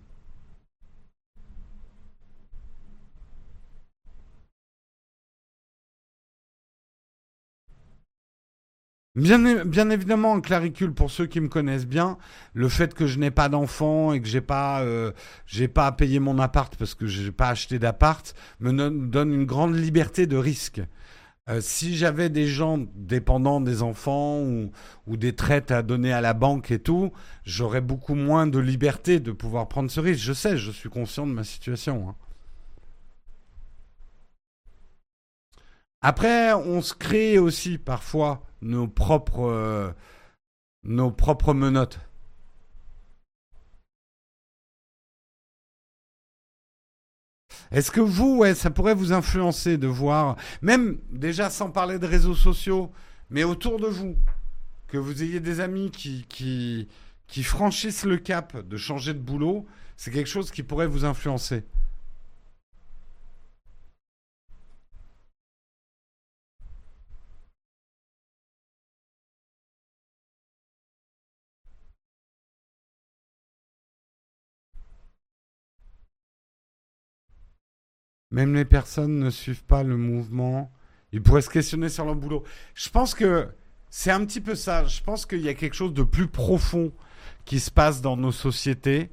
[9.15, 12.17] Bien, évidemment, en claricule, pour ceux qui me connaissent bien,
[12.53, 15.11] le fait que je n'ai pas d'enfant et que j'ai pas, euh,
[15.45, 19.45] j'ai pas à payer mon appart parce que j'ai pas acheté d'appart me donne une
[19.45, 20.81] grande liberté de risque.
[21.49, 24.71] Euh, si j'avais des gens dépendants des enfants ou,
[25.07, 27.11] ou, des traites à donner à la banque et tout,
[27.43, 30.23] j'aurais beaucoup moins de liberté de pouvoir prendre ce risque.
[30.23, 32.07] Je sais, je suis conscient de ma situation.
[32.07, 32.15] Hein.
[36.01, 39.91] Après, on se crée aussi parfois nos propres, euh,
[40.83, 41.99] menottes.
[47.71, 52.35] Est-ce que vous, ça pourrait vous influencer de voir, même déjà sans parler de réseaux
[52.35, 52.91] sociaux,
[53.29, 54.17] mais autour de vous,
[54.87, 56.87] que vous ayez des amis qui
[57.43, 61.63] franchissent le cap de changer de boulot, c'est quelque chose qui pourrait vous influencer
[78.31, 80.71] Même les personnes ne suivent pas le mouvement.
[81.11, 82.43] Ils pourraient se questionner sur leur boulot.
[82.73, 83.49] Je pense que
[83.89, 84.85] c'est un petit peu ça.
[84.85, 86.93] Je pense qu'il y a quelque chose de plus profond
[87.43, 89.11] qui se passe dans nos sociétés.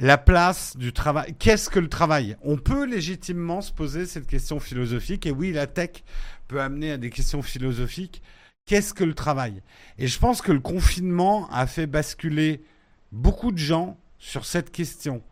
[0.00, 1.34] La place du travail.
[1.38, 2.36] Qu'est-ce que le travail?
[2.42, 5.26] On peut légitimement se poser cette question philosophique.
[5.26, 6.02] Et oui, la tech
[6.48, 8.22] peut amener à des questions philosophiques.
[8.64, 9.62] Qu'est-ce que le travail?
[9.98, 12.64] Et je pense que le confinement a fait basculer
[13.12, 15.22] beaucoup de gens sur cette question.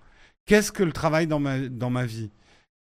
[0.47, 2.31] Qu'est-ce que le travail dans ma, dans ma vie?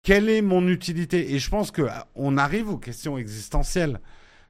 [0.02, 1.34] Quelle est mon utilité?
[1.34, 4.00] Et je pense que euh, on arrive aux questions existentielles.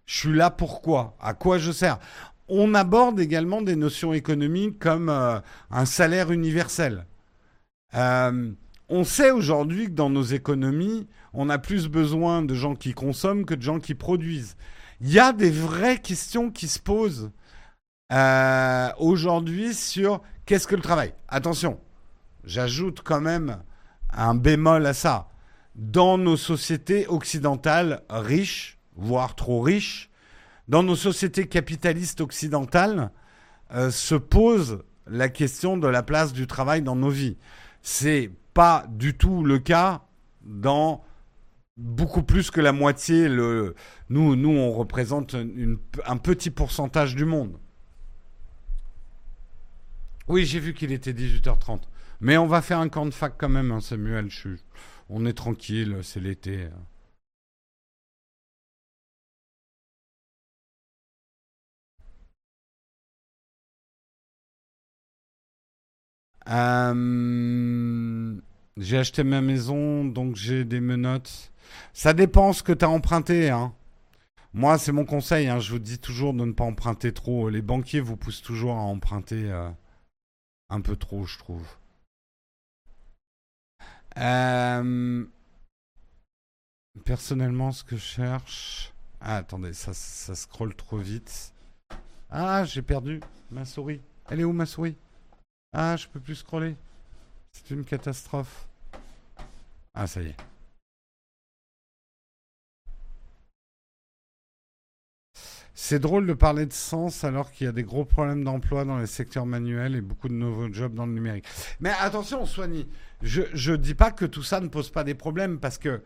[0.06, 1.16] Je suis là pourquoi?
[1.20, 1.98] À quoi je sers?
[2.48, 5.40] On aborde également des notions économiques comme euh,
[5.70, 7.06] un salaire universel.
[7.94, 8.52] Euh,
[8.88, 13.44] on sait aujourd'hui que dans nos économies, on a plus besoin de gens qui consomment
[13.44, 14.56] que de gens qui produisent.
[15.00, 17.30] Il y a des vraies questions qui se posent
[18.98, 21.14] aujourd'hui sur qu'est-ce que le travail?
[21.28, 21.78] Attention,
[22.42, 23.62] j'ajoute quand même
[24.12, 25.29] un bémol à ça
[25.80, 30.10] dans nos sociétés occidentales riches, voire trop riches,
[30.68, 33.10] dans nos sociétés capitalistes occidentales,
[33.72, 37.38] euh, se pose la question de la place du travail dans nos vies.
[37.80, 40.02] C'est pas du tout le cas
[40.42, 41.02] dans
[41.78, 43.30] beaucoup plus que la moitié.
[43.30, 45.34] Nous, nous, on représente
[46.04, 47.58] un petit pourcentage du monde.
[50.28, 51.80] Oui, j'ai vu qu'il était 18h30.
[52.20, 54.28] Mais on va faire un camp de fac quand même, hein, Samuel.
[54.28, 54.50] Je
[55.10, 56.68] on est tranquille, c'est l'été.
[66.48, 68.40] Euh,
[68.76, 71.52] j'ai acheté ma maison, donc j'ai des menottes.
[71.92, 73.50] Ça dépend ce que tu as emprunté.
[73.50, 73.74] Hein.
[74.54, 75.48] Moi, c'est mon conseil.
[75.48, 75.60] Hein.
[75.60, 77.50] Je vous dis toujours de ne pas emprunter trop.
[77.50, 79.70] Les banquiers vous poussent toujours à emprunter euh,
[80.70, 81.66] un peu trop, je trouve.
[84.20, 85.24] Euh,
[87.04, 88.92] personnellement, ce que je cherche.
[89.20, 91.52] Ah, attendez, ça, ça scrolle trop vite.
[92.30, 93.20] Ah, j'ai perdu
[93.50, 94.00] ma souris.
[94.28, 94.96] Elle est où ma souris?
[95.72, 96.76] Ah, je peux plus scroller.
[97.52, 98.68] C'est une catastrophe.
[99.94, 100.36] Ah, ça y est.
[105.82, 108.98] C'est drôle de parler de sens alors qu'il y a des gros problèmes d'emploi dans
[108.98, 111.46] les secteurs manuels et beaucoup de nouveaux jobs dans le numérique.
[111.80, 112.86] Mais attention, Soigny,
[113.22, 116.02] je ne dis pas que tout ça ne pose pas des problèmes parce que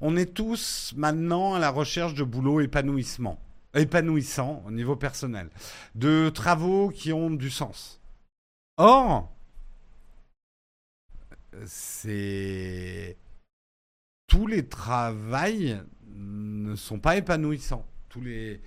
[0.00, 3.38] on est tous maintenant à la recherche de boulot épanouissement.
[3.74, 5.50] épanouissants au niveau personnel,
[5.94, 8.00] de travaux qui ont du sens.
[8.78, 9.30] Or,
[14.26, 15.78] tous les travails
[16.16, 17.86] ne sont pas épanouissants.
[18.08, 18.60] Tous les,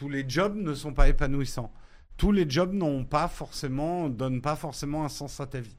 [0.00, 1.70] tous les jobs ne sont pas épanouissants.
[2.16, 5.76] Tous les jobs n'ont pas forcément, donnent pas forcément un sens à ta vie.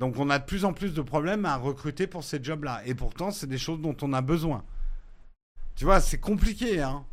[0.00, 2.82] Donc on a de plus en plus de problèmes à recruter pour ces jobs-là.
[2.86, 4.64] Et pourtant, c'est des choses dont on a besoin.
[5.76, 7.06] Tu vois, c'est compliqué, hein.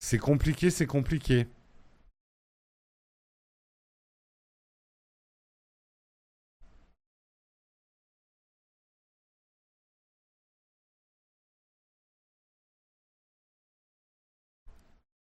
[0.00, 1.46] C'est compliqué, c'est compliqué.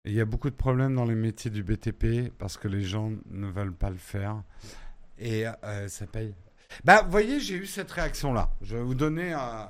[0.03, 3.11] Il y a beaucoup de problèmes dans les métiers du BTP parce que les gens
[3.29, 4.41] ne veulent pas le faire
[5.19, 6.33] et euh, ça paye.
[6.83, 8.51] Bah, vous voyez, j'ai eu cette réaction-là.
[8.61, 9.69] Je vais vous donner un.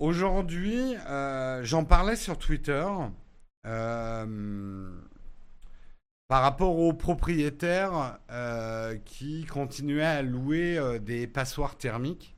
[0.00, 2.84] Aujourd'hui, euh, j'en parlais sur Twitter
[3.64, 4.90] euh,
[6.26, 8.18] par rapport aux propriétaires
[9.04, 12.34] qui continuaient à louer des passoires thermiques.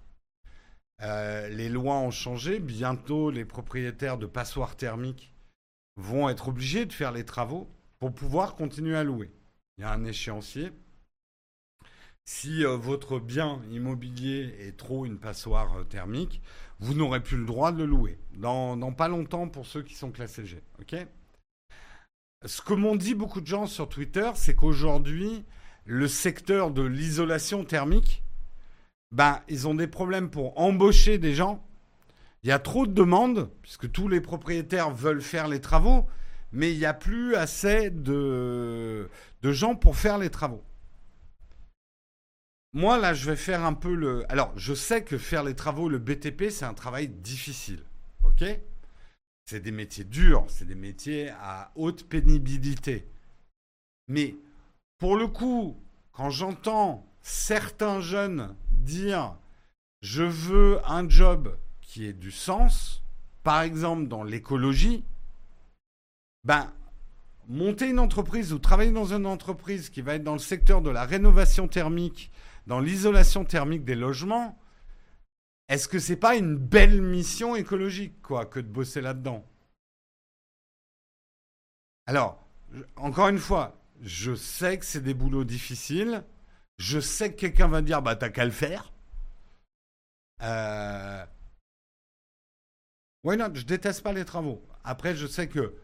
[1.00, 2.60] les lois ont changé.
[2.60, 5.32] Bientôt, les propriétaires de passoires thermiques
[5.96, 7.68] vont être obligés de faire les travaux
[7.98, 9.30] pour pouvoir continuer à louer.
[9.78, 10.72] Il y a un échéancier.
[12.28, 16.42] Si euh, votre bien immobilier est trop une passoire euh, thermique,
[16.80, 18.18] vous n'aurez plus le droit de le louer.
[18.34, 20.60] Dans, pas longtemps pour ceux qui sont classés G.
[22.44, 25.44] Ce que m'ont dit beaucoup de gens sur Twitter, c'est qu'aujourd'hui,
[25.84, 28.22] le secteur de l'isolation thermique,
[29.12, 31.65] ben, ils ont des problèmes pour embaucher des gens
[32.42, 36.06] il y a trop de demandes, puisque tous les propriétaires veulent faire les travaux,
[36.52, 39.08] mais il n'y a plus assez de,
[39.42, 40.64] gens pour faire les travaux.
[42.72, 44.30] Moi, là, je vais faire un peu le...
[44.30, 47.82] Alors, je sais que faire les travaux, le BTP, c'est un travail difficile.
[48.24, 48.44] OK?
[49.46, 53.08] C'est des métiers durs, c'est des métiers à haute pénibilité.
[54.08, 54.36] Mais
[54.98, 55.76] pour le coup,
[56.12, 59.36] quand j'entends certains jeunes dire
[60.00, 61.56] je veux un job
[61.86, 63.02] qui ait du sens,
[63.42, 65.04] par exemple dans l'écologie,
[66.44, 66.70] ben,
[67.48, 70.90] monter une entreprise ou travailler dans une entreprise qui va être dans le secteur de
[70.90, 72.30] la rénovation thermique,
[72.66, 74.58] dans l'isolation thermique des logements,
[75.68, 79.44] est-ce que c'est pas une belle mission écologique, quoi, que de bosser là-dedans?
[82.06, 82.44] Alors,
[82.96, 86.24] encore une fois, je sais que c'est des boulots difficiles.
[86.78, 88.92] Je sais que quelqu'un va dire, bah, t'as qu'à le faire.
[90.42, 91.24] Euh,
[93.26, 93.56] Why not?
[93.56, 94.62] Je déteste pas les travaux.
[94.84, 95.74] Après, je sais que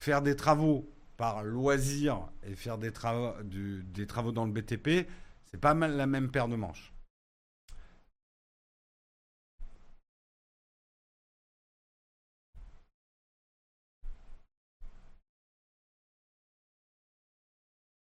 [0.00, 5.06] faire des travaux par loisir et faire des travaux, des travaux dans le BTP,
[5.44, 6.94] c'est pas mal la même paire de manches.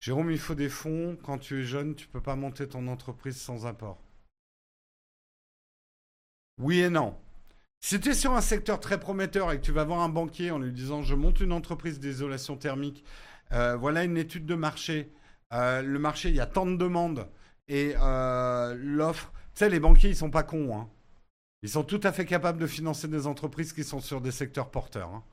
[0.00, 1.16] Jérôme, il faut des fonds.
[1.24, 4.00] Quand tu es jeune, tu peux pas monter ton entreprise sans apport.
[6.58, 7.16] Oui et non.
[7.80, 10.50] Si tu es sur un secteur très prometteur et que tu vas voir un banquier
[10.50, 13.04] en lui disant je monte une entreprise d'isolation thermique,
[13.52, 15.12] euh, voilà une étude de marché,
[15.52, 17.28] euh, le marché il y a tant de demandes
[17.68, 20.90] et euh, l'offre, tu sais les banquiers ils sont pas cons, hein.
[21.62, 24.70] ils sont tout à fait capables de financer des entreprises qui sont sur des secteurs
[24.70, 25.10] porteurs.
[25.14, 25.24] Hein.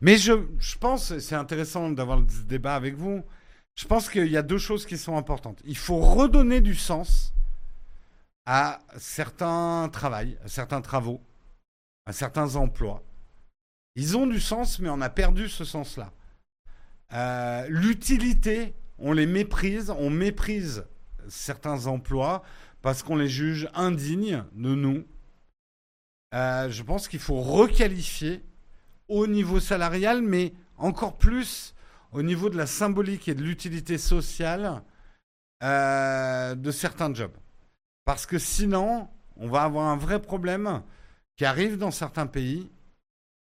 [0.00, 3.24] Mais je, je pense, c'est intéressant d'avoir ce débat avec vous,
[3.74, 5.60] je pense qu'il y a deux choses qui sont importantes.
[5.64, 7.32] Il faut redonner du sens
[8.46, 11.20] à certains travails, à certains travaux,
[12.06, 13.02] à certains emplois.
[13.96, 16.12] Ils ont du sens, mais on a perdu ce sens-là.
[17.12, 20.84] Euh, l'utilité, on les méprise, on méprise
[21.28, 22.42] certains emplois
[22.82, 25.04] parce qu'on les juge indignes de nous.
[26.34, 28.42] Euh, je pense qu'il faut requalifier
[29.08, 31.74] au niveau salarial, mais encore plus
[32.14, 34.82] au niveau de la symbolique et de l'utilité sociale
[35.62, 37.36] euh, de certains jobs.
[38.04, 40.82] Parce que sinon, on va avoir un vrai problème
[41.36, 42.70] qui arrive dans certains pays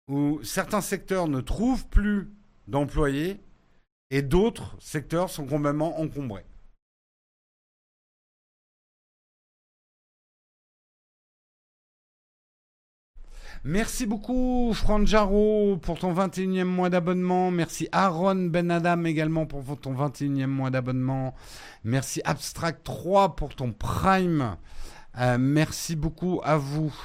[0.08, 2.32] où certains secteurs ne trouvent plus
[2.68, 3.40] d'employés
[4.10, 6.46] et d'autres secteurs sont complètement encombrés.
[13.69, 17.52] Merci beaucoup Franjaro pour ton 21e mois d'abonnement.
[17.52, 21.35] Merci Aaron Ben Adam également pour ton 21e mois d'abonnement.
[21.84, 24.56] Merci Abstract 3 pour ton Prime.
[25.18, 26.95] Euh, merci beaucoup à vous.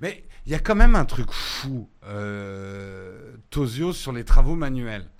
[0.00, 5.10] Mais il y a quand même un truc fou, euh, Tosio, sur les travaux manuels.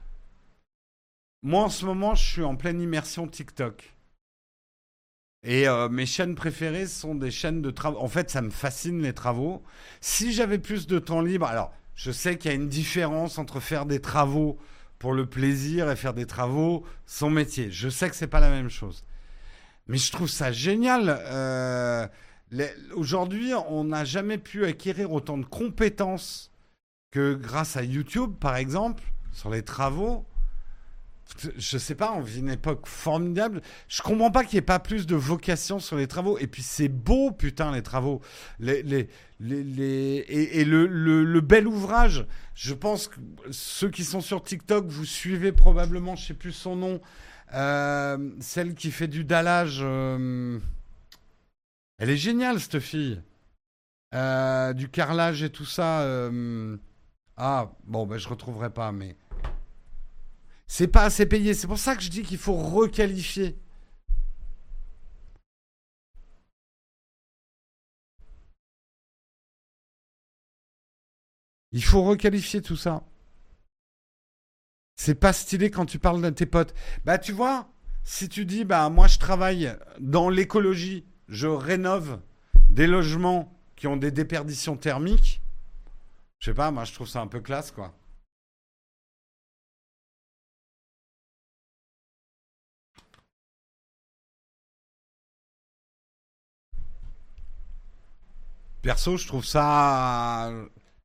[1.42, 3.95] Moi, en ce moment, je suis en pleine immersion TikTok.
[5.46, 8.00] Et euh, mes chaînes préférées sont des chaînes de travaux.
[8.00, 9.62] En fait, ça me fascine les travaux.
[10.00, 13.60] Si j'avais plus de temps libre, alors je sais qu'il y a une différence entre
[13.60, 14.58] faire des travaux
[14.98, 17.70] pour le plaisir et faire des travaux son métier.
[17.70, 19.04] Je sais que c'est pas la même chose.
[19.86, 21.04] Mais je trouve ça génial.
[21.08, 22.08] Euh,
[22.94, 26.52] Aujourd'hui, on n'a jamais pu acquérir autant de compétences
[27.10, 29.02] que grâce à YouTube, par exemple,
[29.32, 30.24] sur les travaux.
[31.58, 33.60] Je sais pas, on vit une époque formidable.
[33.88, 36.38] Je comprends pas qu'il n'y ait pas plus de vocation sur les travaux.
[36.38, 38.20] Et puis c'est beau, putain, les travaux.
[38.58, 39.08] Les, les,
[39.40, 43.20] les, et, le, le, bel ouvrage, je pense que
[43.50, 47.00] ceux qui sont sur TikTok, vous suivez probablement, je sais plus son nom,
[47.54, 49.80] euh, celle qui fait du dallage.
[49.82, 50.58] Euh,
[51.98, 53.20] elle est géniale, cette fille.
[54.14, 56.30] Euh, du carrelage et tout ça.
[57.36, 59.16] Ah, bon, ben, je retrouverai pas, mais.
[60.66, 61.54] C'est pas assez payé.
[61.54, 63.58] C'est pour ça que je dis qu'il faut requalifier.
[71.72, 73.04] Il faut requalifier tout ça.
[74.96, 76.74] C'est pas stylé quand tu parles de tes potes.
[77.04, 77.68] Bah, tu vois,
[78.02, 82.20] si tu dis, bah, moi, je travaille dans l'écologie je rénove
[82.70, 85.42] des logements qui ont des déperditions thermiques,
[86.38, 87.94] je sais pas, moi je trouve ça un peu classe quoi.
[98.86, 100.48] Perso, je trouve ça.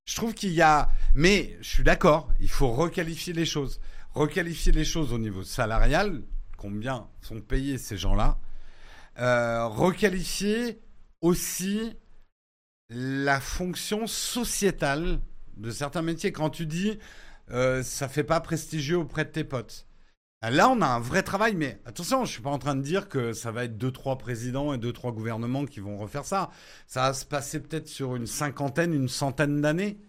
[0.05, 0.91] Je trouve qu'il y a.
[1.15, 3.79] Mais je suis d'accord, il faut requalifier les choses.
[4.13, 6.21] Requalifier les choses au niveau salarial.
[6.57, 8.37] Combien sont payés ces gens-là
[9.17, 10.79] euh, requalifier
[11.21, 11.97] aussi
[12.89, 15.19] la fonction sociétale
[15.57, 16.31] de certains métiers.
[16.31, 16.99] Quand tu dis
[17.49, 19.87] euh, ça fait pas prestigieux auprès de tes potes.
[20.49, 23.09] Là, on a un vrai travail, mais attention, je suis pas en train de dire
[23.09, 26.49] que ça va être deux trois présidents et deux trois gouvernements qui vont refaire ça.
[26.87, 29.99] Ça va se passer peut-être sur une cinquantaine, une centaine d'années.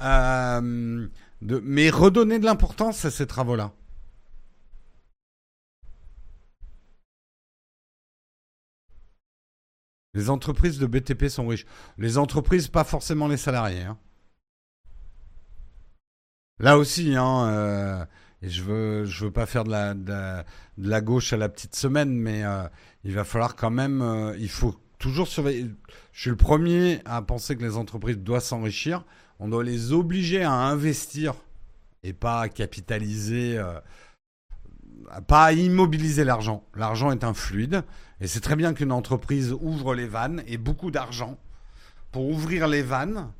[0.00, 1.08] Euh,
[1.40, 3.72] mais redonner de l'importance à ces travaux-là.
[10.14, 11.66] Les entreprises de BTP sont riches.
[11.98, 13.82] Les entreprises, pas forcément les salariés.
[13.82, 13.98] Hein.
[16.58, 18.04] Là aussi, hein, euh,
[18.42, 22.12] et je veux, je veux pas faire de la, de gauche à la petite semaine,
[22.12, 22.64] mais euh,
[23.04, 25.66] il va falloir quand même, euh, il faut toujours surveiller.
[26.12, 29.04] Je suis le premier à penser que les entreprises doivent s'enrichir.
[29.38, 31.34] On doit les obliger à investir
[32.02, 33.60] et pas à capitaliser
[35.26, 36.64] pas à immobiliser l'argent.
[36.74, 37.84] L'argent est un fluide.
[38.20, 41.38] Et c'est très bien qu'une entreprise ouvre les vannes et beaucoup d'argent
[42.12, 43.30] pour ouvrir les vannes.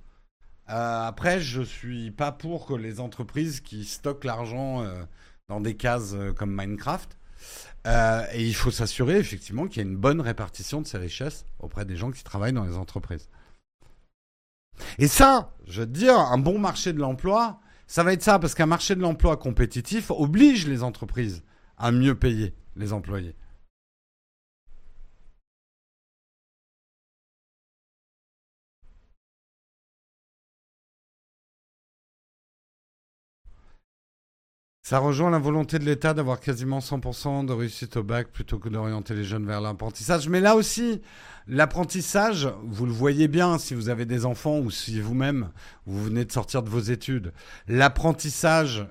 [0.72, 5.02] Euh, après, je suis pas pour que les entreprises qui stockent l'argent euh,
[5.48, 7.18] dans des cases euh, comme Minecraft.
[7.86, 11.84] et il faut s'assurer effectivement qu'il y a une bonne répartition de ces richesses auprès
[11.84, 13.28] des gens qui travaillent dans les entreprises.
[14.98, 18.54] Et ça, je veux dire, un bon marché de l'emploi, ça va être ça, parce
[18.54, 21.42] qu'un marché de l'emploi compétitif oblige les entreprises
[21.76, 23.34] à mieux payer les employés.
[34.92, 38.68] Ça rejoint la volonté de l'État d'avoir quasiment 100% de réussite au bac plutôt que
[38.68, 40.28] d'orienter les jeunes vers l'apprentissage.
[40.28, 41.00] Mais là aussi,
[41.48, 45.48] l'apprentissage, vous le voyez bien si vous avez des enfants ou si vous-même,
[45.86, 47.32] vous venez de sortir de vos études.
[47.68, 48.86] L'apprentissage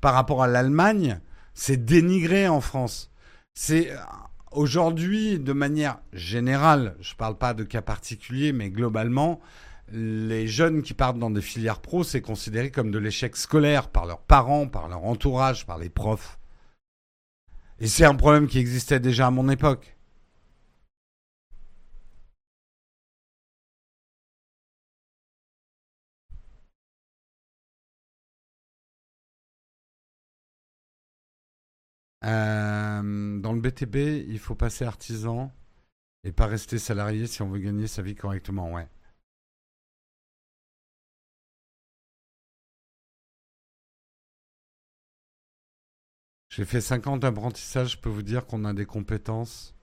[0.00, 1.20] par rapport à l'Allemagne,
[1.52, 3.12] c'est dénigré en France.
[3.54, 3.92] C'est
[4.50, 9.40] aujourd'hui, de manière générale, je ne parle pas de cas particuliers, mais globalement,
[9.92, 14.06] les jeunes qui partent dans des filières pro, c'est considéré comme de l'échec scolaire par
[14.06, 16.38] leurs parents, par leur entourage, par les profs.
[17.80, 19.96] Et c'est un problème qui existait déjà à mon époque.
[32.24, 33.96] Euh, dans le BTB,
[34.28, 35.52] il faut passer artisan
[36.24, 38.88] et pas rester salarié si on veut gagner sa vie correctement, ouais.
[46.56, 49.74] J'ai fait 50 apprentissages, je peux vous dire qu'on a des compétences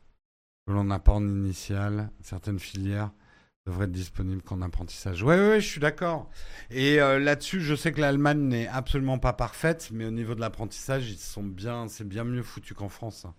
[0.66, 3.12] que l'on n'a pas en initial, certaines filières
[3.66, 5.22] devrait être disponible qu'en apprentissage.
[5.22, 6.30] Oui, ouais, je suis d'accord.
[6.70, 10.40] Et euh, là-dessus, je sais que l'Allemagne n'est absolument pas parfaite, mais au niveau de
[10.40, 13.26] l'apprentissage, ils sont bien, c'est bien mieux foutu qu'en France.
[13.26, 13.36] Hein.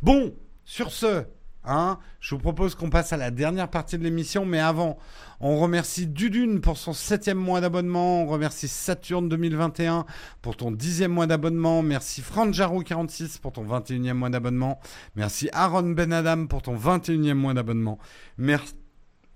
[0.00, 1.26] Bon, sur ce,
[1.64, 1.98] Hein.
[2.20, 4.98] Je vous propose qu'on passe à la dernière partie de l'émission, mais avant,
[5.40, 10.04] on remercie Dudune pour son septième mois d'abonnement, on remercie Saturne 2021
[10.40, 14.80] pour ton dixième mois d'abonnement, merci Franjaro46 pour ton 21e mois d'abonnement,
[15.14, 17.98] merci Aaron Benadam pour ton 21e mois d'abonnement,
[18.38, 18.74] merci,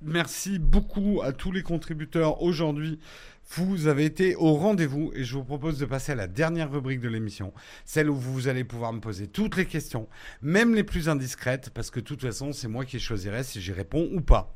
[0.03, 2.98] merci beaucoup à tous les contributeurs aujourd'hui
[3.55, 7.01] vous avez été au rendez-vous et je vous propose de passer à la dernière rubrique
[7.01, 7.52] de l'émission,
[7.85, 10.09] celle où vous allez pouvoir me poser toutes les questions,
[10.43, 13.73] même les plus indiscrètes, parce que de toute façon, c'est moi qui choisirai si j'y
[13.73, 14.55] réponds ou pas.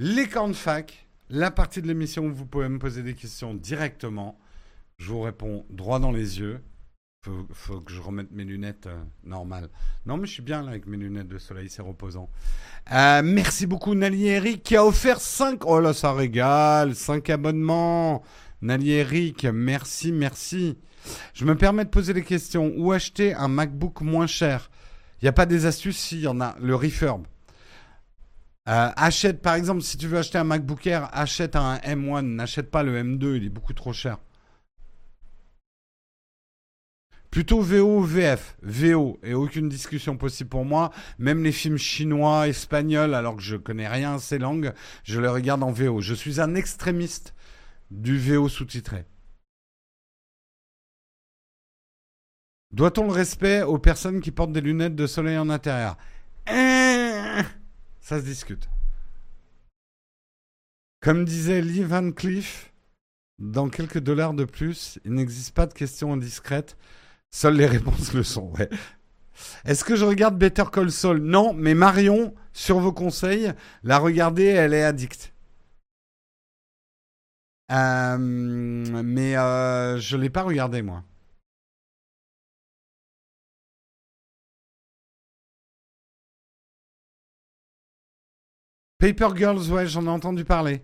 [0.00, 4.38] Les de fac, la partie de l'émission où vous pouvez me poser des questions directement.
[4.96, 6.60] Je vous réponds droit dans les yeux.
[7.24, 9.68] Faut, faut que je remette mes lunettes euh, normales.
[10.06, 12.30] Non, mais je suis bien là avec mes lunettes de soleil, c'est reposant.
[12.92, 15.66] Euh, merci beaucoup Nali Eric qui a offert 5.
[15.66, 16.94] Oh là, ça régale.
[16.94, 18.22] 5 abonnements.
[18.62, 20.78] Nali Eric, merci, merci.
[21.34, 22.72] Je me permets de poser des questions.
[22.76, 24.70] Où acheter un MacBook moins cher?
[25.20, 26.54] Il n'y a pas des astuces Si, il y en a.
[26.60, 27.26] Le refurb.
[28.68, 32.70] Euh, achète, par exemple, si tu veux acheter un MacBook Air, achète un M1, n'achète
[32.70, 34.18] pas le M2, il est beaucoup trop cher.
[37.30, 40.90] Plutôt VO ou VF VO, et aucune discussion possible pour moi.
[41.18, 45.28] Même les films chinois, espagnols, alors que je connais rien à ces langues, je les
[45.28, 46.00] regarde en VO.
[46.00, 47.34] Je suis un extrémiste
[47.90, 49.06] du VO sous-titré.
[52.72, 55.96] Doit-on le respect aux personnes qui portent des lunettes de soleil en intérieur?
[56.46, 57.07] Hein?
[58.08, 58.70] Ça se discute.
[61.02, 62.72] Comme disait Lee Van Cleef,
[63.38, 66.78] dans quelques dollars de plus, il n'existe pas de questions indiscrètes,
[67.30, 68.54] seules les réponses le sont.
[69.66, 71.18] Est-ce que je regarde Better Call Saul?
[71.18, 73.52] Non, mais Marion, sur vos conseils,
[73.82, 75.34] la regarder, elle est addicte.
[77.70, 81.04] Euh, mais euh, je ne l'ai pas regardé, moi.
[88.98, 90.82] Paper Girls, ouais, j'en ai entendu parler.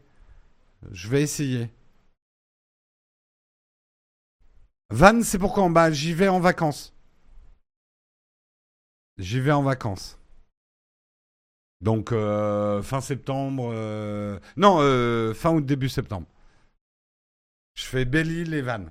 [0.92, 1.70] Je vais essayer.
[4.90, 6.94] Van, c'est pourquoi Bah, j'y vais en vacances.
[9.18, 10.18] J'y vais en vacances.
[11.80, 13.70] Donc, euh, fin septembre.
[13.74, 16.26] Euh, non, euh, fin août, début septembre.
[17.74, 18.86] Je fais Belle-Île et Van.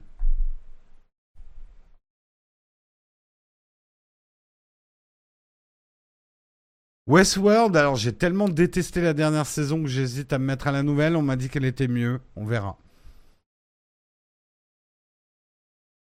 [7.06, 10.84] Westworld, alors j'ai tellement détesté la dernière saison que j'hésite à me mettre à la
[10.84, 11.18] nouvelle.
[11.18, 12.22] On m'a dit qu'elle était mieux.
[12.38, 12.78] On verra.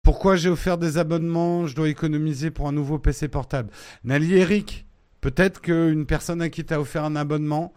[0.03, 1.67] Pourquoi j'ai offert des abonnements?
[1.67, 3.69] Je dois économiser pour un nouveau PC portable.
[4.03, 4.85] Nali Eric,
[5.21, 7.73] peut-être qu'une personne à qui tu offert un abonnement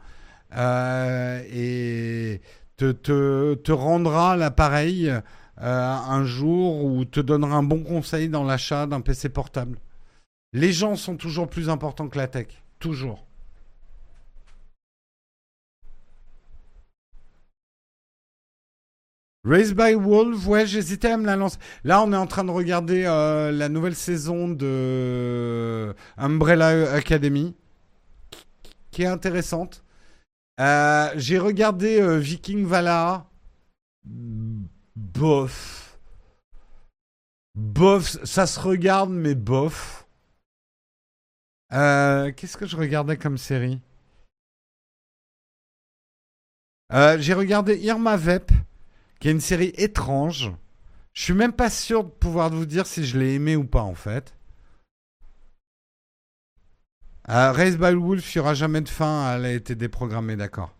[0.56, 2.40] euh, et
[2.76, 2.90] te,
[3.54, 5.20] te, rendra l'appareil euh,
[5.60, 9.78] un jour ou te donnera un bon conseil dans l'achat d'un PC portable.
[10.52, 12.61] Les gens sont toujours plus importants que la tech.
[12.82, 13.24] Toujours.
[19.44, 21.58] Raised by Wolves, ouais, j'hésitais à me la lancer.
[21.84, 27.54] Là, on est en train de regarder euh, la nouvelle saison de Umbrella Academy,
[28.90, 29.84] qui est intéressante.
[30.60, 33.28] Euh, j'ai regardé euh, Viking Valhalla.
[34.04, 36.00] Bof.
[37.54, 40.01] Bof, ça se regarde, mais bof.
[41.72, 43.80] Euh, qu'est-ce que je regardais comme série?
[46.92, 48.52] Euh, J'ai regardé Irma Vep,
[49.20, 50.52] qui est une série étrange.
[51.14, 53.82] Je suis même pas sûr de pouvoir vous dire si je l'ai aimé ou pas
[53.82, 54.34] en fait.
[57.28, 60.72] Euh, Race by Wolf, il n'y aura jamais de fin, elle a été déprogrammée, d'accord.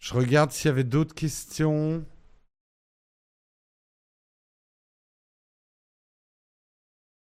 [0.00, 2.04] Je regarde s'il y avait d'autres questions.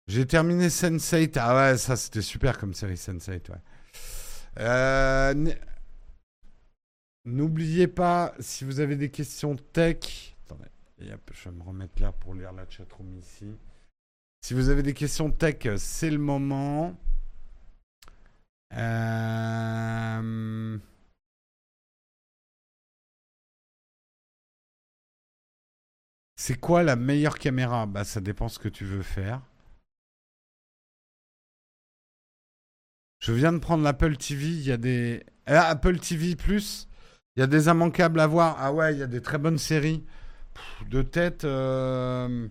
[0.08, 1.38] J'ai terminé Sense8.
[1.40, 3.52] Ah ouais, ça c'était super comme série Sense8.
[3.52, 3.62] Ouais.
[4.60, 5.54] Euh,
[7.26, 10.36] n'oubliez pas, si vous avez des questions tech.
[10.46, 10.70] Attendez,
[11.00, 13.56] je vais me remettre là pour lire la chatroom ici.
[14.42, 16.96] Si vous avez des questions tech, c'est le moment.
[18.74, 20.78] Euh.
[26.48, 27.88] C'est quoi la meilleure caméra?
[27.88, 29.42] Bah ça dépend ce que tu veux faire.
[33.18, 34.46] Je viens de prendre l'Apple TV.
[34.50, 35.26] Il y a des.
[35.50, 36.88] euh, Apple TV Plus.
[37.36, 38.58] Il y a des immanquables à voir.
[38.60, 40.06] Ah ouais, il y a des très bonnes séries.
[40.88, 41.46] De tête.
[41.46, 42.48] euh,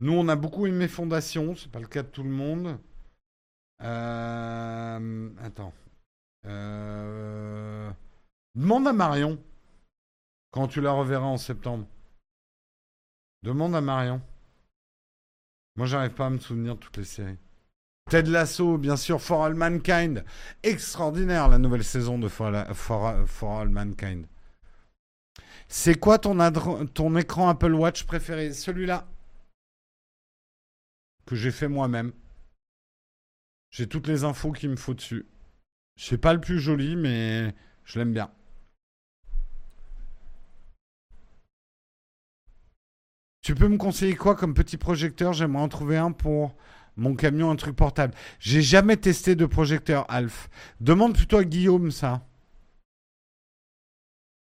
[0.00, 1.54] Nous, on a beaucoup aimé Fondation.
[1.56, 2.78] C'est pas le cas de tout le monde.
[3.82, 5.74] Euh, Attends.
[8.54, 9.38] Demande à Marion.
[10.52, 11.86] Quand tu la reverras en septembre.
[13.42, 14.20] Demande à Marion.
[15.76, 17.38] Moi, j'arrive pas à me souvenir de toutes les séries.
[18.10, 20.24] Ted Lasso, bien sûr, For All Mankind.
[20.62, 24.26] Extraordinaire la nouvelle saison de For, All Mankind.
[25.68, 26.38] C'est quoi ton,
[26.86, 28.52] ton écran Apple Watch préféré?
[28.52, 29.08] Celui-là.
[31.26, 32.12] Que j'ai fait moi-même.
[33.70, 35.26] J'ai toutes les infos qu'il me faut dessus.
[35.96, 37.54] C'est pas le plus joli, mais
[37.84, 38.30] je l'aime bien.
[43.46, 45.32] Tu peux me conseiller quoi comme petit projecteur?
[45.32, 46.56] J'aimerais en trouver un pour
[46.96, 48.12] mon camion, un truc portable.
[48.40, 50.50] J'ai jamais testé de projecteur Alf.
[50.80, 52.26] Demande plutôt à Guillaume ça.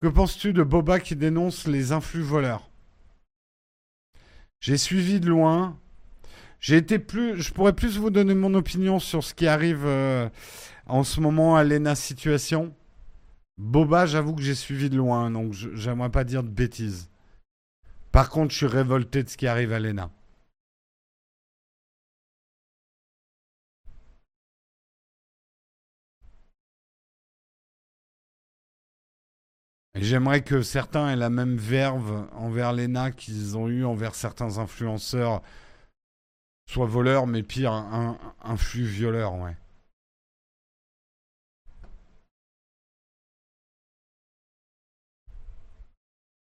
[0.02, 2.70] Que penses-tu de Boba qui dénonce les influx voleurs?
[4.60, 5.80] J'ai suivi de loin.
[6.60, 7.42] J'ai été plus.
[7.42, 10.28] Je pourrais plus vous donner mon opinion sur ce qui arrive euh,
[10.86, 12.76] en ce moment à l'ENA situation.
[13.58, 17.11] Boba, j'avoue que j'ai suivi de loin, donc j'aimerais pas dire de bêtises.
[18.12, 20.10] Par contre, je suis révolté de ce qui arrive à l'ENA.
[29.96, 35.42] J'aimerais que certains aient la même verve envers l'ENA qu'ils ont eu envers certains influenceurs,
[36.70, 39.56] soit voleurs, mais pire, un, un flux violeur, ouais.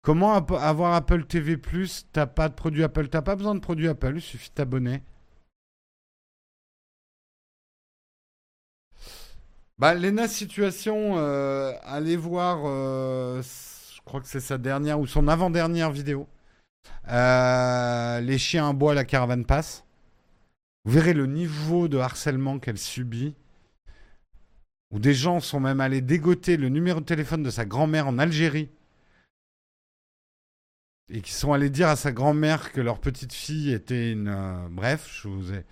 [0.07, 3.89] Comment avoir Apple TV Plus T'as pas de produit Apple T'as pas besoin de produit
[3.89, 5.03] Apple, il suffit de t'abonner.
[9.77, 15.27] Bah, Lena Situation, euh, allez voir, euh, je crois que c'est sa dernière ou son
[15.27, 16.25] avant-dernière vidéo.
[17.09, 19.83] Euh, les chiens à bois, la caravane passe.
[20.85, 23.35] Vous verrez le niveau de harcèlement qu'elle subit.
[24.91, 28.19] Où des gens sont même allés dégoter le numéro de téléphone de sa grand-mère en
[28.19, 28.69] Algérie.
[31.09, 34.27] Et qui sont allés dire à sa grand-mère que leur petite fille était une.
[34.27, 35.63] euh, bref, je vous ai.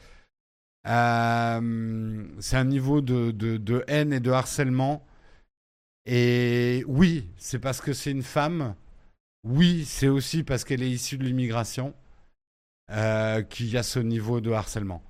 [0.88, 5.06] Euh, c'est un niveau de, de- haine et de harcèlement.
[6.06, 8.76] Et oui, c'est parce que c'est une femme.
[9.44, 11.94] Oui, c'est aussi parce qu'elle est issue de l'immigration
[12.91, 15.03] euh, qu'il y a ce niveau de harcèlement.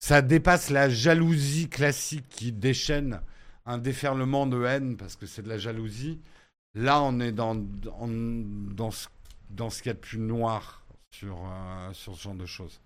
[0.00, 3.20] Ça dépasse la jalousie classique qui déchaîne
[3.66, 6.20] un déferlement de haine parce que c'est de la jalousie.
[6.74, 9.08] Là, on est dans, dans, ce,
[9.50, 12.80] dans ce qu'il y a de plus noir sur, euh, sur ce genre de choses.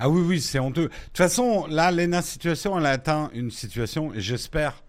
[0.00, 0.88] Ah oui, oui, c'est honteux.
[0.88, 4.82] De toute façon, là, Lena Situation, elle a atteint une situation, et j'espère,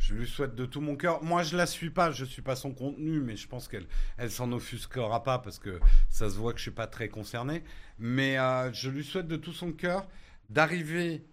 [0.00, 1.22] je lui souhaite de tout mon cœur.
[1.22, 3.86] Moi, je la suis pas, je suis pas son contenu, mais je pense qu'elle
[4.16, 5.78] elle s'en offusquera pas parce que
[6.08, 7.62] ça se voit que je suis pas très concerné.
[7.98, 10.08] Mais euh, je lui souhaite de tout son cœur
[10.48, 11.24] d'arriver,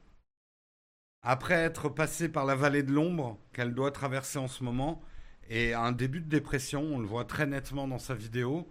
[1.23, 5.01] après être passée par la vallée de l'ombre qu'elle doit traverser en ce moment,
[5.49, 8.69] et un début de dépression, on le voit très nettement dans sa vidéo,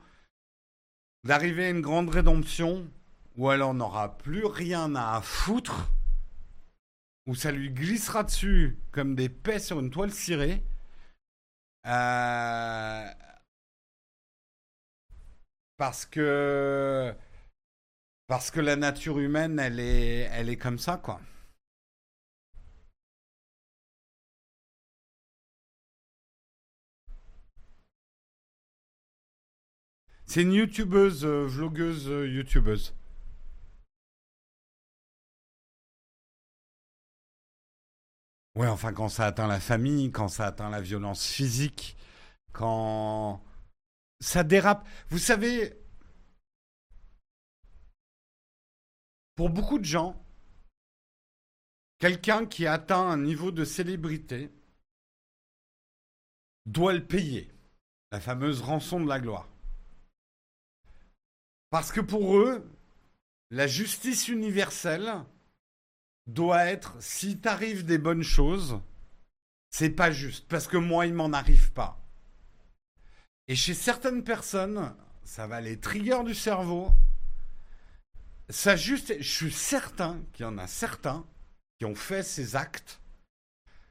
[1.25, 2.87] d'arriver à une grande rédemption
[3.37, 5.91] où elle en aura plus rien à foutre,
[7.27, 10.63] où ça lui glissera dessus comme des paix sur une toile cirée.
[11.87, 13.07] Euh,
[15.79, 17.15] Parce que
[18.29, 21.21] parce que la nature humaine, elle est, elle est comme ça, quoi.
[30.25, 32.95] C'est une youtubeuse, euh, vlogueuse, euh, youtubeuse.
[38.57, 41.95] Ouais, enfin, quand ça atteint la famille, quand ça atteint la violence physique,
[42.53, 43.45] quand
[44.19, 44.89] ça dérape.
[45.11, 45.79] Vous savez,
[49.35, 50.25] pour beaucoup de gens,
[51.99, 54.51] quelqu'un qui atteint un niveau de célébrité
[56.65, 57.53] doit le payer.
[58.11, 59.49] La fameuse rançon de la gloire.
[61.69, 62.67] Parce que pour eux,
[63.51, 65.13] la justice universelle
[66.27, 68.81] doit être si t'arrives des bonnes choses,
[69.71, 70.47] c'est pas juste.
[70.49, 72.01] Parce que moi, il m'en arrive pas.
[73.49, 74.95] Et chez certaines personnes,
[75.25, 76.93] ça va les triggers du cerveau.
[78.49, 81.25] Ça juste, je suis certain qu'il y en a certains
[81.79, 83.01] qui ont fait ces actes,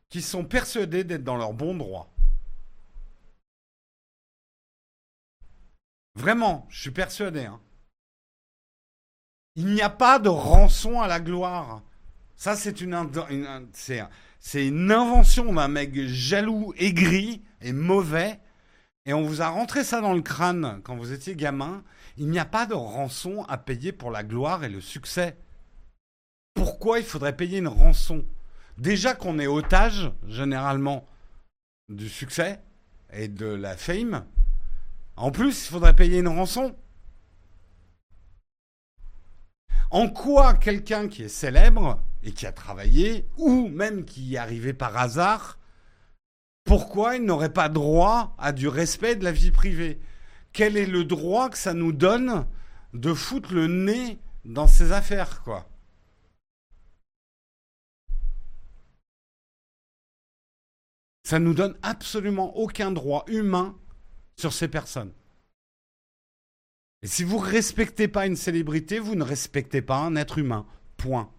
[0.10, 2.14] qui sont persuadés d'être dans leur bon droit.
[6.16, 7.46] Vraiment, je suis persuadé.
[7.46, 7.60] Hein.
[9.56, 11.82] Il n'y a pas de rançon à la gloire.
[12.36, 12.94] Ça, c'est une,
[14.92, 18.40] invention d'un mec jaloux, aigri et mauvais.
[19.06, 21.84] Et on vous a rentré ça dans le crâne quand vous étiez gamin.
[22.18, 25.38] Il n'y a pas de rançon à payer pour la gloire et le succès.
[26.54, 28.26] Pourquoi il faudrait payer une rançon?
[28.78, 31.06] Déjà qu'on est otage, généralement,
[31.90, 32.62] du succès
[33.14, 34.26] et de la fame.
[35.16, 36.76] En plus, il faudrait payer une rançon.
[39.96, 44.38] En quoi quelqu'un qui est célèbre et qui a travaillé, ou même qui y est
[44.38, 45.58] arrivé par hasard,
[46.66, 50.02] pourquoi il n'aurait pas droit à du respect de la vie privée?
[50.52, 52.46] Quel est le droit que ça nous donne
[52.92, 55.70] de foutre le nez dans ces affaires, quoi?
[61.24, 63.78] Ça nous donne absolument aucun droit humain
[64.36, 65.14] sur ces personnes.
[67.06, 70.66] Et si vous ne respectez pas une célébrité, vous ne respectez pas un être humain.
[70.98, 71.32] Point.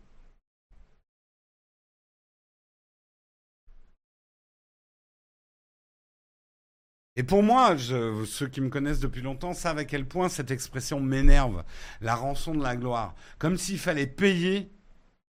[7.16, 11.00] Et pour moi, ceux qui me connaissent depuis longtemps savent à quel point cette expression
[11.00, 11.64] m'énerve.
[12.00, 13.16] La rançon de la gloire.
[13.40, 14.70] Comme s'il fallait payer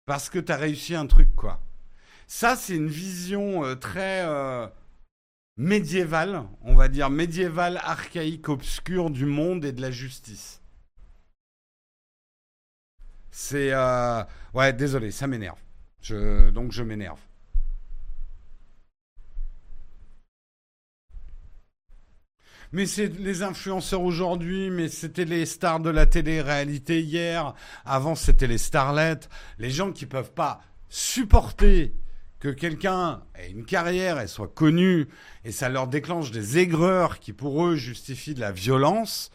[0.05, 1.61] parce que tu as réussi un truc, quoi.
[2.27, 4.65] Ça, c'est une vision euh, très euh,
[5.57, 10.61] médiévale, on va dire médiévale, archaïque, obscure du monde et de la justice.
[13.31, 13.71] C'est...
[13.71, 14.23] Euh,
[14.53, 15.59] ouais, désolé, ça m'énerve.
[16.51, 17.19] Donc je m'énerve.
[22.71, 27.53] mais c'est les influenceurs aujourd'hui, mais c'était les stars de la télé-réalité hier,
[27.85, 29.29] avant c'était les starlettes,
[29.59, 31.93] les gens qui peuvent pas supporter
[32.41, 35.07] que quelqu'un ait une carrière et soit connu
[35.45, 39.31] et ça leur déclenche des aigreurs qui pour eux justifient de la violence,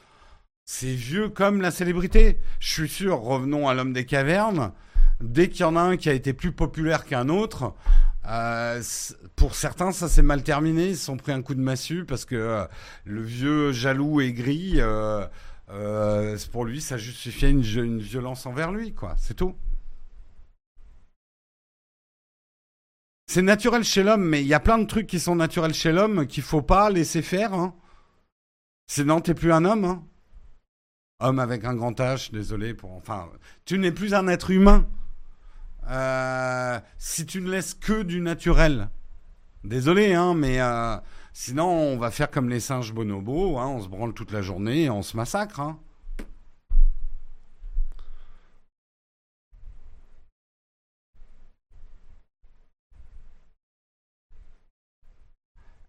[0.65, 2.41] c'est vieux comme la célébrité.
[2.59, 4.73] Je suis sûr, revenons à l'homme des cavernes,
[5.21, 7.75] dès qu'il y en a un qui a été plus populaire qu'un autre,
[8.29, 8.83] euh,
[9.37, 10.89] pour certains, ça s'est mal terminé.
[10.89, 12.65] Ils se sont pris un coup de massue parce que euh,
[13.05, 15.27] le vieux jaloux aigri, euh,
[16.51, 19.15] pour lui, ça justifiait une, une violence envers lui, quoi.
[19.17, 19.55] C'est tout.
[23.27, 25.93] C'est naturel chez l'homme, mais il y a plein de trucs qui sont naturels chez
[25.93, 27.53] l'homme qu'il faut pas laisser faire.
[27.55, 27.75] Hein.
[28.87, 29.85] Sinon, t'es plus un homme.
[29.85, 30.05] Hein.
[31.19, 32.93] Homme avec un grand H, désolé pour.
[32.93, 33.29] Enfin,
[33.65, 34.87] tu n'es plus un être humain.
[35.89, 38.91] Euh, si tu ne laisses que du naturel.
[39.65, 40.97] Désolé, hein, mais euh,
[41.33, 44.85] sinon on va faire comme les singes bonobos, hein, on se branle toute la journée
[44.85, 45.61] et on se massacre.
[45.61, 45.79] Hein.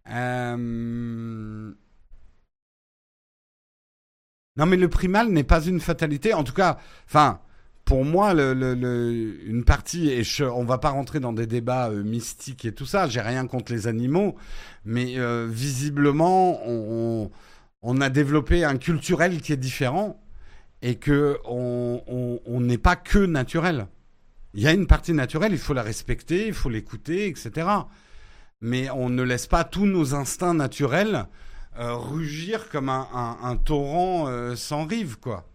[0.09, 1.73] Euh,
[4.57, 6.33] non, mais le primal n'est pas une fatalité.
[6.33, 7.39] En tout cas, enfin,
[7.85, 12.65] pour moi, une partie, et je, on va pas rentrer dans des débats euh, mystiques
[12.65, 14.35] et tout ça, j'ai rien contre les animaux,
[14.83, 17.31] mais euh, visiblement, on,
[17.81, 20.19] on, a développé un culturel qui est différent
[20.81, 23.87] et que on n'est pas que naturel.
[24.53, 27.67] Il y a une partie naturelle, il faut la respecter, il faut l'écouter, etc.
[28.61, 31.27] Mais on ne laisse pas tous nos instincts naturels
[31.79, 35.47] euh, rugir comme un, torrent sans rive, quoi.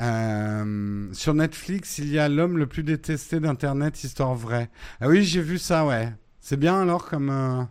[0.00, 4.70] Euh, sur Netflix, il y a l'homme le plus détesté d'Internet, histoire vraie.
[5.00, 6.12] Ah oui, j'ai vu ça, ouais.
[6.40, 7.68] C'est bien alors comme...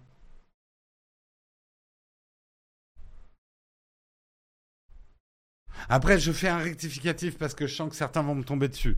[5.90, 8.98] Après, je fais un rectificatif parce que je sens que certains vont me tomber dessus.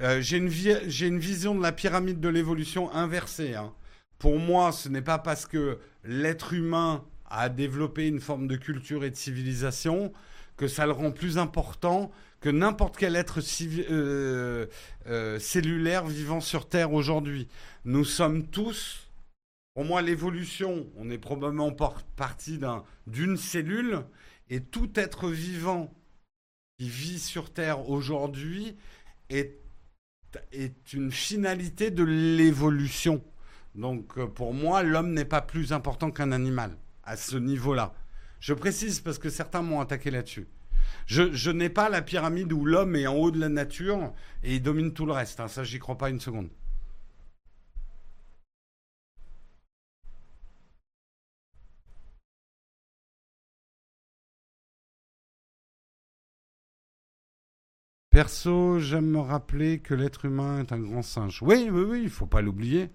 [0.00, 0.50] Euh, j'ai une,
[1.00, 3.54] une, vision de la pyramide de l'évolution inversée.
[3.54, 3.72] Hein.
[4.18, 9.04] Pour moi, ce n'est pas parce que l'être humain a développé une forme de culture
[9.04, 10.12] et de civilisation
[10.56, 12.10] que ça le rend plus important
[12.40, 13.40] que n'importe quel être
[13.90, 14.66] euh,
[15.06, 17.48] euh, cellulaire vivant sur Terre aujourd'hui.
[17.84, 19.10] Nous sommes tous,
[19.74, 21.72] pour moi, l'évolution, on est probablement
[22.16, 22.60] partie
[23.06, 24.04] d'une cellule,
[24.50, 25.92] et tout être vivant
[26.78, 28.76] qui vit sur Terre aujourd'hui
[29.30, 29.60] est,
[30.92, 33.22] une finalité de l'évolution.
[33.76, 37.94] Donc euh, pour moi, l'homme n'est pas plus important qu'un animal à ce niveau-là.
[38.40, 40.48] Je précise parce que certains m'ont attaqué là-dessus.
[41.06, 44.62] Je, n'ai pas la pyramide où l'homme est en haut de la nature et il
[44.62, 45.40] domine tout le reste.
[45.40, 45.48] Hein.
[45.48, 46.48] Ça, j'y crois pas une seconde.
[58.14, 61.42] Perso, j'aime me rappeler que l'être humain est un grand singe.
[61.42, 62.88] Oui, oui, oui, il faut pas l'oublier.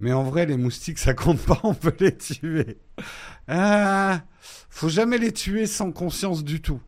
[0.00, 2.78] Mais en vrai, les moustiques, ça compte pas, on peut les tuer.
[3.46, 4.24] Ah,
[4.70, 6.80] faut jamais les tuer sans conscience du tout.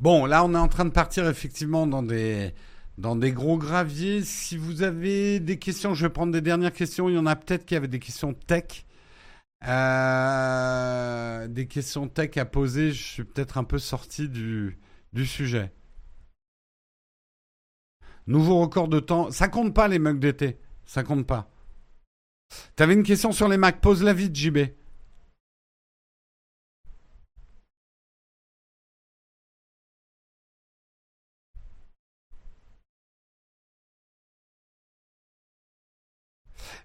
[0.00, 2.54] Bon, là, on est en train de partir effectivement dans des,
[2.98, 4.22] dans des gros graviers.
[4.22, 7.08] Si vous avez des questions, je vais prendre des dernières questions.
[7.08, 8.84] Il y en a peut-être qui avaient des questions tech.
[9.66, 12.92] Euh, des questions tech à poser.
[12.92, 14.76] Je suis peut-être un peu sorti du,
[15.24, 15.72] sujet.
[18.26, 19.30] Nouveau record de temps.
[19.30, 20.58] Ça compte pas les mugs d'été.
[20.84, 21.48] Ça compte pas.
[22.76, 23.80] T'avais une question sur les Macs.
[23.80, 24.58] Pose la vite, JB.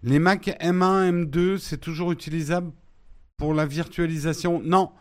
[0.04, 2.72] Les Mac M1, M2, c'est toujours utilisable
[3.38, 4.62] pour la virtualisation?
[4.64, 4.92] Non,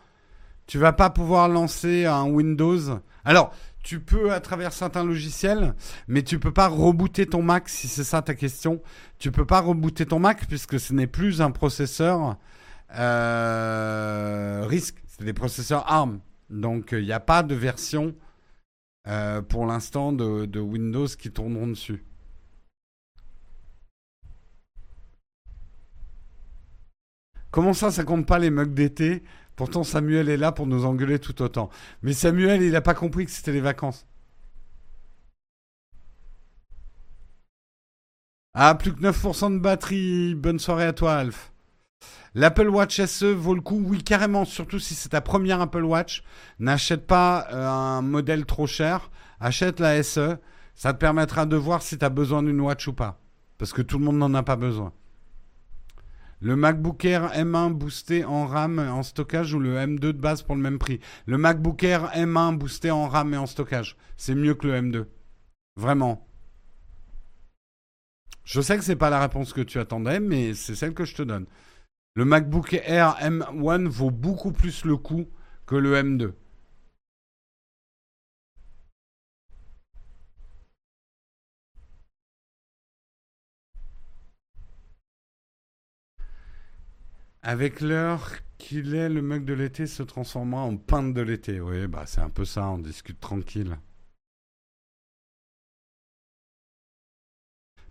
[0.65, 2.99] tu vas pas pouvoir lancer un Windows.
[3.23, 3.53] Alors,
[3.83, 5.73] tu peux à travers certains logiciels,
[6.07, 8.81] mais tu peux pas rebooter ton Mac si c'est ça ta question.
[9.17, 12.37] Tu peux pas rebooter ton Mac puisque ce n'est plus un processeur
[12.95, 16.19] euh, risque, c'est des processeurs ARM.
[16.49, 18.13] Donc il n'y a pas de version
[19.07, 22.03] euh, pour l'instant de Windows qui tourneront dessus.
[27.51, 29.23] Comment ça, ça compte pas les mugs d'été?
[29.55, 31.69] Pourtant, Samuel est là pour nous engueuler tout autant.
[32.03, 34.05] Mais Samuel, il n'a pas compris que c'était les vacances.
[38.53, 40.35] Ah, plus que 9% de batterie.
[40.35, 41.51] Bonne soirée à toi, Alf.
[42.35, 44.45] L'Apple Watch SE vaut le coup Oui, carrément.
[44.45, 46.23] Surtout si c'est ta première Apple Watch.
[46.59, 49.09] N'achète pas euh, un modèle trop cher.
[49.39, 50.37] Achète la SE.
[50.75, 53.19] Ça te permettra de voir si tu as besoin d'une watch ou pas.
[53.57, 54.93] Parce que tout le monde n'en a pas besoin.
[56.39, 60.43] Le MacBook Air M1 boosté en RAM et en stockage ou le M2 de base
[60.43, 60.99] pour le même prix?
[61.25, 65.05] Le MacBook Air M1 boosté en RAM et en stockage, c'est mieux que le M2.
[65.77, 66.27] Vraiment.
[68.43, 71.15] Je sais que c'est pas la réponse que tu attendais, mais c'est celle que je
[71.15, 71.47] te donne.
[72.13, 75.25] Le MacBook Air M1 vaut beaucoup plus le coup
[75.65, 76.33] que le M2.
[87.41, 91.61] Avec l'heure qu'il est, le mug de l'été se transformera en pinte de l'été.
[91.61, 93.77] Oui, bah c'est un peu ça, on discute tranquille.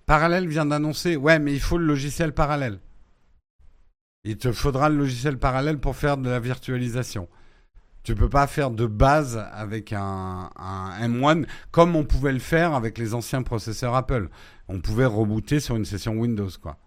[0.05, 2.81] Parallèle vient d'annoncer, ouais, mais il faut le logiciel parallèle.
[4.25, 7.29] Il te faudra le logiciel parallèle pour faire de la virtualisation.
[8.05, 12.75] Tu peux pas faire de base avec un, un, M1 comme on pouvait le faire
[12.75, 14.29] avec les anciens processeurs Apple.
[14.69, 16.79] On pouvait rebooter sur une session Windows, quoi.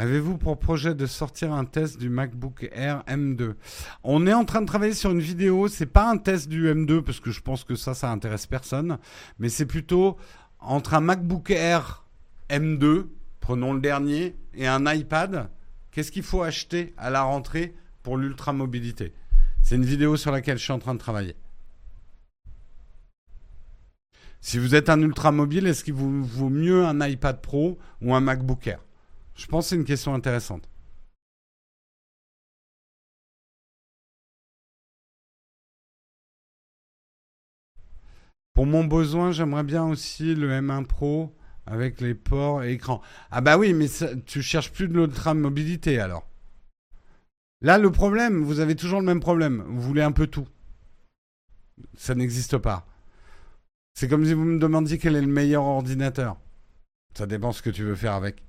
[0.00, 3.54] Avez-vous pour projet de sortir un test du MacBook Air M2
[4.04, 5.66] On est en train de travailler sur une vidéo.
[5.66, 8.98] C'est pas un test du M2 parce que je pense que ça, ça intéresse personne.
[9.40, 10.16] Mais c'est plutôt
[10.60, 12.04] entre un MacBook Air
[12.48, 13.06] M2,
[13.40, 15.50] prenons le dernier, et un iPad.
[15.90, 19.12] Qu'est-ce qu'il faut acheter à la rentrée pour l'ultra mobilité
[19.62, 21.34] C'est une vidéo sur laquelle je suis en train de travailler.
[24.40, 28.14] Si vous êtes un ultra mobile, est-ce qu'il vous vaut mieux un iPad Pro ou
[28.14, 28.78] un MacBook Air?
[29.38, 30.68] Je pense que c'est une question intéressante.
[38.52, 41.32] Pour mon besoin, j'aimerais bien aussi le M1 Pro
[41.64, 43.00] avec les ports et écran.
[43.30, 43.86] Ah bah oui, mais
[44.26, 46.28] tu cherches plus de l'ultra mobilité alors.
[47.60, 49.62] Là, le problème, vous avez toujours le même problème.
[49.68, 50.48] Vous voulez un peu tout.
[51.94, 52.88] Ça n'existe pas.
[53.94, 56.36] C'est comme si vous me demandiez quel est le meilleur ordinateur.
[57.14, 58.47] Ça dépend ce que tu veux faire avec.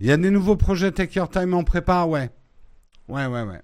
[0.00, 2.30] Il y a des nouveaux projets Take Your Time en prépa, ouais.
[3.08, 3.60] Ouais, ouais, ouais.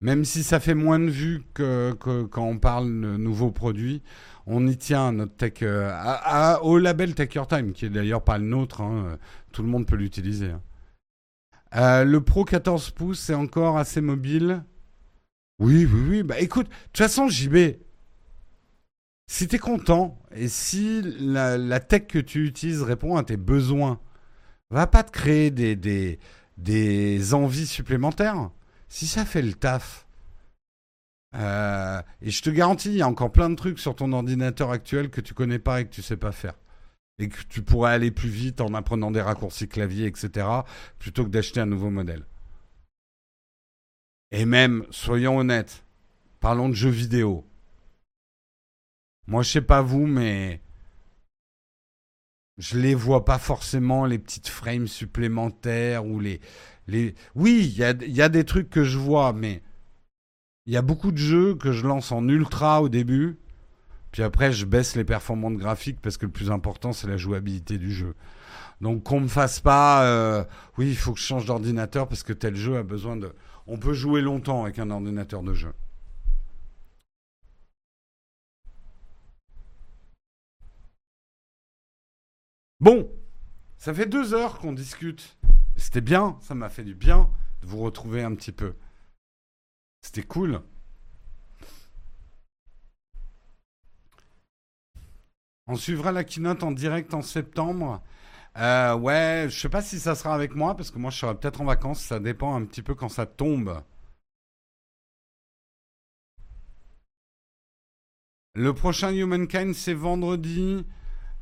[0.00, 4.02] Même si ça fait moins de vues que, quand on parle de nouveaux produits,
[4.46, 8.38] on y tient notre tech euh, au label Take Your Time, qui est d'ailleurs pas
[8.38, 8.80] le nôtre.
[8.80, 9.18] Hein,
[9.52, 10.50] tout le monde peut l'utiliser.
[10.50, 10.62] Hein.
[11.76, 14.64] Euh, le Pro 14 pouces, c'est encore assez mobile.
[15.58, 16.22] Oui, oui, oui.
[16.22, 17.76] Bah écoute, de toute façon, JB,
[19.26, 24.00] si t'es content et si la tech que tu utilises répond à tes besoins
[24.74, 26.18] va pas te créer des, des,
[26.58, 28.50] des envies supplémentaires.
[28.88, 30.06] Si ça fait le taf,
[31.34, 34.70] euh, et je te garantis, il y a encore plein de trucs sur ton ordinateur
[34.70, 36.54] actuel que tu connais pas et que tu sais pas faire.
[37.18, 40.48] et que tu pourrais aller plus vite en apprenant des raccourcis clavier, etc.,
[40.98, 42.24] plutôt que d'acheter un nouveau modèle.
[44.32, 45.84] Et même, soyons honnêtes,
[46.40, 47.46] parlons de jeux vidéo.
[49.28, 50.60] Moi, je sais pas vous, mais
[52.58, 56.40] je les vois pas forcément les petites frames supplémentaires ou les
[56.86, 57.14] les.
[57.34, 59.62] Oui, il y a, y a des trucs que je vois, mais
[60.66, 63.38] il y a beaucoup de jeux que je lance en ultra au début,
[64.12, 67.78] puis après je baisse les performances graphiques parce que le plus important c'est la jouabilité
[67.78, 68.14] du jeu.
[68.80, 70.44] Donc qu'on me fasse pas, euh,
[70.78, 73.32] oui, il faut que je change d'ordinateur parce que tel jeu a besoin de.
[73.66, 75.72] On peut jouer longtemps avec un ordinateur de jeu.
[82.80, 83.10] Bon,
[83.78, 85.36] ça fait deux heures qu'on discute.
[85.76, 87.30] C'était bien, ça m'a fait du bien
[87.62, 88.74] de vous retrouver un petit peu.
[90.02, 90.62] C'était cool.
[95.66, 98.02] On suivra la keynote en direct en septembre.
[98.56, 101.34] Euh, ouais, je sais pas si ça sera avec moi parce que moi je serai
[101.34, 102.00] peut-être en vacances.
[102.02, 103.82] Ça dépend un petit peu quand ça tombe.
[108.54, 110.86] Le prochain Humankind c'est vendredi.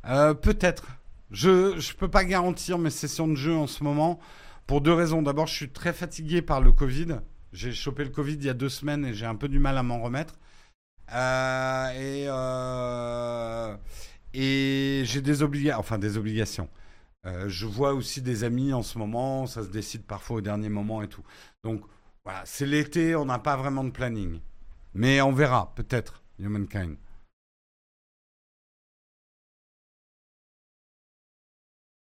[0.05, 0.87] Euh, peut-être.
[1.33, 4.19] Je ne peux pas garantir mes sessions de jeu en ce moment
[4.67, 5.23] pour deux raisons.
[5.23, 7.19] D'abord, je suis très fatigué par le Covid.
[7.51, 9.77] J'ai chopé le Covid il y a deux semaines et j'ai un peu du mal
[9.77, 10.35] à m'en remettre.
[11.11, 13.75] Euh, et euh,
[14.33, 16.69] et j'ai des obligations, enfin des obligations.
[17.25, 20.69] Euh, je vois aussi des amis en ce moment, ça se décide parfois au dernier
[20.69, 21.23] moment et tout.
[21.63, 21.81] Donc
[22.23, 24.39] voilà, c'est l'été, on n'a pas vraiment de planning.
[24.93, 26.97] Mais on verra, peut-être, Humankind.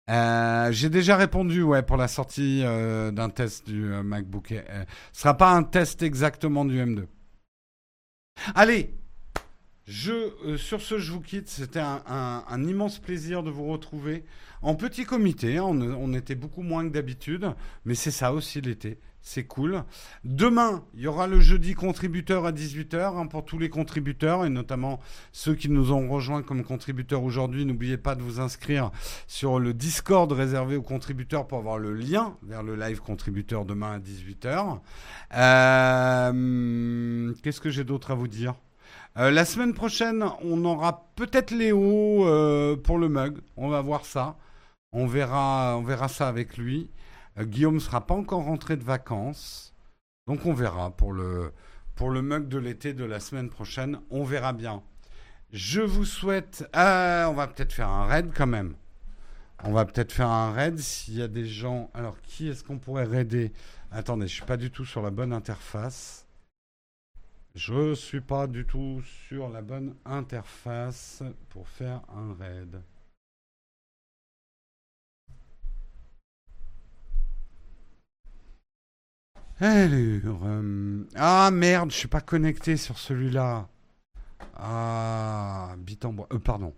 [0.10, 4.50] Euh, j'ai déjà répondu ouais, pour la sortie euh, d'un test du euh, MacBook.
[4.50, 7.06] Ce ne sera pas un test exactement du M2.
[8.54, 8.94] Allez,
[9.88, 11.50] je, sur ce, je vous quitte.
[11.50, 14.26] C'était un, immense plaisir de vous retrouver
[14.62, 15.60] en petit comité.
[15.60, 17.54] On, on était beaucoup moins que d'habitude,
[17.86, 19.84] mais c'est ça aussi l'été c'est cool.
[20.24, 24.50] Demain, il y aura le jeudi contributeur à 18h hein, pour tous les contributeurs et
[24.50, 25.00] notamment
[25.32, 27.66] ceux qui nous ont rejoints comme contributeurs aujourd'hui.
[27.66, 28.92] N'oubliez pas de vous inscrire
[29.26, 33.94] sur le Discord réservé aux contributeurs pour avoir le lien vers le live contributeur demain
[33.94, 34.80] à 18h.
[35.34, 38.54] Euh, qu'est-ce que j'ai d'autre à vous dire?
[39.18, 43.40] Euh, la semaine prochaine, on aura peut-être Léo euh, pour le mug.
[43.58, 44.38] On va voir ça.
[44.92, 46.92] On verra, on verra ça avec lui.
[47.38, 49.74] Euh, Guillaume ne sera pas encore rentré de vacances.
[50.28, 51.52] Donc on verra pour le,
[51.96, 54.00] pour mug de l'été de la semaine prochaine.
[54.10, 54.84] On verra bien.
[55.52, 56.68] Je vous souhaite...
[56.74, 58.76] Ah, on va peut-être faire un raid quand même.
[59.64, 61.90] On va peut-être faire un raid s'il y a des gens...
[61.94, 63.54] Alors qui est-ce qu'on pourrait raider?
[63.92, 66.26] Attendez, je suis pas du tout sur la bonne interface.
[67.54, 72.82] Je suis pas du tout sur la bonne interface pour faire un raid.
[79.60, 83.70] Alors, euh, ah merde, je suis pas connecté sur celui-là.
[84.56, 86.28] Ah, bit en bois.
[86.34, 86.74] Euh, pardon.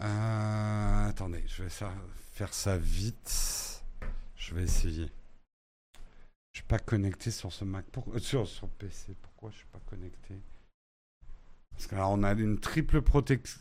[0.00, 1.68] Euh, attendez, je vais
[2.32, 3.82] faire ça vite.
[4.36, 5.10] Je vais essayer.
[6.52, 7.84] Je suis pas connecté sur ce Mac.
[8.18, 9.16] sur, sur PC.
[9.20, 10.40] Pourquoi je suis pas connecté?
[11.70, 13.60] Parce que là, on a une triple protection.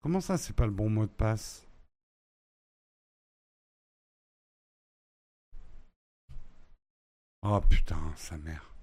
[0.00, 1.66] Comment ça, c'est pas le bon mot de passe?
[7.42, 8.74] Oh putain, sa mère.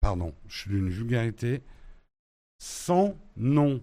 [0.00, 1.62] Pardon, je suis d'une vulgarité
[2.58, 3.82] sans nom.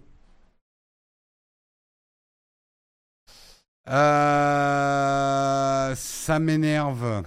[3.88, 7.24] Euh, ça m'énerve.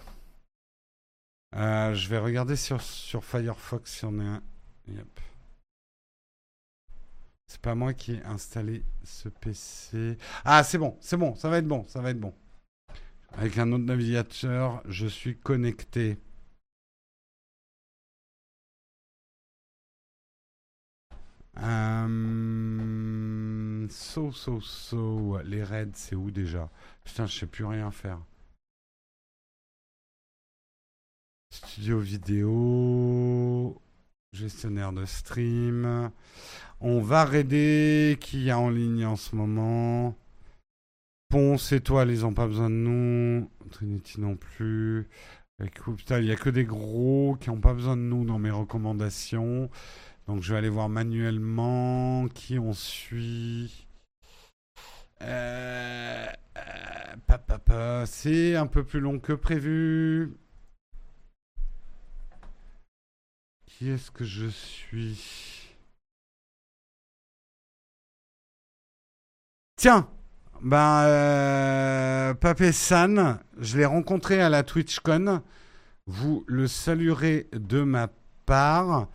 [1.55, 4.41] Euh, je vais regarder sur, sur Firefox si on est un.
[4.87, 5.19] Yep.
[7.47, 10.17] C'est pas moi qui ai installé ce PC.
[10.43, 12.33] Ah, c'est bon, c'est bon, ça va être bon, ça va être bon.
[13.37, 16.17] Avec un autre navigateur, je suis connecté.
[21.57, 22.05] Euh...
[23.89, 25.39] So, so, so.
[25.43, 26.69] Les raids, c'est où déjà?
[27.03, 28.19] Putain, je sais plus rien faire.
[31.51, 33.81] Studio vidéo.
[34.33, 36.11] Gestionnaire de stream.
[36.79, 40.15] On va raider qui y a en ligne en ce moment?
[41.35, 43.51] Ponce, Étoile, ils n'ont pas besoin de nous.
[43.69, 45.09] Trinity non plus.
[45.59, 49.69] il n'y a que des gros qui n'ont pas besoin de nous dans mes recommandations.
[50.27, 53.85] Donc je vais aller voir manuellement qui on suit.
[55.23, 56.25] Euh,
[56.57, 60.37] euh, C'est un peu plus long que prévu.
[63.65, 65.75] Qui est-ce que je suis?
[69.75, 70.09] Tiens,
[70.61, 72.33] ben, euh,
[72.71, 75.41] San, je l'ai rencontré à la TwitchCon.
[76.07, 78.09] Vous le saluerez de ma
[78.45, 79.07] part.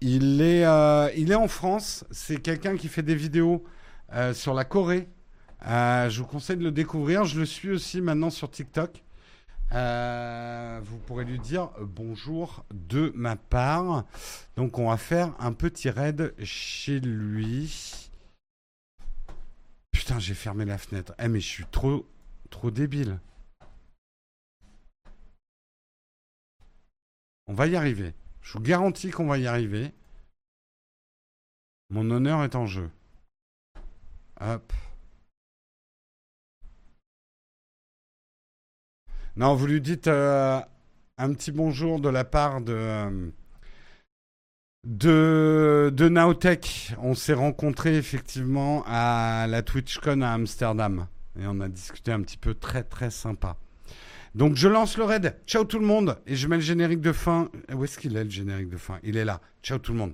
[0.00, 2.04] Il est, euh, en France.
[2.10, 3.64] C'est quelqu'un qui fait des vidéos
[4.12, 5.08] euh, sur la Corée.
[5.64, 7.24] Je vous conseille de le découvrir.
[7.24, 9.02] Je le suis aussi maintenant sur TikTok.
[9.70, 14.04] Vous pourrez lui dire bonjour de ma part.
[14.56, 18.10] Donc on va faire un petit raid chez lui.
[19.92, 21.14] Putain, j'ai fermé la fenêtre.
[21.18, 22.06] Eh mais je suis trop
[22.50, 23.20] trop débile.
[27.46, 28.14] On va y arriver.
[28.40, 29.92] Je vous garantis qu'on va y arriver.
[31.90, 32.90] Mon honneur est en jeu.
[34.40, 34.72] Hop.
[39.36, 40.60] Non, vous lui dites euh,
[41.18, 43.30] un petit bonjour de la part de, euh,
[44.84, 46.96] de, de.
[46.98, 51.06] On s'est rencontrés effectivement à la TwitchCon à Amsterdam.
[51.38, 53.56] Et on a discuté un petit peu très très sympa.
[54.34, 55.36] Donc je lance le raid.
[55.46, 56.18] Ciao tout le monde.
[56.26, 57.50] Et je mets le générique de fin.
[57.74, 58.98] Où est-ce qu'il est le générique de fin?
[59.02, 59.40] Il est là.
[59.62, 60.12] Ciao tout le monde.